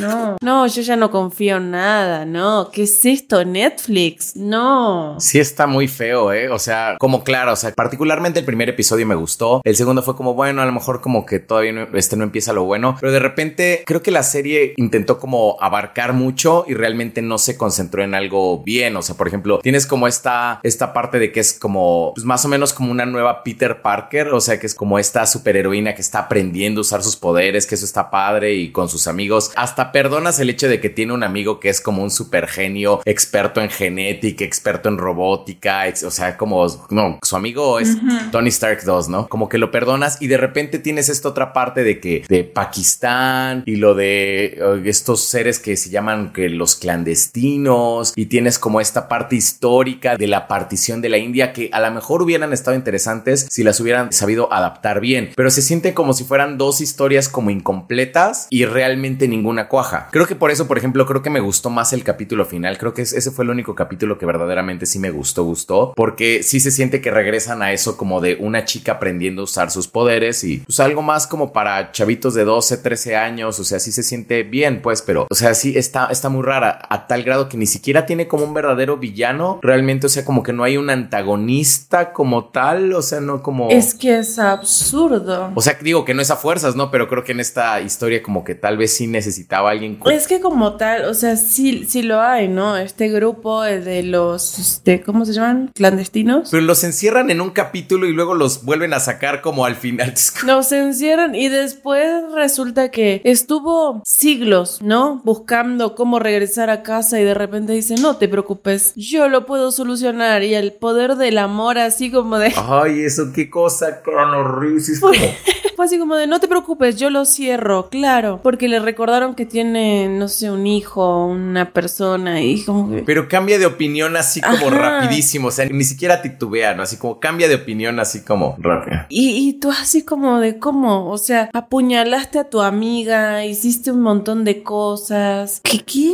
no. 0.00 0.36
No, 0.40 0.66
yo 0.66 0.82
ya 0.82 0.96
no 0.96 1.10
confío 1.10 1.56
en 1.56 1.72
nada, 1.72 2.24
no. 2.24 2.70
¿Qué 2.72 2.84
es 2.84 3.04
esto? 3.04 3.44
Netflix, 3.44 4.36
no. 4.36 5.09
Sí 5.18 5.38
está 5.38 5.66
muy 5.66 5.88
feo, 5.88 6.32
¿eh? 6.32 6.48
O 6.48 6.58
sea, 6.58 6.96
como 6.98 7.24
claro, 7.24 7.52
o 7.52 7.56
sea, 7.56 7.72
particularmente 7.72 8.40
el 8.40 8.44
primer 8.44 8.68
episodio 8.68 9.06
me 9.06 9.14
gustó. 9.14 9.60
El 9.64 9.76
segundo 9.76 10.02
fue 10.02 10.16
como, 10.16 10.34
bueno, 10.34 10.62
a 10.62 10.66
lo 10.66 10.72
mejor 10.72 11.00
como 11.00 11.26
que 11.26 11.38
todavía 11.38 11.72
no, 11.72 11.88
este 11.94 12.16
no 12.16 12.24
empieza 12.24 12.52
lo 12.52 12.64
bueno. 12.64 12.96
Pero 13.00 13.12
de 13.12 13.18
repente 13.18 13.82
creo 13.86 14.02
que 14.02 14.10
la 14.10 14.22
serie 14.22 14.74
intentó 14.76 15.18
como 15.18 15.56
abarcar 15.60 16.12
mucho 16.12 16.64
y 16.66 16.74
realmente 16.74 17.22
no 17.22 17.38
se 17.38 17.56
concentró 17.56 18.02
en 18.02 18.14
algo 18.14 18.62
bien. 18.62 18.96
O 18.96 19.02
sea, 19.02 19.16
por 19.16 19.28
ejemplo, 19.28 19.58
tienes 19.60 19.86
como 19.86 20.06
esta, 20.06 20.60
esta 20.62 20.92
parte 20.92 21.18
de 21.18 21.32
que 21.32 21.40
es 21.40 21.58
como, 21.58 22.12
pues 22.14 22.24
más 22.24 22.44
o 22.44 22.48
menos 22.48 22.72
como 22.72 22.90
una 22.90 23.06
nueva 23.06 23.42
Peter 23.42 23.82
Parker. 23.82 24.28
O 24.28 24.40
sea, 24.40 24.58
que 24.58 24.66
es 24.66 24.74
como 24.74 24.98
esta 24.98 25.26
superheroína 25.26 25.94
que 25.94 26.02
está 26.02 26.20
aprendiendo 26.20 26.80
a 26.80 26.82
usar 26.82 27.02
sus 27.02 27.16
poderes, 27.16 27.66
que 27.66 27.74
eso 27.74 27.84
está 27.84 28.10
padre 28.10 28.54
y 28.54 28.72
con 28.72 28.88
sus 28.88 29.06
amigos. 29.06 29.52
Hasta 29.56 29.92
perdonas 29.92 30.38
el 30.40 30.50
hecho 30.50 30.68
de 30.68 30.80
que 30.80 30.90
tiene 30.90 31.12
un 31.12 31.22
amigo 31.22 31.60
que 31.60 31.68
es 31.68 31.80
como 31.80 32.02
un 32.02 32.10
super 32.10 32.46
genio, 32.46 33.00
experto 33.04 33.60
en 33.60 33.70
genética, 33.70 34.44
experto 34.44 34.88
en 34.88 34.98
robótica, 35.00 35.86
ex- 35.88 36.02
o 36.04 36.10
sea, 36.10 36.36
como, 36.36 36.66
no, 36.90 37.18
su 37.22 37.36
amigo 37.36 37.78
es 37.80 37.96
Tony 38.30 38.48
Stark 38.48 38.82
2, 38.84 39.08
¿no? 39.08 39.28
Como 39.28 39.48
que 39.48 39.58
lo 39.58 39.70
perdonas 39.70 40.20
y 40.20 40.26
de 40.28 40.36
repente 40.36 40.78
tienes 40.78 41.08
esta 41.08 41.28
otra 41.28 41.52
parte 41.52 41.82
de 41.82 42.00
que 42.00 42.24
de 42.28 42.44
Pakistán 42.44 43.62
y 43.66 43.76
lo 43.76 43.94
de 43.94 44.44
eh, 44.56 44.82
estos 44.84 45.24
seres 45.24 45.58
que 45.58 45.76
se 45.76 45.90
llaman 45.90 46.32
que 46.32 46.48
los 46.48 46.76
clandestinos 46.76 48.12
y 48.16 48.26
tienes 48.26 48.58
como 48.58 48.80
esta 48.80 49.08
parte 49.08 49.36
histórica 49.36 50.16
de 50.16 50.26
la 50.26 50.48
partición 50.48 51.00
de 51.00 51.08
la 51.08 51.18
India 51.18 51.52
que 51.52 51.70
a 51.72 51.80
lo 51.80 51.90
mejor 51.90 52.22
hubieran 52.22 52.52
estado 52.52 52.76
interesantes 52.76 53.46
si 53.50 53.62
las 53.62 53.80
hubieran 53.80 54.12
sabido 54.12 54.52
adaptar 54.52 55.00
bien, 55.00 55.30
pero 55.36 55.50
se 55.50 55.62
siente 55.62 55.94
como 55.94 56.12
si 56.12 56.24
fueran 56.24 56.58
dos 56.58 56.80
historias 56.80 57.28
como 57.28 57.50
incompletas 57.50 58.46
y 58.50 58.64
realmente 58.64 59.28
ninguna 59.28 59.68
cuaja. 59.68 60.08
Creo 60.10 60.26
que 60.26 60.36
por 60.36 60.50
eso, 60.50 60.66
por 60.68 60.78
ejemplo, 60.78 61.06
creo 61.06 61.22
que 61.22 61.30
me 61.30 61.40
gustó 61.40 61.70
más 61.70 61.92
el 61.92 62.04
capítulo 62.04 62.44
final. 62.44 62.78
Creo 62.78 62.94
que 62.94 63.02
es- 63.02 63.12
ese 63.12 63.30
fue 63.30 63.44
el 63.44 63.50
único 63.50 63.74
capítulo 63.74 64.18
que 64.18 64.26
verdaderamente 64.26 64.86
sí 64.90 64.98
me 64.98 65.10
gustó, 65.10 65.44
gustó, 65.44 65.92
porque 65.96 66.42
sí 66.42 66.60
se 66.60 66.70
siente 66.70 67.00
que 67.00 67.10
regresan 67.10 67.62
a 67.62 67.72
eso 67.72 67.96
como 67.96 68.20
de 68.20 68.36
una 68.40 68.64
chica 68.64 68.92
aprendiendo 68.92 69.42
a 69.42 69.44
usar 69.44 69.70
sus 69.70 69.88
poderes 69.88 70.44
y 70.44 70.58
pues 70.58 70.80
algo 70.80 71.02
más 71.02 71.26
como 71.26 71.52
para 71.52 71.92
chavitos 71.92 72.34
de 72.34 72.44
12, 72.44 72.78
13 72.78 73.16
años, 73.16 73.58
o 73.58 73.64
sea, 73.64 73.78
sí 73.80 73.92
se 73.92 74.02
siente 74.02 74.42
bien, 74.42 74.82
pues, 74.82 75.02
pero, 75.02 75.26
o 75.30 75.34
sea, 75.34 75.54
sí 75.54 75.74
está, 75.76 76.06
está 76.06 76.28
muy 76.28 76.42
rara 76.42 76.80
a 76.88 77.06
tal 77.06 77.22
grado 77.22 77.48
que 77.48 77.56
ni 77.56 77.66
siquiera 77.66 78.06
tiene 78.06 78.28
como 78.28 78.44
un 78.44 78.54
verdadero 78.54 78.96
villano, 78.96 79.58
realmente, 79.62 80.06
o 80.06 80.10
sea, 80.10 80.24
como 80.24 80.42
que 80.42 80.52
no 80.52 80.64
hay 80.64 80.76
un 80.76 80.90
antagonista 80.90 82.12
como 82.12 82.46
tal, 82.46 82.92
o 82.92 83.02
sea, 83.02 83.20
no 83.20 83.42
como... 83.42 83.70
Es 83.70 83.94
que 83.94 84.18
es 84.18 84.38
absurdo. 84.38 85.52
O 85.54 85.62
sea, 85.62 85.78
digo 85.80 86.04
que 86.04 86.14
no 86.14 86.22
es 86.22 86.30
a 86.30 86.36
fuerzas, 86.36 86.76
¿no? 86.76 86.90
Pero 86.90 87.08
creo 87.08 87.24
que 87.24 87.32
en 87.32 87.40
esta 87.40 87.80
historia 87.80 88.22
como 88.22 88.44
que 88.44 88.54
tal 88.54 88.76
vez 88.76 88.92
sí 88.94 89.06
necesitaba 89.06 89.70
alguien... 89.70 89.98
Es 90.06 90.26
que 90.26 90.40
como 90.40 90.76
tal, 90.76 91.04
o 91.04 91.14
sea, 91.14 91.36
sí, 91.36 91.84
sí 91.88 92.02
lo 92.02 92.20
hay, 92.20 92.48
¿no? 92.48 92.76
Este 92.76 93.08
grupo 93.08 93.62
de 93.62 94.02
los, 94.02 94.79
este, 94.80 95.02
¿cómo 95.02 95.26
se 95.26 95.34
llaman? 95.34 95.70
Clandestinos. 95.74 96.48
Pero 96.50 96.62
los 96.62 96.84
encierran 96.84 97.30
en 97.30 97.42
un 97.42 97.50
capítulo 97.50 98.06
y 98.06 98.14
luego 98.14 98.34
los 98.34 98.64
vuelven 98.64 98.94
a 98.94 99.00
sacar 99.00 99.42
como 99.42 99.66
al 99.66 99.76
final. 99.76 100.14
Nos 100.46 100.72
encierran 100.72 101.34
y 101.34 101.48
después 101.48 102.22
resulta 102.34 102.90
que 102.90 103.20
estuvo 103.24 104.00
siglos, 104.06 104.80
¿no? 104.80 105.20
Buscando 105.22 105.94
cómo 105.94 106.18
regresar 106.18 106.70
a 106.70 106.82
casa 106.82 107.20
y 107.20 107.24
de 107.24 107.34
repente 107.34 107.74
dice, 107.74 107.96
no 107.96 108.16
te 108.16 108.26
preocupes, 108.26 108.94
yo 108.96 109.28
lo 109.28 109.44
puedo 109.44 109.70
solucionar. 109.70 110.44
Y 110.44 110.54
el 110.54 110.72
poder 110.72 111.16
del 111.16 111.36
amor 111.36 111.76
así 111.76 112.10
como 112.10 112.38
de... 112.38 112.54
Ay, 112.56 113.00
eso 113.00 113.32
qué 113.34 113.50
cosa, 113.50 114.00
Crono 114.00 114.60
Reeves. 114.60 114.88
Es 114.88 115.00
como... 115.00 115.12
Fue 115.76 115.86
así 115.86 115.98
como 115.98 116.16
de, 116.16 116.26
no 116.26 116.40
te 116.40 116.48
preocupes, 116.48 116.96
yo 116.96 117.08
lo 117.08 117.24
cierro, 117.24 117.88
claro. 117.88 118.40
Porque 118.42 118.68
le 118.68 118.80
recordaron 118.80 119.34
que 119.34 119.46
tiene, 119.46 120.08
no 120.08 120.28
sé, 120.28 120.50
un 120.50 120.66
hijo, 120.66 121.26
una 121.26 121.72
persona 121.72 122.42
y 122.42 122.62
como 122.64 122.90
que... 122.90 123.02
Pero 123.02 123.28
cambia 123.28 123.58
de 123.58 123.64
opinión 123.64 124.14
así 124.16 124.42
como 124.42 124.69
Ajá. 124.72 125.00
rapidísimo. 125.00 125.48
O 125.48 125.50
sea, 125.50 125.66
ni 125.66 125.84
siquiera 125.84 126.22
titubea, 126.22 126.74
¿no? 126.74 126.82
Así 126.82 126.96
como 126.96 127.20
cambia 127.20 127.48
de 127.48 127.56
opinión 127.56 128.00
así 128.00 128.22
como 128.22 128.56
rápido. 128.58 129.00
Y, 129.08 129.48
y 129.48 129.52
tú 129.54 129.70
así 129.70 130.02
como 130.04 130.40
de 130.40 130.58
cómo, 130.58 131.10
o 131.10 131.18
sea, 131.18 131.50
apuñalaste 131.52 132.38
a 132.38 132.44
tu 132.44 132.60
amiga, 132.60 133.44
hiciste 133.44 133.90
un 133.90 134.00
montón 134.02 134.44
de 134.44 134.62
cosas. 134.62 135.60
¿Qué 135.62 135.78
qué? 135.80 136.12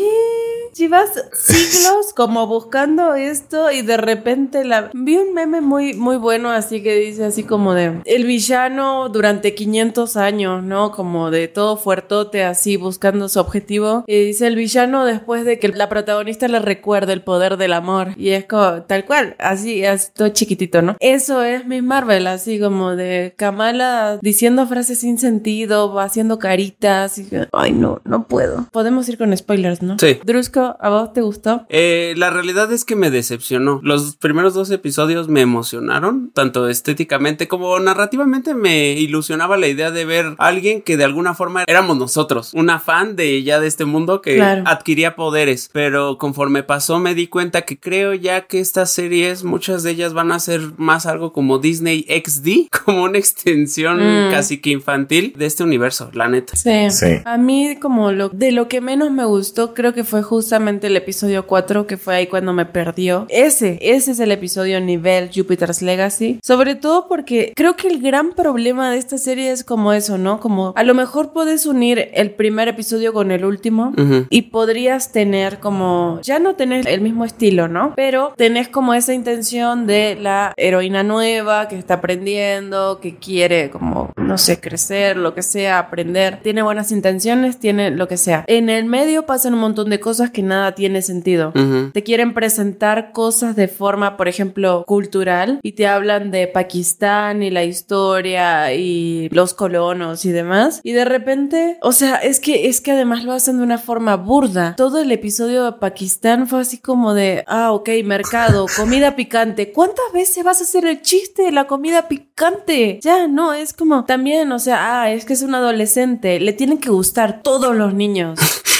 Llevas 0.76 1.08
siglos 1.32 2.12
como 2.14 2.46
buscando 2.46 3.14
esto 3.14 3.70
y 3.70 3.80
de 3.80 3.96
repente 3.96 4.64
la 4.64 4.90
vi 4.92 5.16
un 5.16 5.32
meme 5.32 5.60
muy 5.62 5.94
muy 5.94 6.16
bueno 6.16 6.50
así 6.50 6.82
que 6.82 6.96
dice 6.96 7.24
así 7.24 7.44
como 7.44 7.72
de 7.72 8.02
el 8.04 8.24
villano 8.24 9.08
durante 9.08 9.54
500 9.54 10.16
años, 10.16 10.62
¿no? 10.62 10.92
Como 10.92 11.30
de 11.30 11.48
todo 11.48 11.76
fuertote 11.78 12.44
así 12.44 12.76
buscando 12.76 13.28
su 13.28 13.40
objetivo 13.40 14.04
y 14.06 14.26
dice 14.26 14.46
el 14.46 14.56
villano 14.56 15.06
después 15.06 15.44
de 15.44 15.58
que 15.58 15.68
la 15.68 15.88
protagonista 15.88 16.46
le 16.48 16.58
recuerde 16.58 17.14
el 17.14 17.22
poder 17.22 17.56
del 17.56 17.72
amor 17.72 18.12
y 18.16 18.30
es 18.30 18.44
como 18.44 18.82
tal 18.82 19.06
cual, 19.06 19.34
así 19.38 19.82
es 19.82 20.12
todo 20.12 20.28
chiquitito, 20.28 20.82
¿no? 20.82 20.96
Eso 21.00 21.42
es 21.42 21.66
Miss 21.66 21.82
Marvel, 21.82 22.26
así 22.26 22.60
como 22.60 22.96
de 22.96 23.34
Kamala 23.36 24.18
diciendo 24.20 24.66
frases 24.66 25.00
sin 25.00 25.18
sentido, 25.18 25.98
haciendo 25.98 26.38
caritas 26.38 27.18
y 27.18 27.28
ay 27.52 27.72
no, 27.72 28.00
no 28.04 28.26
puedo. 28.28 28.66
Podemos 28.72 29.08
ir 29.08 29.16
con 29.16 29.34
spoilers, 29.36 29.82
¿no? 29.82 29.98
Sí. 29.98 30.18
Drusco, 30.24 30.65
¿a 30.80 30.88
vos 30.88 31.12
te 31.12 31.20
gustó? 31.20 31.66
Eh, 31.68 32.14
la 32.16 32.30
realidad 32.30 32.72
es 32.72 32.84
que 32.84 32.96
me 32.96 33.10
decepcionó. 33.10 33.80
Los 33.82 34.16
primeros 34.16 34.54
dos 34.54 34.70
episodios 34.70 35.28
me 35.28 35.40
emocionaron, 35.42 36.30
tanto 36.34 36.68
estéticamente 36.68 37.48
como 37.48 37.78
narrativamente 37.78 38.54
me 38.54 38.92
ilusionaba 38.92 39.56
la 39.56 39.68
idea 39.68 39.90
de 39.90 40.04
ver 40.04 40.34
a 40.38 40.46
alguien 40.46 40.82
que 40.82 40.96
de 40.96 41.04
alguna 41.04 41.34
forma 41.34 41.64
éramos 41.66 41.96
nosotros, 41.96 42.52
una 42.54 42.78
fan 42.80 43.16
de 43.16 43.42
ya 43.42 43.60
de 43.60 43.66
este 43.66 43.84
mundo 43.84 44.20
que 44.22 44.36
Claro. 44.36 44.62
adquiría 44.66 45.16
poderes. 45.16 45.70
Pero 45.72 46.18
conforme 46.18 46.62
pasó 46.62 46.98
me 46.98 47.14
di 47.14 47.26
cuenta 47.28 47.62
que 47.62 47.78
creo 47.78 48.14
ya 48.14 48.46
que 48.46 48.60
estas 48.60 48.90
series, 48.90 49.44
muchas 49.44 49.82
de 49.82 49.90
ellas 49.92 50.12
van 50.14 50.32
a 50.32 50.38
ser 50.38 50.60
más 50.76 51.06
algo 51.06 51.32
como 51.32 51.58
Disney 51.58 52.04
XD, 52.08 52.68
como 52.84 53.02
una 53.04 53.18
extensión 53.18 53.96
Mm. 53.96 54.30
casi 54.30 54.58
que 54.58 54.70
infantil 54.70 55.32
de 55.36 55.46
este 55.46 55.62
universo, 55.64 56.10
la 56.12 56.28
neta. 56.28 56.56
Sí. 56.56 56.90
Sí. 56.90 57.20
A 57.24 57.36
mí 57.38 57.76
como 57.80 58.12
lo 58.12 58.28
de 58.28 58.52
lo 58.52 58.68
que 58.68 58.80
menos 58.80 59.10
me 59.10 59.24
gustó 59.24 59.74
creo 59.74 59.92
que 59.94 60.04
fue 60.04 60.22
justamente 60.22 60.55
justamente 60.56 60.86
el 60.86 60.96
episodio 60.96 61.46
4, 61.46 61.86
que 61.86 61.98
fue 61.98 62.14
ahí 62.14 62.26
cuando 62.28 62.54
me 62.54 62.64
perdió. 62.64 63.26
Ese, 63.28 63.78
ese 63.82 64.12
es 64.12 64.20
el 64.20 64.32
episodio 64.32 64.80
nivel 64.80 65.28
Jupiter's 65.34 65.82
Legacy. 65.82 66.40
Sobre 66.42 66.76
todo 66.76 67.08
porque 67.08 67.52
creo 67.54 67.76
que 67.76 67.88
el 67.88 68.00
gran 68.00 68.32
problema 68.32 68.90
de 68.90 68.96
esta 68.96 69.18
serie 69.18 69.50
es 69.50 69.64
como 69.64 69.92
eso, 69.92 70.16
¿no? 70.16 70.40
Como 70.40 70.72
a 70.74 70.82
lo 70.82 70.94
mejor 70.94 71.34
puedes 71.34 71.66
unir 71.66 72.08
el 72.14 72.30
primer 72.30 72.68
episodio 72.68 73.12
con 73.12 73.32
el 73.32 73.44
último 73.44 73.92
y 74.30 74.42
podrías 74.42 75.12
tener 75.12 75.58
como, 75.58 76.20
ya 76.22 76.38
no 76.38 76.54
tenés 76.54 76.86
el 76.86 77.02
mismo 77.02 77.26
estilo, 77.26 77.68
¿no? 77.68 77.92
Pero 77.94 78.32
tenés 78.38 78.68
como 78.68 78.94
esa 78.94 79.12
intención 79.12 79.86
de 79.86 80.16
la 80.18 80.54
heroína 80.56 81.02
nueva 81.02 81.68
que 81.68 81.78
está 81.78 81.94
aprendiendo, 81.94 82.98
que 83.02 83.16
quiere 83.16 83.68
como, 83.68 84.10
no 84.16 84.38
sé, 84.38 84.58
crecer, 84.58 85.18
lo 85.18 85.34
que 85.34 85.42
sea, 85.42 85.78
aprender. 85.78 86.40
Tiene 86.42 86.62
buenas 86.62 86.92
intenciones, 86.92 87.58
tiene 87.58 87.90
lo 87.90 88.08
que 88.08 88.16
sea. 88.16 88.44
En 88.46 88.70
el 88.70 88.86
medio 88.86 89.26
pasan 89.26 89.52
un 89.52 89.60
montón 89.60 89.90
de 89.90 90.00
cosas 90.00 90.30
que 90.30 90.35
nada 90.42 90.74
tiene 90.74 91.02
sentido. 91.02 91.52
Te 91.92 92.02
quieren 92.02 92.34
presentar 92.34 93.12
cosas 93.12 93.56
de 93.56 93.68
forma, 93.68 94.16
por 94.16 94.28
ejemplo, 94.28 94.84
cultural 94.86 95.60
y 95.62 95.72
te 95.72 95.86
hablan 95.86 96.30
de 96.30 96.46
Pakistán 96.46 97.42
y 97.42 97.50
la 97.50 97.64
historia 97.64 98.72
y 98.72 99.28
los 99.30 99.54
colonos 99.54 100.24
y 100.24 100.32
demás. 100.32 100.80
Y 100.82 100.92
de 100.92 101.04
repente, 101.04 101.78
o 101.82 101.92
sea, 101.92 102.16
es 102.16 102.40
que 102.40 102.68
es 102.68 102.80
que 102.80 102.92
además 102.92 103.24
lo 103.24 103.32
hacen 103.32 103.58
de 103.58 103.64
una 103.64 103.78
forma 103.78 104.16
burda. 104.16 104.74
Todo 104.76 104.98
el 105.00 105.12
episodio 105.12 105.64
de 105.64 105.72
Pakistán 105.72 106.46
fue 106.46 106.60
así 106.60 106.78
como 106.78 107.14
de, 107.14 107.44
ah, 107.46 107.72
ok, 107.72 107.88
mercado, 108.04 108.66
comida 108.76 109.16
picante. 109.16 109.72
¿Cuántas 109.72 110.12
veces 110.12 110.44
vas 110.44 110.60
a 110.60 110.64
hacer 110.64 110.84
el 110.84 111.02
chiste 111.02 111.42
de 111.42 111.52
la 111.52 111.66
comida 111.66 112.08
picante? 112.08 112.98
Ya, 113.02 113.26
no, 113.28 113.52
es 113.54 113.72
como 113.72 114.04
también, 114.04 114.52
o 114.52 114.58
sea, 114.58 115.02
ah, 115.02 115.10
es 115.10 115.24
que 115.24 115.32
es 115.32 115.42
un 115.42 115.54
adolescente, 115.54 116.40
le 116.40 116.52
tienen 116.52 116.78
que 116.78 116.90
gustar 116.90 117.42
todos 117.42 117.74
los 117.74 117.94
niños. 117.94 118.38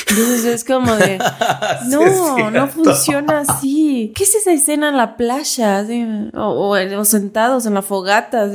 Entonces 0.08 0.44
es 0.44 0.64
como 0.64 0.94
de, 0.94 1.18
no, 1.88 2.50
no 2.50 2.68
funciona 2.68 3.40
así. 3.40 4.12
¿Qué 4.14 4.22
es 4.22 4.36
esa 4.36 4.52
escena 4.52 4.90
en 4.90 4.96
la 4.96 5.16
playa? 5.16 5.84
O, 6.34 6.70
o, 6.70 7.04
sentados 7.04 7.66
en 7.66 7.74
la 7.74 7.82
fogata. 7.82 8.46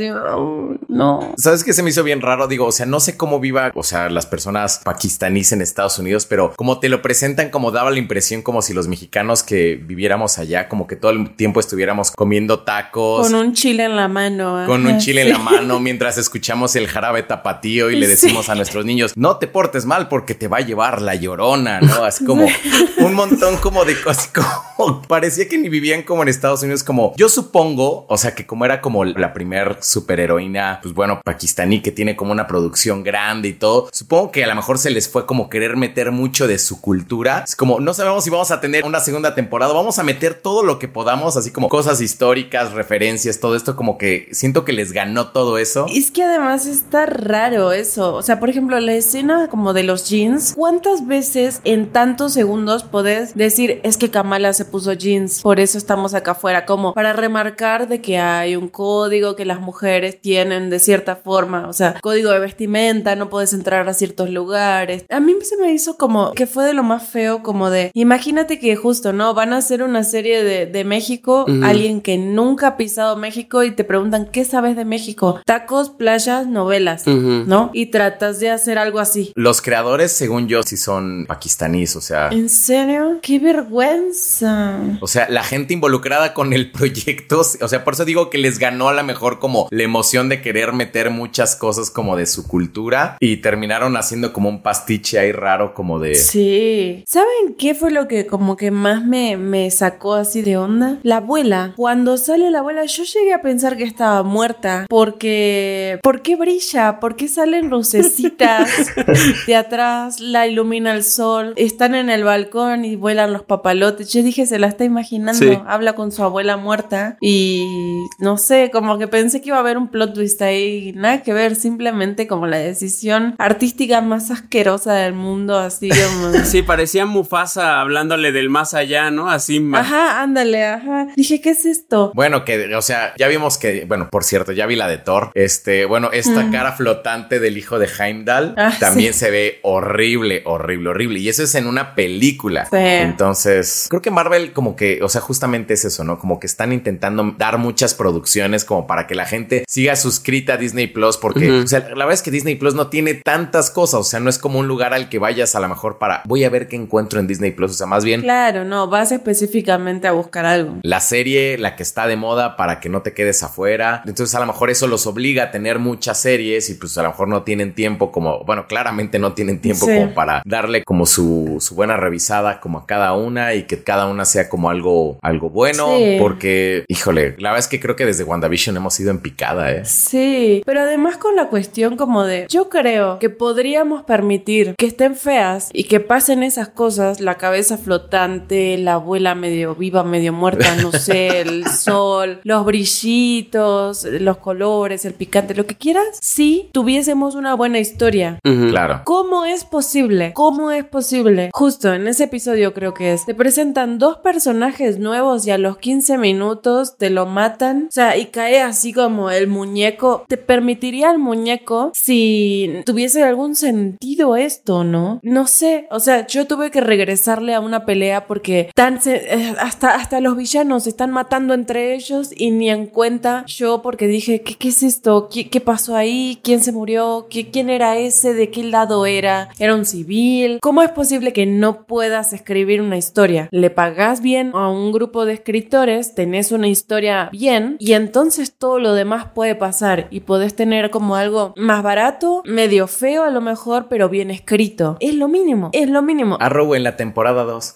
no. 0.87 1.33
¿Sabes 1.37 1.63
qué 1.63 1.73
se 1.73 1.83
me 1.83 1.89
hizo 1.89 2.03
bien 2.03 2.21
raro? 2.21 2.47
Digo, 2.47 2.67
o 2.67 2.71
sea, 2.71 2.85
no 2.85 3.01
sé 3.01 3.17
cómo 3.17 3.39
viva, 3.41 3.71
o 3.75 3.83
sea, 3.83 4.09
las 4.09 4.25
personas 4.25 4.79
pakistaníes 4.83 5.51
en 5.51 5.61
Estados 5.61 5.99
Unidos, 5.99 6.25
pero 6.25 6.53
como 6.55 6.79
te 6.79 6.87
lo 6.87 7.01
presentan, 7.01 7.49
como 7.49 7.71
daba 7.71 7.91
la 7.91 7.99
impresión 7.99 8.41
como 8.41 8.61
si 8.61 8.73
los 8.73 8.87
mexicanos 8.87 9.43
que 9.43 9.75
viviéramos 9.75 10.37
allá, 10.37 10.69
como 10.69 10.87
que 10.87 10.95
todo 10.95 11.11
el 11.11 11.35
tiempo 11.35 11.59
estuviéramos 11.59 12.11
comiendo 12.11 12.61
tacos. 12.61 13.27
Con 13.27 13.35
un 13.35 13.53
chile 13.53 13.85
en 13.85 13.97
la 13.97 14.07
mano. 14.07 14.63
Con 14.65 14.85
un 14.85 14.97
chile 14.99 15.23
en 15.23 15.29
la 15.29 15.39
mano 15.39 15.81
mientras 15.81 16.17
escuchamos 16.17 16.77
el 16.77 16.87
jarabe 16.87 17.23
tapatío 17.23 17.91
y 17.91 17.97
le 17.97 18.07
decimos 18.07 18.47
a 18.47 18.55
nuestros 18.55 18.85
niños, 18.85 19.11
no 19.17 19.35
te 19.35 19.47
portes 19.47 19.85
mal 19.85 20.07
porque 20.07 20.33
te 20.33 20.47
va 20.47 20.57
a 20.57 20.61
llevar 20.61 21.01
la 21.01 21.15
llorona 21.15 21.40
¿no? 21.41 22.03
Así 22.05 22.23
como 22.23 22.45
un 22.99 23.13
montón 23.15 23.57
como 23.57 23.83
de 23.83 23.99
cosas, 23.99 24.29
como 24.75 25.01
parecía 25.01 25.49
que 25.49 25.57
ni 25.57 25.69
vivían 25.69 26.03
como 26.03 26.21
en 26.21 26.29
Estados 26.29 26.61
Unidos, 26.61 26.83
como 26.83 27.13
yo 27.17 27.29
supongo, 27.29 28.05
o 28.07 28.17
sea, 28.17 28.35
que 28.35 28.45
como 28.45 28.63
era 28.63 28.79
como 28.79 29.03
la 29.03 29.33
primer 29.33 29.77
superheroína, 29.81 30.79
pues 30.83 30.93
bueno, 30.93 31.19
pakistaní 31.23 31.81
que 31.81 31.91
tiene 31.91 32.15
como 32.15 32.31
una 32.31 32.45
producción 32.45 33.03
grande 33.03 33.49
y 33.49 33.53
todo, 33.53 33.89
supongo 33.91 34.31
que 34.31 34.43
a 34.43 34.47
lo 34.47 34.55
mejor 34.55 34.77
se 34.77 34.91
les 34.91 35.09
fue 35.09 35.25
como 35.25 35.49
querer 35.49 35.77
meter 35.77 36.11
mucho 36.11 36.47
de 36.47 36.59
su 36.59 36.79
cultura. 36.79 37.43
Es 37.47 37.55
como, 37.55 37.79
no 37.79 37.93
sabemos 37.93 38.23
si 38.23 38.29
vamos 38.29 38.51
a 38.51 38.61
tener 38.61 38.85
una 38.85 38.99
segunda 38.99 39.33
temporada, 39.33 39.73
vamos 39.73 39.97
a 39.97 40.03
meter 40.03 40.35
todo 40.35 40.63
lo 40.63 40.77
que 40.77 40.87
podamos, 40.87 41.37
así 41.37 41.51
como 41.51 41.69
cosas 41.69 42.01
históricas, 42.01 42.73
referencias, 42.73 43.39
todo 43.39 43.55
esto, 43.55 43.75
como 43.75 43.97
que 43.97 44.29
siento 44.31 44.63
que 44.63 44.73
les 44.73 44.91
ganó 44.91 45.29
todo 45.29 45.57
eso. 45.57 45.87
Es 45.89 46.11
que 46.11 46.23
además 46.23 46.67
está 46.67 47.07
raro 47.07 47.71
eso, 47.71 48.13
o 48.13 48.21
sea, 48.21 48.39
por 48.39 48.49
ejemplo, 48.49 48.79
la 48.79 48.93
escena 48.93 49.47
como 49.49 49.73
de 49.73 49.83
los 49.83 50.07
jeans, 50.07 50.53
¿cuántas 50.55 51.07
veces 51.07 51.30
en 51.35 51.91
tantos 51.91 52.33
segundos 52.33 52.83
podés 52.83 53.35
decir 53.35 53.79
es 53.83 53.97
que 53.97 54.11
Kamala 54.11 54.53
se 54.53 54.65
puso 54.65 54.93
jeans, 54.93 55.41
por 55.41 55.59
eso 55.59 55.77
estamos 55.77 56.13
acá 56.13 56.31
afuera, 56.31 56.65
como 56.65 56.93
para 56.93 57.13
remarcar 57.13 57.87
de 57.87 58.01
que 58.01 58.17
hay 58.17 58.55
un 58.55 58.67
código 58.67 59.35
que 59.35 59.45
las 59.45 59.61
mujeres 59.61 60.19
tienen 60.19 60.69
de 60.69 60.79
cierta 60.79 61.15
forma, 61.15 61.67
o 61.67 61.73
sea, 61.73 61.95
código 62.01 62.31
de 62.31 62.39
vestimenta, 62.39 63.15
no 63.15 63.29
puedes 63.29 63.53
entrar 63.53 63.87
a 63.87 63.93
ciertos 63.93 64.29
lugares. 64.29 65.05
A 65.09 65.19
mí 65.19 65.33
se 65.41 65.57
me 65.57 65.71
hizo 65.71 65.97
como 65.97 66.33
que 66.33 66.47
fue 66.47 66.65
de 66.65 66.73
lo 66.73 66.83
más 66.83 67.07
feo, 67.07 67.43
como 67.43 67.69
de, 67.69 67.91
imagínate 67.93 68.59
que 68.59 68.75
justo, 68.75 69.13
¿no? 69.13 69.33
Van 69.33 69.53
a 69.53 69.57
hacer 69.57 69.83
una 69.83 70.03
serie 70.03 70.43
de, 70.43 70.65
de 70.65 70.83
México, 70.83 71.45
alguien 71.63 72.01
que 72.01 72.17
nunca 72.17 72.67
ha 72.67 72.77
pisado 72.77 73.15
México 73.15 73.63
y 73.63 73.71
te 73.71 73.83
preguntan, 73.83 74.27
¿qué 74.31 74.45
sabes 74.45 74.75
de 74.75 74.85
México? 74.85 75.39
Tacos, 75.45 75.89
playas, 75.89 76.47
novelas, 76.47 77.07
¿no? 77.07 77.69
Y 77.73 77.87
tratas 77.87 78.39
de 78.39 78.49
hacer 78.49 78.77
algo 78.77 78.99
así. 78.99 79.31
Los 79.35 79.61
creadores, 79.61 80.11
según 80.11 80.47
yo, 80.47 80.63
sí 80.63 80.77
son 80.77 81.20
pakistaníes, 81.25 81.95
o 81.95 82.01
sea. 82.01 82.29
¿En 82.29 82.49
serio? 82.49 83.19
¡Qué 83.21 83.39
vergüenza! 83.39 84.77
O 85.01 85.07
sea, 85.07 85.29
la 85.29 85.43
gente 85.43 85.73
involucrada 85.73 86.33
con 86.33 86.53
el 86.53 86.71
proyecto, 86.71 87.39
o 87.39 87.67
sea, 87.67 87.83
por 87.83 87.93
eso 87.93 88.05
digo 88.05 88.29
que 88.29 88.37
les 88.37 88.59
ganó 88.59 88.89
a 88.89 88.93
lo 88.93 89.03
mejor 89.03 89.39
como 89.39 89.67
la 89.71 89.83
emoción 89.83 90.29
de 90.29 90.41
querer 90.41 90.73
meter 90.73 91.09
muchas 91.09 91.55
cosas 91.55 91.89
como 91.89 92.15
de 92.15 92.25
su 92.25 92.47
cultura 92.47 93.17
y 93.19 93.37
terminaron 93.37 93.97
haciendo 93.97 94.33
como 94.33 94.49
un 94.49 94.61
pastiche 94.61 95.19
ahí 95.19 95.31
raro 95.31 95.73
como 95.73 95.99
de... 95.99 96.15
Sí. 96.15 97.03
¿Saben 97.07 97.55
qué 97.57 97.75
fue 97.75 97.91
lo 97.91 98.07
que 98.07 98.27
como 98.27 98.57
que 98.57 98.71
más 98.71 99.05
me, 99.05 99.37
me 99.37 99.69
sacó 99.71 100.15
así 100.15 100.41
de 100.41 100.57
onda? 100.57 100.99
La 101.03 101.17
abuela. 101.17 101.73
Cuando 101.75 102.17
sale 102.17 102.51
la 102.51 102.59
abuela, 102.59 102.85
yo 102.85 103.03
llegué 103.03 103.33
a 103.33 103.41
pensar 103.41 103.77
que 103.77 103.83
estaba 103.83 104.23
muerta 104.23 104.85
porque... 104.89 105.99
¿Por 106.01 106.21
qué 106.21 106.35
brilla? 106.35 106.99
¿Por 106.99 107.15
qué 107.15 107.27
salen 107.27 107.69
lucecitas 107.69 108.69
de 109.47 109.55
atrás? 109.55 110.19
La 110.19 110.47
ilumina 110.47 110.93
el 110.93 111.03
sol 111.11 111.53
están 111.57 111.95
en 111.95 112.09
el 112.09 112.23
balcón 112.23 112.85
y 112.85 112.95
vuelan 112.95 113.33
los 113.33 113.43
papalotes. 113.43 114.11
Yo 114.11 114.23
dije, 114.23 114.45
se 114.45 114.59
la 114.59 114.67
está 114.67 114.83
imaginando, 114.83 115.63
habla 115.67 115.93
con 115.93 116.11
su 116.11 116.23
abuela 116.23 116.57
muerta 116.57 117.17
y 117.21 118.05
no 118.19 118.37
sé, 118.37 118.69
como 118.71 118.97
que 118.97 119.07
pensé 119.07 119.41
que 119.41 119.49
iba 119.49 119.57
a 119.57 119.61
haber 119.61 119.77
un 119.77 119.89
plot 119.89 120.13
twist 120.13 120.41
ahí, 120.41 120.93
nada 120.95 121.21
que 121.21 121.33
ver, 121.33 121.55
simplemente 121.55 122.27
como 122.27 122.47
la 122.47 122.57
decisión 122.57 123.35
artística 123.37 124.01
más 124.01 124.31
asquerosa 124.31 124.93
del 124.93 125.13
mundo, 125.13 125.57
así 125.57 125.89
como... 126.23 126.45
Sí, 126.45 126.61
parecía 126.61 127.05
Mufasa 127.05 127.81
hablándole 127.81 128.31
del 128.31 128.49
más 128.49 128.73
allá, 128.73 129.11
¿no? 129.11 129.29
Así 129.29 129.59
más. 129.59 129.85
Ajá, 129.85 130.21
ándale, 130.21 130.65
ajá. 130.65 131.07
Dije, 131.15 131.41
¿qué 131.41 131.51
es 131.51 131.65
esto? 131.65 132.11
Bueno, 132.15 132.45
que, 132.45 132.73
o 132.75 132.81
sea, 132.81 133.13
ya 133.17 133.27
vimos 133.27 133.57
que, 133.57 133.85
bueno, 133.85 134.09
por 134.09 134.23
cierto, 134.23 134.51
ya 134.51 134.65
vi 134.65 134.75
la 134.75 134.87
de 134.87 134.97
Thor. 134.97 135.31
Este, 135.35 135.85
bueno, 135.85 136.09
esta 136.11 136.43
mm. 136.43 136.51
cara 136.51 136.71
flotante 136.73 137.39
del 137.39 137.57
hijo 137.57 137.79
de 137.79 137.87
Heimdall 137.87 138.55
ah, 138.57 138.73
también 138.79 139.13
se 139.13 139.31
ve 139.31 139.59
horrible, 139.63 140.41
horrible, 140.45 140.89
horrible 140.89 141.00
y 141.01 141.29
eso 141.29 141.43
es 141.43 141.55
en 141.55 141.67
una 141.67 141.95
película. 141.95 142.67
Entonces, 142.71 143.87
creo 143.89 144.01
que 144.01 144.11
Marvel 144.11 144.53
como 144.53 144.75
que, 144.75 144.99
o 145.01 145.09
sea, 145.09 145.21
justamente 145.21 145.73
es 145.73 145.85
eso, 145.85 146.03
¿no? 146.03 146.19
Como 146.19 146.39
que 146.39 146.47
están 146.47 146.73
intentando 146.73 147.35
dar 147.37 147.57
muchas 147.57 147.93
producciones 147.93 148.65
como 148.65 148.87
para 148.87 149.07
que 149.07 149.15
la 149.15 149.25
gente 149.25 149.63
siga 149.67 149.95
suscrita 149.95 150.53
a 150.53 150.57
Disney 150.57 150.87
Plus 150.87 151.17
porque, 151.17 151.51
o 151.51 151.67
sea, 151.67 151.79
la 151.79 152.05
verdad 152.05 152.13
es 152.13 152.21
que 152.21 152.31
Disney 152.31 152.55
Plus 152.55 152.75
no 152.75 152.87
tiene 152.87 153.15
tantas 153.15 153.71
cosas, 153.71 153.99
o 154.01 154.03
sea, 154.03 154.19
no 154.19 154.29
es 154.29 154.37
como 154.37 154.59
un 154.59 154.67
lugar 154.67 154.93
al 154.93 155.09
que 155.09 155.19
vayas 155.19 155.55
a 155.55 155.59
lo 155.59 155.69
mejor 155.69 155.97
para, 155.97 156.21
voy 156.25 156.43
a 156.43 156.49
ver 156.49 156.67
qué 156.67 156.75
encuentro 156.75 157.19
en 157.19 157.27
Disney 157.27 157.51
Plus, 157.51 157.71
o 157.71 157.73
sea, 157.73 157.87
más 157.87 158.03
bien. 158.03 158.21
Claro, 158.21 158.65
no, 158.65 158.87
vas 158.87 159.11
específicamente 159.11 160.07
a 160.07 160.11
buscar 160.11 160.45
algo. 160.45 160.77
La 160.83 160.99
serie, 160.99 161.57
la 161.57 161.75
que 161.75 161.83
está 161.83 162.07
de 162.07 162.15
moda 162.15 162.57
para 162.57 162.79
que 162.79 162.89
no 162.89 163.01
te 163.01 163.13
quedes 163.13 163.43
afuera. 163.43 164.03
Entonces, 164.05 164.35
a 164.35 164.39
lo 164.39 164.45
mejor 164.45 164.69
eso 164.69 164.87
los 164.87 165.07
obliga 165.07 165.45
a 165.45 165.51
tener 165.51 165.79
muchas 165.79 166.19
series 166.19 166.69
y 166.69 166.75
pues 166.75 166.97
a 166.97 167.03
lo 167.03 167.09
mejor 167.09 167.27
no 167.27 167.43
tienen 167.43 167.73
tiempo 167.73 168.11
como, 168.11 168.43
bueno, 168.43 168.67
claramente 168.67 169.19
no 169.19 169.33
tienen 169.33 169.59
tiempo 169.59 169.85
como 169.85 170.13
para 170.13 170.41
darle 170.45 170.83
como 170.91 171.05
su, 171.05 171.57
buena 171.73 171.95
revisada 171.95 172.59
como 172.59 172.79
a 172.79 172.85
cada 172.85 173.13
una 173.13 173.53
y 173.53 173.63
que 173.63 173.81
cada 173.81 174.07
una 174.07 174.25
sea 174.25 174.49
como 174.49 174.69
algo, 174.69 175.17
algo 175.21 175.49
bueno. 175.49 175.87
Porque, 176.19 176.83
híjole, 176.89 177.37
la 177.37 177.51
verdad 177.51 177.59
es 177.59 177.69
que 177.69 177.79
creo 177.79 177.95
que 177.95 178.05
desde 178.05 178.25
WandaVision 178.25 178.75
hemos 178.75 178.99
ido 178.99 179.09
en 179.09 179.19
picada, 179.19 179.71
¿eh? 179.71 179.85
Sí, 179.85 180.61
pero 180.65 180.81
además 180.81 181.15
con 181.15 181.37
la 181.37 181.47
cuestión 181.47 181.95
como 181.95 182.25
de, 182.25 182.45
yo 182.49 182.67
creo 182.67 183.19
que 183.19 183.29
podríamos 183.29 184.03
permitir 184.03 184.75
que 184.77 184.85
estén 184.85 185.15
feas 185.15 185.69
y 185.71 185.85
que 185.85 186.01
pasen 186.01 186.43
esas 186.43 186.67
cosas, 186.67 187.21
la 187.21 187.35
cabeza 187.35 187.77
flotante, 187.77 188.77
la 188.77 188.95
abuela 188.95 189.33
medio 189.33 189.75
viva, 189.75 190.03
medio 190.03 190.33
muerta, 190.33 190.75
no 190.75 190.91
sé, 190.91 191.39
el 191.39 191.67
sol, 191.67 192.41
los 192.43 192.65
brillitos, 192.65 194.03
los 194.03 194.39
colores, 194.39 195.05
el 195.05 195.13
picante, 195.13 195.55
lo 195.55 195.65
que 195.65 195.77
quieras, 195.77 196.19
si 196.19 196.69
tuviésemos 196.73 197.35
una 197.35 197.53
buena 197.53 197.79
historia. 197.79 198.39
Claro. 198.43 199.03
¿Cómo 199.05 199.45
es 199.45 199.63
posible? 199.63 200.33
¿Cómo 200.33 200.70
es 200.71 200.85
posible? 200.85 201.49
Justo 201.53 201.93
en 201.93 202.07
ese 202.07 202.25
episodio 202.25 202.73
creo 202.73 202.93
que 202.93 203.13
es. 203.13 203.25
Te 203.25 203.35
presentan 203.35 203.99
dos 203.99 204.17
personajes 204.17 204.99
nuevos 204.99 205.45
y 205.45 205.51
a 205.51 205.57
los 205.57 205.77
15 205.77 206.17
minutos 206.17 206.97
te 206.97 207.09
lo 207.09 207.25
matan. 207.25 207.85
O 207.89 207.91
sea, 207.91 208.17
y 208.17 208.27
cae 208.27 208.61
así 208.61 208.93
como 208.93 209.29
el 209.31 209.47
muñeco. 209.47 210.25
¿Te 210.27 210.37
permitiría 210.37 211.11
el 211.11 211.19
muñeco 211.19 211.91
si 211.93 212.81
tuviese 212.85 213.23
algún 213.23 213.55
sentido 213.55 214.35
esto, 214.35 214.83
no? 214.83 215.19
No 215.23 215.47
sé. 215.47 215.87
O 215.91 215.99
sea, 215.99 216.27
yo 216.27 216.47
tuve 216.47 216.71
que 216.71 216.81
regresarle 216.81 217.53
a 217.53 217.59
una 217.59 217.85
pelea 217.85 218.27
porque 218.27 218.69
tan 218.75 218.99
eh, 219.05 219.55
hasta, 219.59 219.95
hasta 219.95 220.19
los 220.21 220.37
villanos 220.37 220.83
se 220.83 220.89
están 220.89 221.11
matando 221.11 221.53
entre 221.53 221.95
ellos 221.95 222.29
y 222.35 222.51
ni 222.51 222.69
en 222.69 222.87
cuenta 222.87 223.45
yo 223.47 223.81
porque 223.81 224.07
dije, 224.07 224.41
¿qué, 224.41 224.55
qué 224.55 224.69
es 224.69 224.83
esto? 224.83 225.29
¿Qué, 225.31 225.49
¿Qué, 225.49 225.61
pasó 225.61 225.95
ahí? 225.95 226.39
¿Quién 226.43 226.61
se 226.61 226.71
murió? 226.71 227.27
¿Qué, 227.29 227.49
¿Quién 227.49 227.69
era 227.69 227.97
ese? 227.97 228.33
¿De 228.33 228.49
qué 228.49 228.63
lado 228.63 229.05
era? 229.05 229.49
¿Era 229.59 229.75
un 229.75 229.85
civil? 229.85 230.59
¿Cómo 230.61 230.83
es 230.83 230.91
posible 230.91 231.33
que 231.33 231.47
no 231.47 231.87
puedas 231.87 232.33
escribir 232.33 232.81
una 232.81 232.95
historia? 232.95 233.49
Le 233.51 233.71
pagas 233.71 234.21
bien 234.21 234.51
a 234.53 234.69
un 234.69 234.91
grupo 234.91 235.25
de 235.25 235.33
escritores, 235.33 236.13
tenés 236.13 236.51
una 236.51 236.67
historia 236.67 237.29
bien 237.31 237.77
y 237.79 237.93
entonces 237.93 238.53
todo 238.55 238.79
lo 238.79 238.93
demás 238.93 239.25
puede 239.33 239.55
pasar 239.55 240.07
y 240.11 240.19
podés 240.19 240.55
tener 240.55 240.91
como 240.91 241.15
algo 241.15 241.55
más 241.57 241.81
barato, 241.81 242.43
medio 242.45 242.85
feo 242.85 243.23
a 243.23 243.31
lo 243.31 243.41
mejor, 243.41 243.87
pero 243.89 244.07
bien 244.07 244.29
escrito. 244.29 244.97
Es 244.99 245.15
lo 245.15 245.27
mínimo, 245.27 245.71
es 245.73 245.89
lo 245.89 246.03
mínimo. 246.03 246.37
Arrow 246.39 246.75
en 246.75 246.83
la 246.83 246.95
temporada 246.95 247.43
2. 247.43 247.75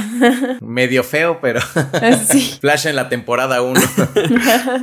medio 0.60 1.04
feo, 1.04 1.38
pero 1.40 1.60
sí. 2.28 2.58
Flash 2.60 2.88
en 2.88 2.96
la 2.96 3.08
temporada 3.08 3.62
1. 3.62 3.80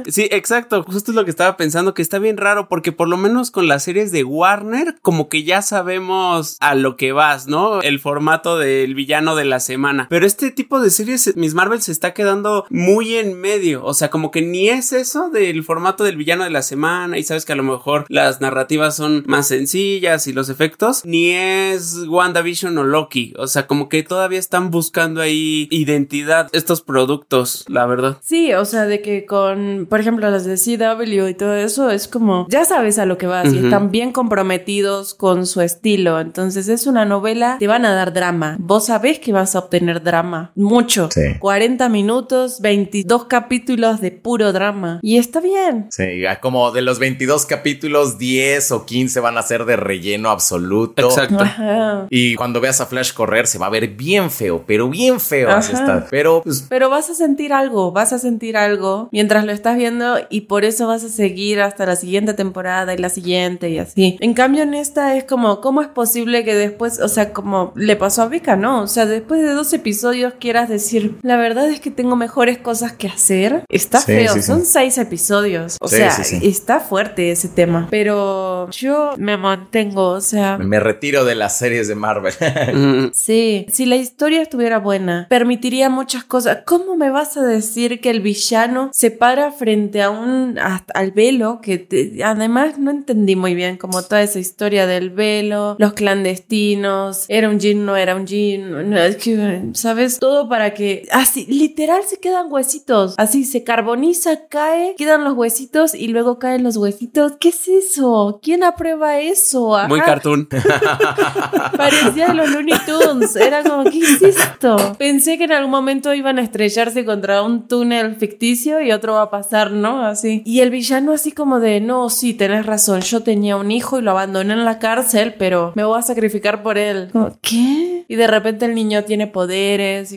sí, 0.07 0.29
exacto. 0.31 0.83
Justo 0.83 1.11
es 1.11 1.15
lo 1.15 1.25
que 1.25 1.31
estaba 1.31 1.57
pensando, 1.57 1.93
que 1.93 2.01
está 2.01 2.17
bien 2.17 2.37
raro 2.37 2.69
porque 2.69 2.93
por 2.93 3.09
lo 3.09 3.17
menos 3.17 3.51
con 3.51 3.67
las 3.67 3.83
series 3.83 4.13
de 4.13 4.23
Warner, 4.23 4.95
como 5.01 5.27
que 5.27 5.43
ya 5.43 5.61
sabemos 5.61 6.55
a 6.61 6.75
lo 6.75 6.95
que 6.95 7.11
¿no? 7.47 7.81
El 7.81 7.99
formato 7.99 8.57
del 8.57 8.95
villano 8.95 9.35
de 9.35 9.45
la 9.45 9.59
semana. 9.59 10.07
Pero 10.09 10.25
este 10.25 10.51
tipo 10.51 10.79
de 10.79 10.89
series, 10.89 11.35
Miss 11.35 11.53
Marvel 11.53 11.81
se 11.81 11.91
está 11.91 12.13
quedando 12.13 12.65
muy 12.69 13.15
en 13.15 13.39
medio. 13.39 13.83
O 13.83 13.93
sea, 13.93 14.09
como 14.09 14.31
que 14.31 14.41
ni 14.41 14.69
es 14.69 14.93
eso 14.93 15.29
del 15.29 15.63
formato 15.63 16.03
del 16.03 16.17
villano 16.17 16.43
de 16.43 16.49
la 16.49 16.61
semana 16.61 17.17
y 17.17 17.23
sabes 17.23 17.45
que 17.45 17.53
a 17.53 17.57
lo 17.57 17.63
mejor 17.63 18.05
las 18.09 18.41
narrativas 18.41 18.95
son 18.95 19.23
más 19.27 19.47
sencillas 19.47 20.27
y 20.27 20.33
los 20.33 20.49
efectos, 20.49 21.03
ni 21.05 21.31
es 21.31 22.05
WandaVision 22.07 22.77
o 22.77 22.83
Loki. 22.83 23.33
O 23.37 23.47
sea, 23.47 23.67
como 23.67 23.89
que 23.89 24.03
todavía 24.03 24.39
están 24.39 24.71
buscando 24.71 25.21
ahí 25.21 25.67
identidad 25.71 26.49
estos 26.53 26.81
productos, 26.81 27.65
la 27.67 27.85
verdad. 27.85 28.17
Sí, 28.21 28.53
o 28.53 28.65
sea, 28.65 28.85
de 28.85 29.01
que 29.01 29.25
con, 29.25 29.87
por 29.89 29.99
ejemplo, 29.99 30.29
las 30.29 30.45
de 30.45 30.55
CW 30.55 31.27
y 31.27 31.33
todo 31.33 31.55
eso, 31.55 31.89
es 31.89 32.07
como, 32.07 32.47
ya 32.49 32.65
sabes 32.65 32.99
a 32.99 33.05
lo 33.05 33.17
que 33.17 33.27
vas 33.27 33.53
y 33.53 33.59
están 33.59 33.91
bien 33.91 34.11
comprometidos 34.11 35.13
con 35.13 35.45
su 35.45 35.61
estilo. 35.61 36.19
Entonces 36.19 36.67
es 36.67 36.87
una 36.87 37.05
novela, 37.15 37.57
te 37.59 37.67
van 37.67 37.85
a 37.85 37.93
dar 37.93 38.13
drama. 38.13 38.57
Vos 38.59 38.87
sabés 38.87 39.19
que 39.19 39.31
vas 39.31 39.55
a 39.55 39.59
obtener 39.59 40.03
drama. 40.03 40.51
Mucho. 40.55 41.09
Sí. 41.11 41.37
40 41.39 41.87
minutos, 41.89 42.59
22 42.61 43.25
capítulos 43.25 44.01
de 44.01 44.11
puro 44.11 44.51
drama. 44.51 44.99
Y 45.01 45.17
está 45.17 45.39
bien. 45.39 45.87
Sí, 45.91 46.23
como 46.41 46.71
de 46.71 46.81
los 46.81 46.99
22 46.99 47.45
capítulos, 47.45 48.17
10 48.17 48.71
o 48.71 48.85
15 48.85 49.19
van 49.19 49.37
a 49.37 49.41
ser 49.41 49.65
de 49.65 49.75
relleno 49.75 50.29
absoluto. 50.29 51.07
Exacto. 51.07 51.43
Ajá. 51.43 52.07
Y 52.09 52.35
cuando 52.35 52.59
veas 52.59 52.81
a 52.81 52.85
Flash 52.85 53.13
correr, 53.13 53.47
se 53.47 53.57
va 53.57 53.67
a 53.67 53.69
ver 53.69 53.87
bien 53.87 54.29
feo, 54.29 54.63
pero 54.67 54.89
bien 54.89 55.19
feo. 55.19 55.49
Así 55.49 55.73
está. 55.73 56.07
Pero, 56.09 56.41
pues, 56.43 56.65
Pero 56.69 56.89
vas 56.89 57.09
a 57.09 57.15
sentir 57.15 57.53
algo, 57.53 57.91
vas 57.91 58.13
a 58.13 58.19
sentir 58.19 58.57
algo 58.57 59.09
mientras 59.11 59.45
lo 59.45 59.51
estás 59.51 59.77
viendo 59.77 60.17
y 60.29 60.41
por 60.41 60.65
eso 60.65 60.87
vas 60.87 61.03
a 61.03 61.09
seguir 61.09 61.61
hasta 61.61 61.85
la 61.85 61.95
siguiente 61.95 62.33
temporada 62.33 62.93
y 62.93 62.97
la 62.97 63.09
siguiente 63.09 63.69
y 63.69 63.79
así. 63.79 64.17
En 64.19 64.33
cambio 64.33 64.63
en 64.63 64.73
esta 64.73 65.15
es 65.15 65.23
como, 65.23 65.61
¿cómo 65.61 65.81
es 65.81 65.87
posible 65.87 66.43
que 66.43 66.55
después, 66.55 66.99
o 67.05 67.07
sea, 67.07 67.31
como 67.33 67.71
le 67.75 67.95
pasó 67.95 68.23
a 68.23 68.27
Vika, 68.27 68.55
¿no? 68.55 68.81
O 68.81 68.87
sea, 68.87 69.05
después 69.05 69.41
de 69.41 69.51
dos 69.53 69.71
episodios 69.73 70.33
quieras 70.39 70.69
decir, 70.69 71.17
la 71.21 71.37
verdad 71.37 71.69
es 71.69 71.79
que 71.79 71.91
tengo 71.91 72.15
mejores 72.15 72.57
cosas 72.57 72.93
que 72.93 73.07
hacer. 73.07 73.63
Está 73.69 73.99
Sí, 73.99 74.05
feo, 74.07 74.33
sí, 74.33 74.41
sí. 74.41 74.47
son 74.47 74.65
seis 74.65 74.97
episodios. 74.97 75.77
O 75.81 75.87
Sí, 75.87 75.97
sea, 75.97 76.11
sí, 76.11 76.23
sí. 76.23 76.47
está 76.47 76.79
fuerte 76.79 77.31
ese 77.31 77.47
tema. 77.47 77.87
Pero 77.89 78.69
yo 78.71 79.13
me 79.17 79.37
mantengo, 79.37 80.09
o 80.09 80.21
sea... 80.21 80.57
me 80.57 80.79
retiro 80.79 81.23
de 81.25 81.35
las 81.35 81.57
series 81.57 81.87
de 81.87 81.95
Marvel. 81.95 82.33
Mm, 82.75 83.11
Sí, 83.13 83.65
si 83.71 83.85
la 83.85 83.95
historia 83.95 84.41
estuviera 84.41 84.79
buena, 84.79 85.27
permitiría 85.29 85.89
muchas 85.89 86.23
cosas. 86.23 86.59
¿Cómo 86.65 86.95
me 86.95 87.09
vas 87.09 87.37
a 87.37 87.43
decir 87.43 88.01
que 88.01 88.09
el 88.09 88.21
villano 88.21 88.89
se 88.93 89.11
para 89.11 89.51
frente 89.51 90.01
a 90.01 90.09
un 90.09 90.57
hasta- 90.59 90.93
al 90.93 91.11
velo 91.11 91.59
que 91.61 91.77
te- 91.77 92.23
además 92.23 92.77
no 92.79 92.91
entendí 92.91 93.35
muy 93.35 93.53
bien 93.55 93.77
como 93.77 94.01
toda 94.03 94.21
esa 94.21 94.39
historia 94.39 94.87
del 94.87 95.09
velo, 95.11 95.75
los 95.79 95.93
clandestinos, 95.93 96.94
era 97.27 97.49
un 97.49 97.59
jean, 97.59 97.85
no 97.85 97.95
era 97.95 98.15
un 98.15 98.25
jean, 98.25 98.89
no, 98.89 98.97
es 98.97 99.17
que, 99.17 99.61
sabes 99.73 100.19
todo 100.19 100.47
para 100.49 100.73
que 100.73 101.07
así 101.11 101.45
literal 101.47 102.03
se 102.07 102.19
quedan 102.19 102.51
huesitos, 102.51 103.15
así 103.17 103.43
se 103.45 103.63
carboniza, 103.63 104.47
cae, 104.47 104.95
quedan 104.97 105.23
los 105.23 105.33
huesitos 105.33 105.93
y 105.93 106.07
luego 106.07 106.39
caen 106.39 106.63
los 106.63 106.77
huesitos. 106.77 107.33
¿Qué 107.39 107.49
es 107.49 107.67
eso? 107.67 108.39
¿Quién 108.41 108.63
aprueba 108.63 109.19
eso? 109.19 109.77
muy 109.87 109.99
Ajá. 109.99 110.05
cartoon. 110.05 110.47
Parecía 111.77 112.33
los 112.33 112.49
Looney 112.49 112.77
Tunes. 112.85 113.35
Era 113.35 113.63
como, 113.63 113.83
¿qué 113.85 113.99
es 113.99 114.21
esto? 114.21 114.95
Pensé 114.97 115.37
que 115.37 115.45
en 115.45 115.51
algún 115.51 115.71
momento 115.71 116.13
iban 116.13 116.39
a 116.39 116.41
estrellarse 116.41 117.05
contra 117.05 117.41
un 117.41 117.67
túnel 117.67 118.15
ficticio 118.15 118.81
y 118.81 118.91
otro 118.91 119.13
va 119.13 119.23
a 119.23 119.29
pasar, 119.29 119.71
¿no? 119.71 120.05
Así. 120.05 120.41
Y 120.45 120.61
el 120.61 120.69
villano 120.69 121.11
así 121.11 121.31
como 121.31 121.59
de, 121.59 121.81
no, 121.81 122.09
sí, 122.09 122.33
tenés 122.33 122.65
razón, 122.65 123.01
yo 123.01 123.23
tenía 123.23 123.57
un 123.57 123.71
hijo 123.71 123.99
y 123.99 124.01
lo 124.01 124.11
abandoné 124.11 124.53
en 124.53 124.65
la 124.65 124.79
cárcel, 124.79 125.35
pero 125.37 125.73
me 125.75 125.83
voy 125.83 125.99
a 125.99 126.01
sacrificar 126.01 126.63
por 126.63 126.77
él. 126.77 126.84
Como, 127.11 127.37
¿Qué? 127.41 128.05
Y 128.07 128.15
de 128.15 128.27
repente 128.27 128.65
el 128.65 128.75
niño 128.75 129.03
tiene 129.03 129.27
poderes. 129.27 130.15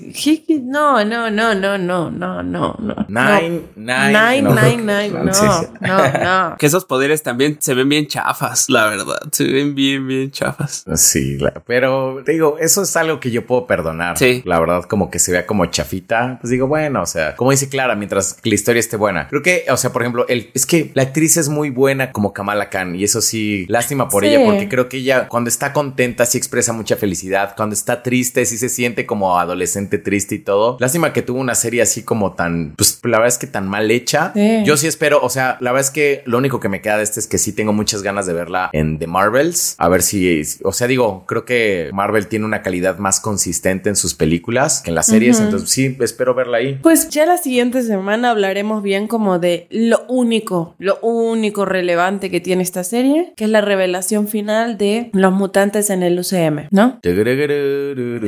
No, 0.63 1.05
no, 1.05 1.31
no, 1.31 1.55
no, 1.55 1.79
no, 1.79 2.11
no, 2.11 2.43
no, 2.43 2.77
no. 2.79 3.07
Nine, 3.09 3.63
nine. 3.77 4.13
Nine, 4.13 4.43
no. 4.43 4.55
nine, 4.55 4.77
nine, 4.77 5.09
no, 5.25 5.63
no, 5.81 6.51
no. 6.51 6.57
Que 6.59 6.67
esos 6.67 6.85
poderes 6.85 7.23
también 7.23 7.57
se 7.61 7.75
ven 7.75 7.89
bien 7.89 8.07
chafas, 8.07 8.69
la 8.69 8.87
verdad. 8.87 9.21
Se 9.33 9.45
ven 9.45 9.75
bien, 9.75 10.07
bien 10.07 10.31
chafas. 10.31 10.85
Sí, 10.97 11.39
la- 11.39 11.53
pero 11.67 12.23
te 12.25 12.33
digo, 12.33 12.57
eso 12.61 12.83
es 12.83 12.97
algo 12.97 13.21
que 13.21 13.31
yo 13.31 13.47
puedo 13.47 13.67
perdonar. 13.67 14.19
Sí. 14.19 14.43
La 14.45 14.61
verdad, 14.61 14.85
como 14.85 15.11
que 15.11 15.19
se 15.19 15.33
vea 15.33 15.47
como 15.47 15.67
chafita. 15.67 16.39
Pues 16.41 16.51
digo, 16.51 16.67
bueno, 16.67 17.03
o 17.03 17.07
sea, 17.07 17.37
como 17.37 17.51
dice 17.53 17.69
Clara, 17.69 17.95
mientras 17.95 18.35
que 18.35 18.49
la 18.51 18.55
historia 18.55 18.81
esté 18.81 18.97
buena. 18.97 19.29
Creo 19.29 19.43
que, 19.43 19.65
o 19.71 19.77
sea, 19.77 19.93
por 19.93 20.03
ejemplo, 20.03 20.27
el, 20.29 20.51
es 20.55 20.67
que 20.67 20.91
la 20.95 21.03
actriz 21.05 21.37
es 21.37 21.49
muy 21.49 21.71
buena 21.71 22.13
como 22.13 22.33
Kamala 22.33 22.69
Khan 22.69 22.95
y 22.97 23.05
eso 23.05 23.21
sí, 23.21 23.65
lástima 23.69 24.09
por 24.09 24.25
Sí. 24.25 24.29
ella, 24.31 24.45
porque 24.45 24.69
creo 24.69 24.89
que 24.89 24.99
ella 24.99 25.29
cuando 25.29 25.49
está 25.49 25.73
contenta 25.73 26.27
sí 26.27 26.37
expresa 26.39 26.58
mucha 26.73 26.97
felicidad. 26.97 27.55
Cuando 27.57 27.75
está 27.75 28.03
triste 28.03 28.45
sí 28.45 28.59
se 28.59 28.69
siente 28.69 29.07
como 29.07 29.39
adolescente 29.39 29.99
triste 29.99 30.35
y 30.35 30.39
todo. 30.39 30.77
Lástima 30.81 31.13
que 31.13 31.23
tuvo 31.23 31.41
una 31.41 31.55
serie 31.55 31.83
así 31.83 32.03
como 32.03 32.33
tan, 32.33 32.75
pues 32.77 33.01
la 33.05 33.19
verdad 33.19 33.29
es 33.29 33.39
que 33.39 33.47
tan 33.47 33.69
mal 33.69 33.91
hecha. 33.91 34.33
Sí. 34.35 34.63
Yo 34.65 34.77
sí 34.77 34.87
espero, 34.87 35.21
o 35.23 35.31
sea, 35.31 35.57
la 35.61 35.73
verdad 35.73 35.87
es 35.87 35.91
que 35.93 36.23
lo 36.27 36.39
único 36.39 36.61
que 36.61 36.69
me 36.69 36.81
queda 36.81 36.99
de 36.99 37.05
este 37.05 37.21
es 37.21 37.27
que 37.27 37.39
sí 37.39 37.53
tengo 37.53 37.73
muchas 37.73 38.03
ganas 38.03 38.27
de 38.27 38.33
verla 38.33 38.71
en 38.73 38.99
The 38.99 39.07
Marvels. 39.07 39.75
A 39.79 39.89
ver 39.89 40.03
si, 40.03 40.43
o 40.65 40.73
sea, 40.73 40.87
digo, 40.87 41.25
creo 41.27 41.45
que 41.45 41.91
Marvel 41.93 42.27
tiene 42.27 42.45
una 42.45 42.63
calidad 42.63 42.99
más 42.99 43.21
consistente 43.21 43.89
en 43.89 43.97
sus 43.97 44.15
películas 44.15 44.83
que 44.83 44.91
en 44.91 44.95
las 44.95 45.07
series. 45.07 45.41
Entonces 45.41 45.71
sí, 45.71 45.97
espero 46.01 46.35
verla 46.35 46.59
ahí. 46.59 46.79
Pues 46.83 47.09
ya 47.09 47.27
la 47.27 47.39
siguiente 47.39 47.83
semana 47.83 48.31
hablaremos 48.31 48.83
bien 48.83 49.09
como 49.09 49.39
de 49.39 49.67
lo 49.71 50.05
único, 50.09 50.75
lo 50.79 50.99
único 51.01 51.65
relevante 51.65 52.31
que 52.31 52.41
tiene 52.41 52.63
esta 52.63 52.85
serie, 52.85 53.33
que 53.37 53.45
es 53.45 53.51
la 53.51 53.61
revelación 53.61 54.29
final 54.29 54.79
de 54.79 55.11
los 55.13 55.33
mutantes 55.33 55.91
en 55.91 56.03
el 56.03 56.19
UCM, 56.19 56.38
¿no? 56.71 56.99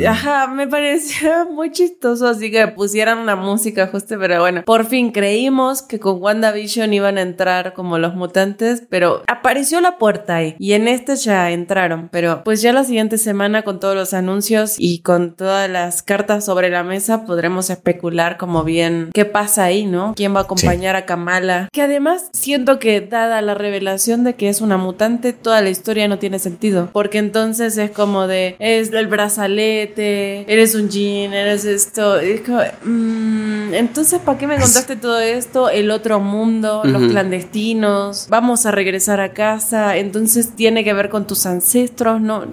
Ajá, 0.06 0.46
me 0.48 0.66
pareció 0.66 1.50
muy 1.50 1.70
chistoso, 1.70 2.26
así 2.28 2.50
que 2.50 2.66
pusieran 2.68 3.18
una 3.18 3.36
música 3.36 3.86
justo, 3.86 4.16
pero 4.18 4.40
bueno, 4.40 4.62
por 4.64 4.84
fin 4.86 5.12
creímos 5.12 5.82
que 5.82 6.00
con 6.00 6.20
WandaVision 6.20 6.92
iban 6.92 7.18
a 7.18 7.22
entrar 7.22 7.72
como 7.74 7.98
los 7.98 8.14
mutantes, 8.14 8.82
pero 8.88 9.22
apareció 9.26 9.80
la 9.80 9.98
puerta 9.98 10.36
ahí 10.36 10.56
y 10.58 10.72
en 10.72 10.88
este 10.88 11.16
ya 11.16 11.50
entraron, 11.50 12.08
pero 12.10 12.42
pues 12.44 12.62
ya 12.62 12.72
la 12.72 12.84
siguiente 12.84 13.18
semana 13.18 13.62
con 13.62 13.80
todos 13.80 13.94
los 13.94 14.14
anuncios 14.14 14.76
y 14.78 15.00
con 15.00 15.34
todas 15.34 15.68
las 15.68 16.02
cartas 16.02 16.44
sobre 16.44 16.70
la 16.70 16.82
mesa 16.82 17.24
podremos 17.24 17.70
especular 17.70 18.36
como 18.36 18.64
bien 18.64 19.10
qué 19.12 19.24
pasa 19.24 19.64
ahí, 19.64 19.86
¿no? 19.86 20.14
¿Quién 20.16 20.34
va 20.34 20.40
a 20.40 20.42
acompañar 20.42 20.96
a 20.96 21.06
Kamala? 21.06 21.68
Que 21.72 21.82
además 21.82 22.30
siento 22.32 22.78
que 22.78 23.00
dada 23.00 23.40
la 23.42 23.54
revelación 23.54 24.24
de 24.24 24.34
que 24.34 24.48
es 24.48 24.60
una 24.60 24.76
mutante, 24.76 25.32
toda 25.32 25.60
la 25.62 25.70
historia 25.70 26.08
no 26.08 26.18
tiene 26.18 26.38
sentido, 26.38 26.90
porque 26.92 27.18
entonces 27.18 27.76
es 27.78 27.90
como 28.00 28.26
de 28.26 28.56
es 28.58 28.90
el 28.94 29.08
brazalete, 29.08 30.50
eres 30.50 30.74
un 30.74 30.88
jean, 30.88 31.34
eres 31.34 31.66
esto, 31.66 32.18
es 32.18 32.40
como, 32.40 32.60
mm, 32.82 33.74
entonces 33.74 34.20
¿para 34.20 34.38
qué 34.38 34.46
me 34.46 34.54
contaste 34.56 34.96
todo 34.96 35.20
esto? 35.20 35.68
El 35.68 35.90
otro 35.90 36.18
mundo, 36.18 36.80
los 36.82 37.02
clandestinos, 37.10 38.26
vamos 38.30 38.64
a 38.64 38.70
regresar 38.70 39.20
a 39.20 39.34
casa, 39.34 39.98
entonces 39.98 40.56
tiene 40.56 40.82
que 40.82 40.94
ver 40.94 41.10
con 41.10 41.26
tus 41.26 41.44
ancestros, 41.44 42.22
¿no? 42.22 42.46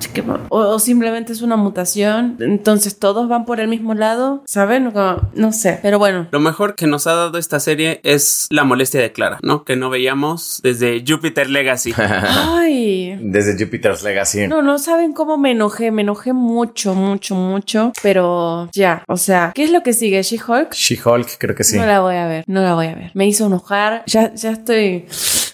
O, 0.49 0.59
o 0.59 0.79
simplemente 0.79 1.31
es 1.31 1.41
una 1.41 1.55
mutación, 1.55 2.35
entonces 2.41 2.99
todos 2.99 3.29
van 3.29 3.45
por 3.45 3.61
el 3.61 3.69
mismo 3.69 3.93
lado, 3.93 4.43
¿saben? 4.45 4.91
Como, 4.91 5.29
no 5.33 5.53
sé, 5.53 5.79
pero 5.81 5.97
bueno. 5.97 6.27
Lo 6.31 6.41
mejor 6.41 6.75
que 6.75 6.87
nos 6.87 7.07
ha 7.07 7.13
dado 7.13 7.37
esta 7.37 7.61
serie 7.61 8.01
es 8.03 8.47
la 8.49 8.65
molestia 8.65 8.99
de 8.99 9.13
Clara, 9.13 9.39
¿no? 9.43 9.63
Que 9.63 9.77
no 9.77 9.89
veíamos 9.89 10.59
desde 10.61 11.05
Jupiter 11.07 11.49
Legacy. 11.49 11.93
Ay, 11.97 13.17
Desde 13.21 13.53
Jupiter's 13.53 14.03
Legacy. 14.03 14.47
No, 14.47 14.61
no 14.61 14.77
saben 14.77 15.13
cómo 15.13 15.36
me 15.37 15.51
enojé, 15.51 15.91
me 15.91 16.01
enojé 16.01 16.33
mucho, 16.33 16.93
mucho, 16.95 17.35
mucho, 17.35 17.91
pero 18.01 18.69
ya, 18.71 19.03
o 19.07 19.17
sea, 19.17 19.51
¿qué 19.53 19.63
es 19.63 19.71
lo 19.71 19.83
que 19.83 19.93
sigue? 19.93 20.21
¿She-Hulk? 20.21 20.73
She-Hulk, 20.73 21.37
creo 21.37 21.55
que 21.55 21.63
sí. 21.63 21.77
No 21.77 21.85
la 21.85 21.99
voy 22.01 22.15
a 22.15 22.27
ver, 22.27 22.43
no 22.47 22.61
la 22.61 22.73
voy 22.73 22.87
a 22.87 22.95
ver. 22.95 23.11
Me 23.13 23.27
hizo 23.27 23.47
enojar, 23.47 24.03
ya, 24.05 24.33
ya 24.33 24.51
estoy... 24.51 25.07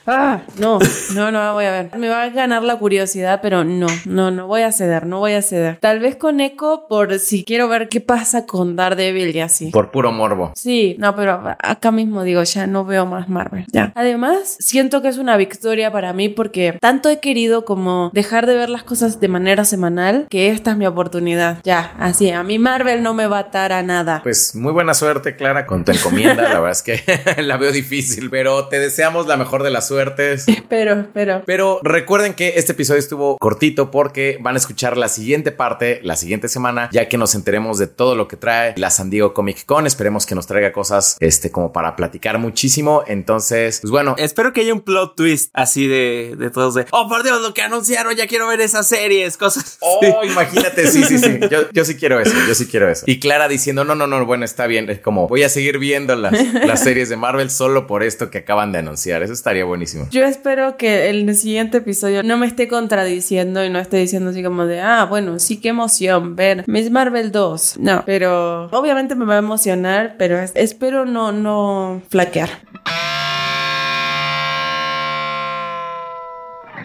Ah, 0.06 0.42
no, 0.58 0.80
no, 1.16 1.32
no 1.32 1.40
la 1.40 1.54
voy 1.54 1.66
a 1.66 1.72
ver. 1.72 1.98
Me 1.98 2.10
va 2.10 2.24
a 2.24 2.30
ganar 2.30 2.64
la 2.64 2.78
curiosidad, 2.78 3.40
pero 3.42 3.64
no, 3.64 3.88
no, 4.06 4.32
no 4.32 4.48
voy 4.48 4.62
a 4.62 4.72
ceder, 4.72 5.06
no 5.06 5.20
voy 5.20 5.34
a 5.34 5.42
ceder. 5.42 5.78
Tal 5.80 6.00
vez 6.00 6.16
con 6.16 6.42
Echo 6.42 6.86
por 6.90 7.20
si 7.20 7.44
quiero 7.44 7.68
ver 7.68 7.90
qué 7.90 8.02
pasa 8.02 8.46
con 8.46 8.76
Daredevil 8.76 9.36
y 9.36 9.40
así. 9.40 9.72
Por 9.72 9.92
puro 9.92 10.12
morbo. 10.12 10.52
Sí, 10.56 10.96
no, 11.00 11.16
pero 11.16 11.56
acá 11.60 11.92
mismo 11.92 12.24
digo, 12.24 12.44
ya 12.44 12.68
no 12.68 12.86
veo 12.86 13.06
más 13.06 13.30
Marvel. 13.30 13.66
Ya. 13.72 13.92
Además, 13.96 14.58
siento 14.60 15.02
que 15.02 15.08
es 15.08 15.18
una 15.18 15.38
victoria 15.38 15.92
para 15.92 16.14
mí 16.14 16.30
porque 16.30 16.78
tanto 16.80 17.10
he 17.10 17.20
querido 17.20 17.66
como 17.66 18.12
dejar 18.14 18.46
de 18.46 18.56
ver 18.56 18.70
las 18.70 18.84
cosas 18.84 19.20
de 19.20 19.28
manera 19.28 19.66
semanal 19.66 20.28
que 20.30 20.50
esta 20.50 20.72
es 20.72 20.78
mi 20.78 20.86
oportunidad. 20.86 21.60
Ya, 21.64 21.94
así, 22.00 22.32
a 22.32 22.44
mí 22.44 22.60
Marvel 22.60 23.04
no 23.04 23.14
me 23.14 23.28
va 23.28 23.38
a 23.38 23.42
atar 23.42 23.72
a 23.72 23.84
nada. 23.84 24.22
Pues 24.24 24.56
muy 24.56 24.72
buena 24.72 24.94
suerte, 24.94 25.36
Clara, 25.36 25.66
con 25.66 25.86
tu 25.86 25.92
encomienda. 25.92 26.44
la 26.50 26.60
verdad 26.60 26.72
es 26.72 26.82
que 26.82 27.02
la 27.42 27.58
veo 27.58 27.72
difícil, 27.72 28.30
pero 28.30 28.68
te 28.68 28.80
deseamos 28.80 29.28
la 29.28 29.38
mejor 29.38 29.64
de 29.64 29.70
las 29.70 29.88
suertes. 29.94 30.46
Pero, 30.70 31.08
pero. 31.14 31.44
Pero 31.46 31.80
recuerden 31.84 32.34
que 32.34 32.54
este 32.56 32.72
episodio 32.72 33.00
estuvo 33.00 33.38
cortito 33.38 33.92
porque 33.92 34.40
van 34.42 34.56
a 34.56 34.58
escuchar 34.58 34.98
la 34.98 35.08
siguiente 35.08 35.52
parte 35.52 36.00
la 36.02 36.16
siguiente 36.16 36.48
semana, 36.48 36.90
ya 36.92 37.08
que 37.08 37.18
nos 37.18 37.36
enteremos 37.36 37.78
de 37.78 37.86
todo 37.88 38.16
lo 38.16 38.28
que 38.28 38.38
trae 38.38 38.74
la 38.78 38.90
San 38.90 39.10
Diego 39.10 39.34
Comic 39.34 39.66
Con. 39.66 39.86
Esperemos 39.86 40.26
que 40.26 40.34
nos 40.34 40.48
traiga 40.48 40.72
cosas 40.72 41.18
este 41.20 41.52
como 41.52 41.72
para 41.72 41.96
platicar 41.96 42.40
muchísimo. 42.40 43.04
Entonces, 43.06 43.80
pues 43.82 43.92
bueno, 43.92 44.16
Espero 44.18 44.54
que 44.54 44.62
haya 44.62 44.74
un 44.74 44.82
plot 44.82 45.16
twist 45.16 45.52
así 45.54 45.88
de, 45.88 46.36
de 46.38 46.50
todos 46.50 46.74
de, 46.76 46.86
oh 46.92 47.08
por 47.08 47.24
Dios, 47.24 47.42
lo 47.42 47.54
que 47.54 47.62
anunciaron, 47.62 48.16
ya 48.16 48.26
quiero 48.26 48.48
ver 48.48 48.62
esas 48.62 48.88
series, 48.88 49.38
cosas. 49.38 49.78
Oh, 49.82 50.00
imagínate, 50.24 50.88
sí, 50.88 51.04
sí, 51.04 51.20
sí. 51.20 51.40
Yo, 51.52 51.70
yo 51.72 51.86
sí 51.86 51.96
quiero 51.96 52.20
eso, 52.20 52.34
yo 52.48 52.56
sí 52.56 52.66
quiero 52.66 52.90
eso. 52.90 53.04
Y 53.06 53.20
Clara 53.20 53.48
diciendo, 53.48 53.84
no, 53.84 53.96
no, 53.96 54.08
no, 54.08 54.26
bueno, 54.26 54.46
está 54.46 54.66
bien. 54.66 54.90
Es 54.90 55.00
como, 55.00 55.28
voy 55.28 55.44
a 55.44 55.50
seguir 55.50 55.78
viendo 55.78 56.16
las, 56.16 56.34
las 56.66 56.84
series 56.84 57.10
de 57.10 57.18
Marvel 57.18 57.52
solo 57.52 57.86
por 57.86 58.02
esto 58.02 58.32
que 58.32 58.40
acaban 58.40 58.72
de 58.72 58.80
anunciar. 58.80 59.24
Eso 59.24 59.34
estaría 59.34 59.66
Yo 60.12 60.24
espero 60.26 60.78
que 60.78 61.10
el 61.10 61.36
siguiente 61.36 61.78
episodio 61.78 62.24
no 62.24 62.38
me 62.38 62.48
esté 62.48 62.68
contradiciendo 62.68 63.64
y 63.64 63.70
no 63.70 63.80
esté 63.80 63.98
diciendo 63.98 64.30
así 64.32 64.44
como 64.44 64.66
de, 64.66 64.82
ah, 64.82 65.06
bueno, 65.06 65.40
sí, 65.40 65.58
qué 65.58 65.70
emoción 65.70 66.36
ver 66.36 66.64
Miss 66.68 66.90
Marvel 66.92 67.32
2. 67.32 67.78
No, 67.80 68.04
pero 68.06 68.66
obviamente 68.72 69.16
me 69.16 69.26
va 69.26 69.36
a 69.36 69.40
emocionar, 69.40 70.16
pero 70.18 70.40
es- 70.40 70.52
espero 70.56 71.06
no, 71.06 71.32
no 71.32 72.02
flaquear. 72.10 72.50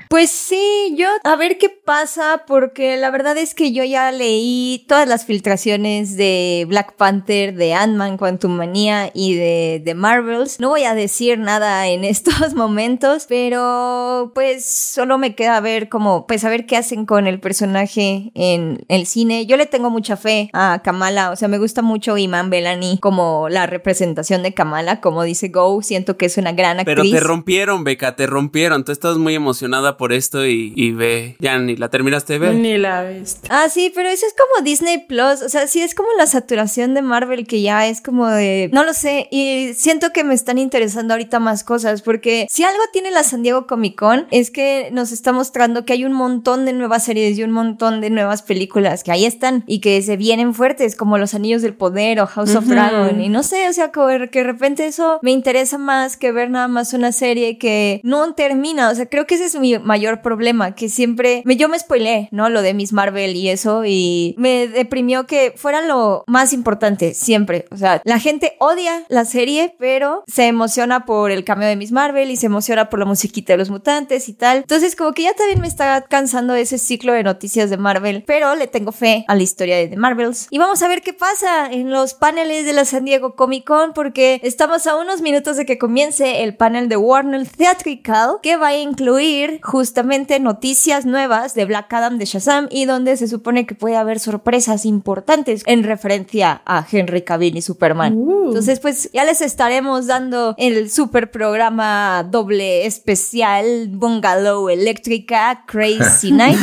Pues 0.09 0.31
sí, 0.31 0.95
yo 0.97 1.07
a 1.23 1.37
ver 1.37 1.59
qué 1.59 1.69
pasa, 1.69 2.45
porque 2.47 2.97
la 2.97 3.11
verdad 3.11 3.37
es 3.37 3.55
que 3.55 3.73
yo 3.73 3.85
ya 3.85 4.11
leí 4.11 4.87
todas 4.89 5.07
las 5.07 5.27
filtraciones 5.27 6.17
de 6.17 6.65
Black 6.67 6.95
Panther, 6.95 7.55
de 7.55 7.75
Ant-Man, 7.75 8.17
Quantumania 8.17 9.11
y 9.13 9.35
de, 9.35 9.83
de 9.85 9.95
Marvels. 9.95 10.61
No 10.61 10.71
voy 10.71 10.85
a 10.85 10.95
decir 10.95 11.39
nada 11.39 11.89
en 11.89 12.05
estos 12.09 12.55
momentos, 12.55 13.27
pero 13.29 14.33
pues 14.35 14.65
solo 14.65 15.19
me 15.19 15.35
queda 15.35 15.61
ver 15.61 15.91
como, 15.91 16.27
pues 16.27 16.43
a 16.45 16.49
ver 16.49 16.65
qué 16.65 16.79
hacen 16.79 17.05
con 17.05 17.27
el 17.27 17.39
personaje 17.39 18.33
en 18.35 18.87
el 18.89 19.07
cine. 19.07 19.45
Yo 19.45 19.59
le 19.59 19.67
tengo 19.67 19.91
mucha 19.91 20.17
fe 20.17 20.49
a 20.55 20.81
Kamala, 20.83 21.33
o 21.33 21.37
sea, 21.37 21.49
me 21.49 21.59
gusta 21.59 21.83
mucho 21.83 22.17
Iman 22.17 22.49
Belani 22.49 22.97
como 22.99 23.51
la 23.51 23.67
representación 23.67 24.43
de 24.43 24.55
Kamala, 24.55 25.03
como 25.03 25.23
dice 25.23 25.49
Go, 25.49 25.83
siento 25.83 26.17
que 26.17 26.27
es 26.27 26.39
una 26.39 26.53
gran 26.53 26.81
actriz. 26.81 26.97
Pero 26.97 27.11
te 27.11 27.21
rompieron, 27.21 27.85
Beca, 27.85 28.17
te 28.17 28.27
rompieron. 28.27 28.85
Tú 28.85 28.93
estás 28.93 29.19
muy 29.19 29.35
emocionada 29.35 29.98
por 29.99 30.13
esto 30.13 30.47
y, 30.47 30.73
y 30.75 30.93
ve, 30.93 31.37
ya 31.41 31.59
ni 31.59 31.77
la 31.77 31.91
terminaste 31.91 32.35
de 32.35 32.39
ver. 32.39 32.55
Ni 32.55 32.79
la 32.79 33.05
viste. 33.05 33.49
Ah, 33.51 33.69
sí, 33.69 33.93
pero 33.95 34.09
eso 34.09 34.25
es 34.27 34.35
como 34.35 34.65
Disney 34.65 35.05
Plus. 35.07 35.43
O 35.43 35.49
sea, 35.49 35.67
sí 35.67 35.83
es 35.83 35.95
como 35.95 36.09
la 36.17 36.27
saturación 36.27 36.95
de 36.95 37.03
Marvel 37.03 37.47
que 37.47 37.61
ya 37.61 37.87
es 37.87 38.01
como 38.01 38.29
de. 38.29 38.71
No 38.73 38.85
lo 38.85 38.95
sé. 38.95 39.29
Y 39.31 39.75
siento 39.75 40.13
que 40.13 40.25
me 40.25 40.35
están 40.35 40.57
interesando 40.57 41.15
ahorita 41.15 41.41
más 41.41 41.65
cosas. 41.65 42.01
Porque 42.03 42.47
si 42.49 42.65
algo 42.65 42.83
tiene 42.93 43.11
la 43.11 43.25
San 43.25 43.43
Diego 43.43 43.67
Comic 43.67 43.99
Con 43.99 44.27
es 44.31 44.51
que 44.51 44.89
nos 44.93 45.13
está 45.13 45.33
mostrando 45.33 45.85
que 45.85 45.93
hay 45.93 46.05
un 46.05 46.13
montón 46.13 46.65
de 46.65 46.73
nuevas 46.73 47.05
series 47.05 47.37
y 47.37 47.43
un 47.43 47.51
montón 47.51 48.01
de 48.01 48.11
nuevas 48.11 48.43
películas 48.43 49.03
que 49.03 49.13
ahí 49.13 49.25
están 49.25 49.65
y 49.67 49.81
que 49.81 50.01
se 50.03 50.17
vienen 50.17 50.55
fuertes, 50.55 50.95
como 50.95 51.19
Los 51.19 51.35
Anillos 51.35 51.63
del 51.63 51.75
Poder 51.75 52.21
o 52.21 52.27
House 52.27 52.55
of. 52.55 52.69
Dragon. 52.69 53.21
Y 53.21 53.29
no 53.29 53.43
sé, 53.43 53.69
o 53.69 53.73
sea, 53.73 53.91
como 53.91 54.09
que 54.31 54.39
de 54.41 54.45
repente 54.45 54.87
eso 54.87 55.19
me 55.23 55.31
interesa 55.31 55.79
más 55.79 56.17
que 56.17 56.33
ver 56.33 56.51
nada 56.51 56.69
más 56.69 56.93
una 56.93 57.13
serie 57.13 57.59
que 57.59 58.01
no 58.05 58.35
termina. 58.35 58.91
O 58.91 58.95
sea, 58.95 59.07
creo 59.07 59.27
que 59.27 59.35
ese 59.35 59.47
es 59.47 59.59
mi 59.59 59.77
mayor 59.89 60.23
problema, 60.23 60.77
que 60.77 60.89
siempre 60.89 61.43
me, 61.45 61.57
yo 61.57 61.69
me 61.69 61.79
spoileé, 61.79 62.29
¿no? 62.31 62.49
Lo 62.49 62.63
de 62.63 62.75
Miss 62.75 62.93
Marvel 62.93 63.35
y 63.35 63.49
eso, 63.49 63.85
y 63.85 64.37
me 64.39 64.69
deprimió 64.69 65.27
que 65.27 65.53
fuera 65.57 65.81
lo 65.81 66.23
más 66.29 66.53
importante, 66.53 67.15
siempre. 67.15 67.65
O 67.73 67.77
sea, 67.77 68.01
la 68.05 68.21
gente 68.21 68.55
odia 68.61 69.05
la 69.09 69.25
serie, 69.25 69.75
pero 69.79 70.23
se 70.27 70.47
emociona 70.47 71.05
por 71.07 71.33
el 71.33 71.45
cambio 71.45 71.67
de 71.67 71.75
Miss 71.75 71.91
Marvel 71.91 72.31
y 72.31 72.37
se 72.37 72.47
emociona 72.47 72.89
por 72.89 73.01
la 73.01 73.07
musiquita 73.07 73.55
de 73.55 73.57
los 73.57 73.71
mutantes 73.71 74.29
y 74.29 74.35
tal. 74.35 74.59
Entonces, 74.59 74.95
como 74.95 75.13
que 75.13 75.25
ya 75.25 75.35
también 75.35 75.61
me 75.61 75.67
está 75.67 76.03
cansando 76.03 76.55
ese 76.55 76.79
ciclo 76.79 77.13
de 77.13 77.25
noticias 77.25 77.71
de 77.71 77.79
Marvel, 77.79 78.23
pero 78.27 78.55
le 78.55 78.67
tengo 78.67 78.93
fe 78.93 79.25
a 79.27 79.35
la 79.35 79.43
historia 79.43 79.77
de 79.77 79.89
The 79.89 79.97
Marvels. 79.97 80.47
Y 80.51 80.59
vamos 80.59 80.83
a 80.83 80.89
ver 80.89 81.03
qué 81.03 81.15
pasa 81.15 81.73
en 81.73 81.91
los 81.91 82.15
paneles 82.15 82.67
de 82.67 82.75
la 82.75 82.85
San 82.85 83.05
Diego 83.05 83.35
Comic 83.35 83.65
Con, 83.65 83.95
porque 83.95 84.41
estamos 84.45 84.87
a 84.87 84.97
unos 84.97 85.23
minutos 85.23 85.57
de 85.57 85.65
que 85.65 85.79
comience 85.79 86.43
el 86.43 86.55
panel 86.55 86.89
de 86.89 86.97
Warner 86.97 87.49
Theatrical, 87.49 88.37
que 88.43 88.57
va 88.57 88.69
a 88.69 88.77
incluir 88.77 89.61
justamente 89.79 90.41
noticias 90.41 91.07
nuevas 91.07 91.55
de 91.55 91.65
Black 91.65 91.93
Adam 91.93 92.19
de 92.19 92.25
Shazam 92.25 92.67
y 92.69 92.85
donde 92.85 93.17
se 93.17 93.29
supone 93.29 93.65
que 93.65 93.77
puede 93.77 93.95
haber 93.95 94.19
sorpresas 94.19 94.85
importantes 94.85 95.63
en 95.67 95.85
referencia 95.85 96.63
a 96.67 96.85
Henry 96.91 97.23
Cavill 97.23 97.57
y 97.57 97.63
Superman. 97.63 98.19
Entonces, 98.47 98.81
pues 98.81 99.09
ya 99.13 99.25
les 99.25 99.41
estaremos 99.41 100.09
dando 100.09 100.57
el 100.59 100.91
super 100.91 101.31
programa 101.31 102.27
doble 102.29 102.87
especial 102.87 103.89
Bungalow 103.93 104.69
Eléctrica 104.69 105.63
Crazy 105.69 106.33
Night. 106.33 106.59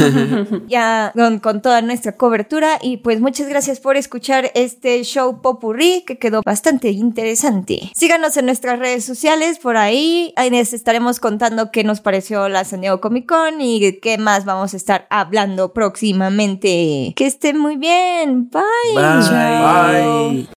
ya 0.68 1.14
con, 1.16 1.40
con 1.40 1.62
toda 1.62 1.82
nuestra 1.82 2.18
cobertura. 2.18 2.80
Y 2.82 2.98
pues 2.98 3.22
muchas 3.22 3.48
gracias 3.48 3.80
por 3.80 3.96
escuchar 3.96 4.52
este 4.56 5.02
show 5.04 5.42
Popurrí 5.42 6.04
que 6.06 6.18
quedó 6.18 6.42
bastante 6.46 6.90
interesante. 6.90 7.94
Síganos 7.96 8.36
en 8.36 8.48
nuestras 8.48 8.78
redes 8.78 9.06
sociales 9.06 9.58
por 9.60 9.78
ahí. 9.78 10.34
Ahí 10.36 10.50
les 10.50 10.74
estaremos 10.74 11.22
contando 11.22 11.72
qué 11.72 11.86
nos 11.86 12.02
pareció 12.02 12.50
la 12.50 12.66
San 12.66 12.82
Diego 12.82 13.05
Comic 13.06 13.28
Con 13.28 13.62
y 13.62 14.00
qué 14.00 14.18
más 14.18 14.46
vamos 14.46 14.74
a 14.74 14.78
estar 14.78 15.06
hablando 15.12 15.74
próximamente. 15.74 17.14
Que 17.16 17.28
estén 17.28 17.56
muy 17.56 17.78
bien. 17.78 18.50
Bye. 18.50 18.64
Bye. 18.96 20.34
Bye. 20.34 20.48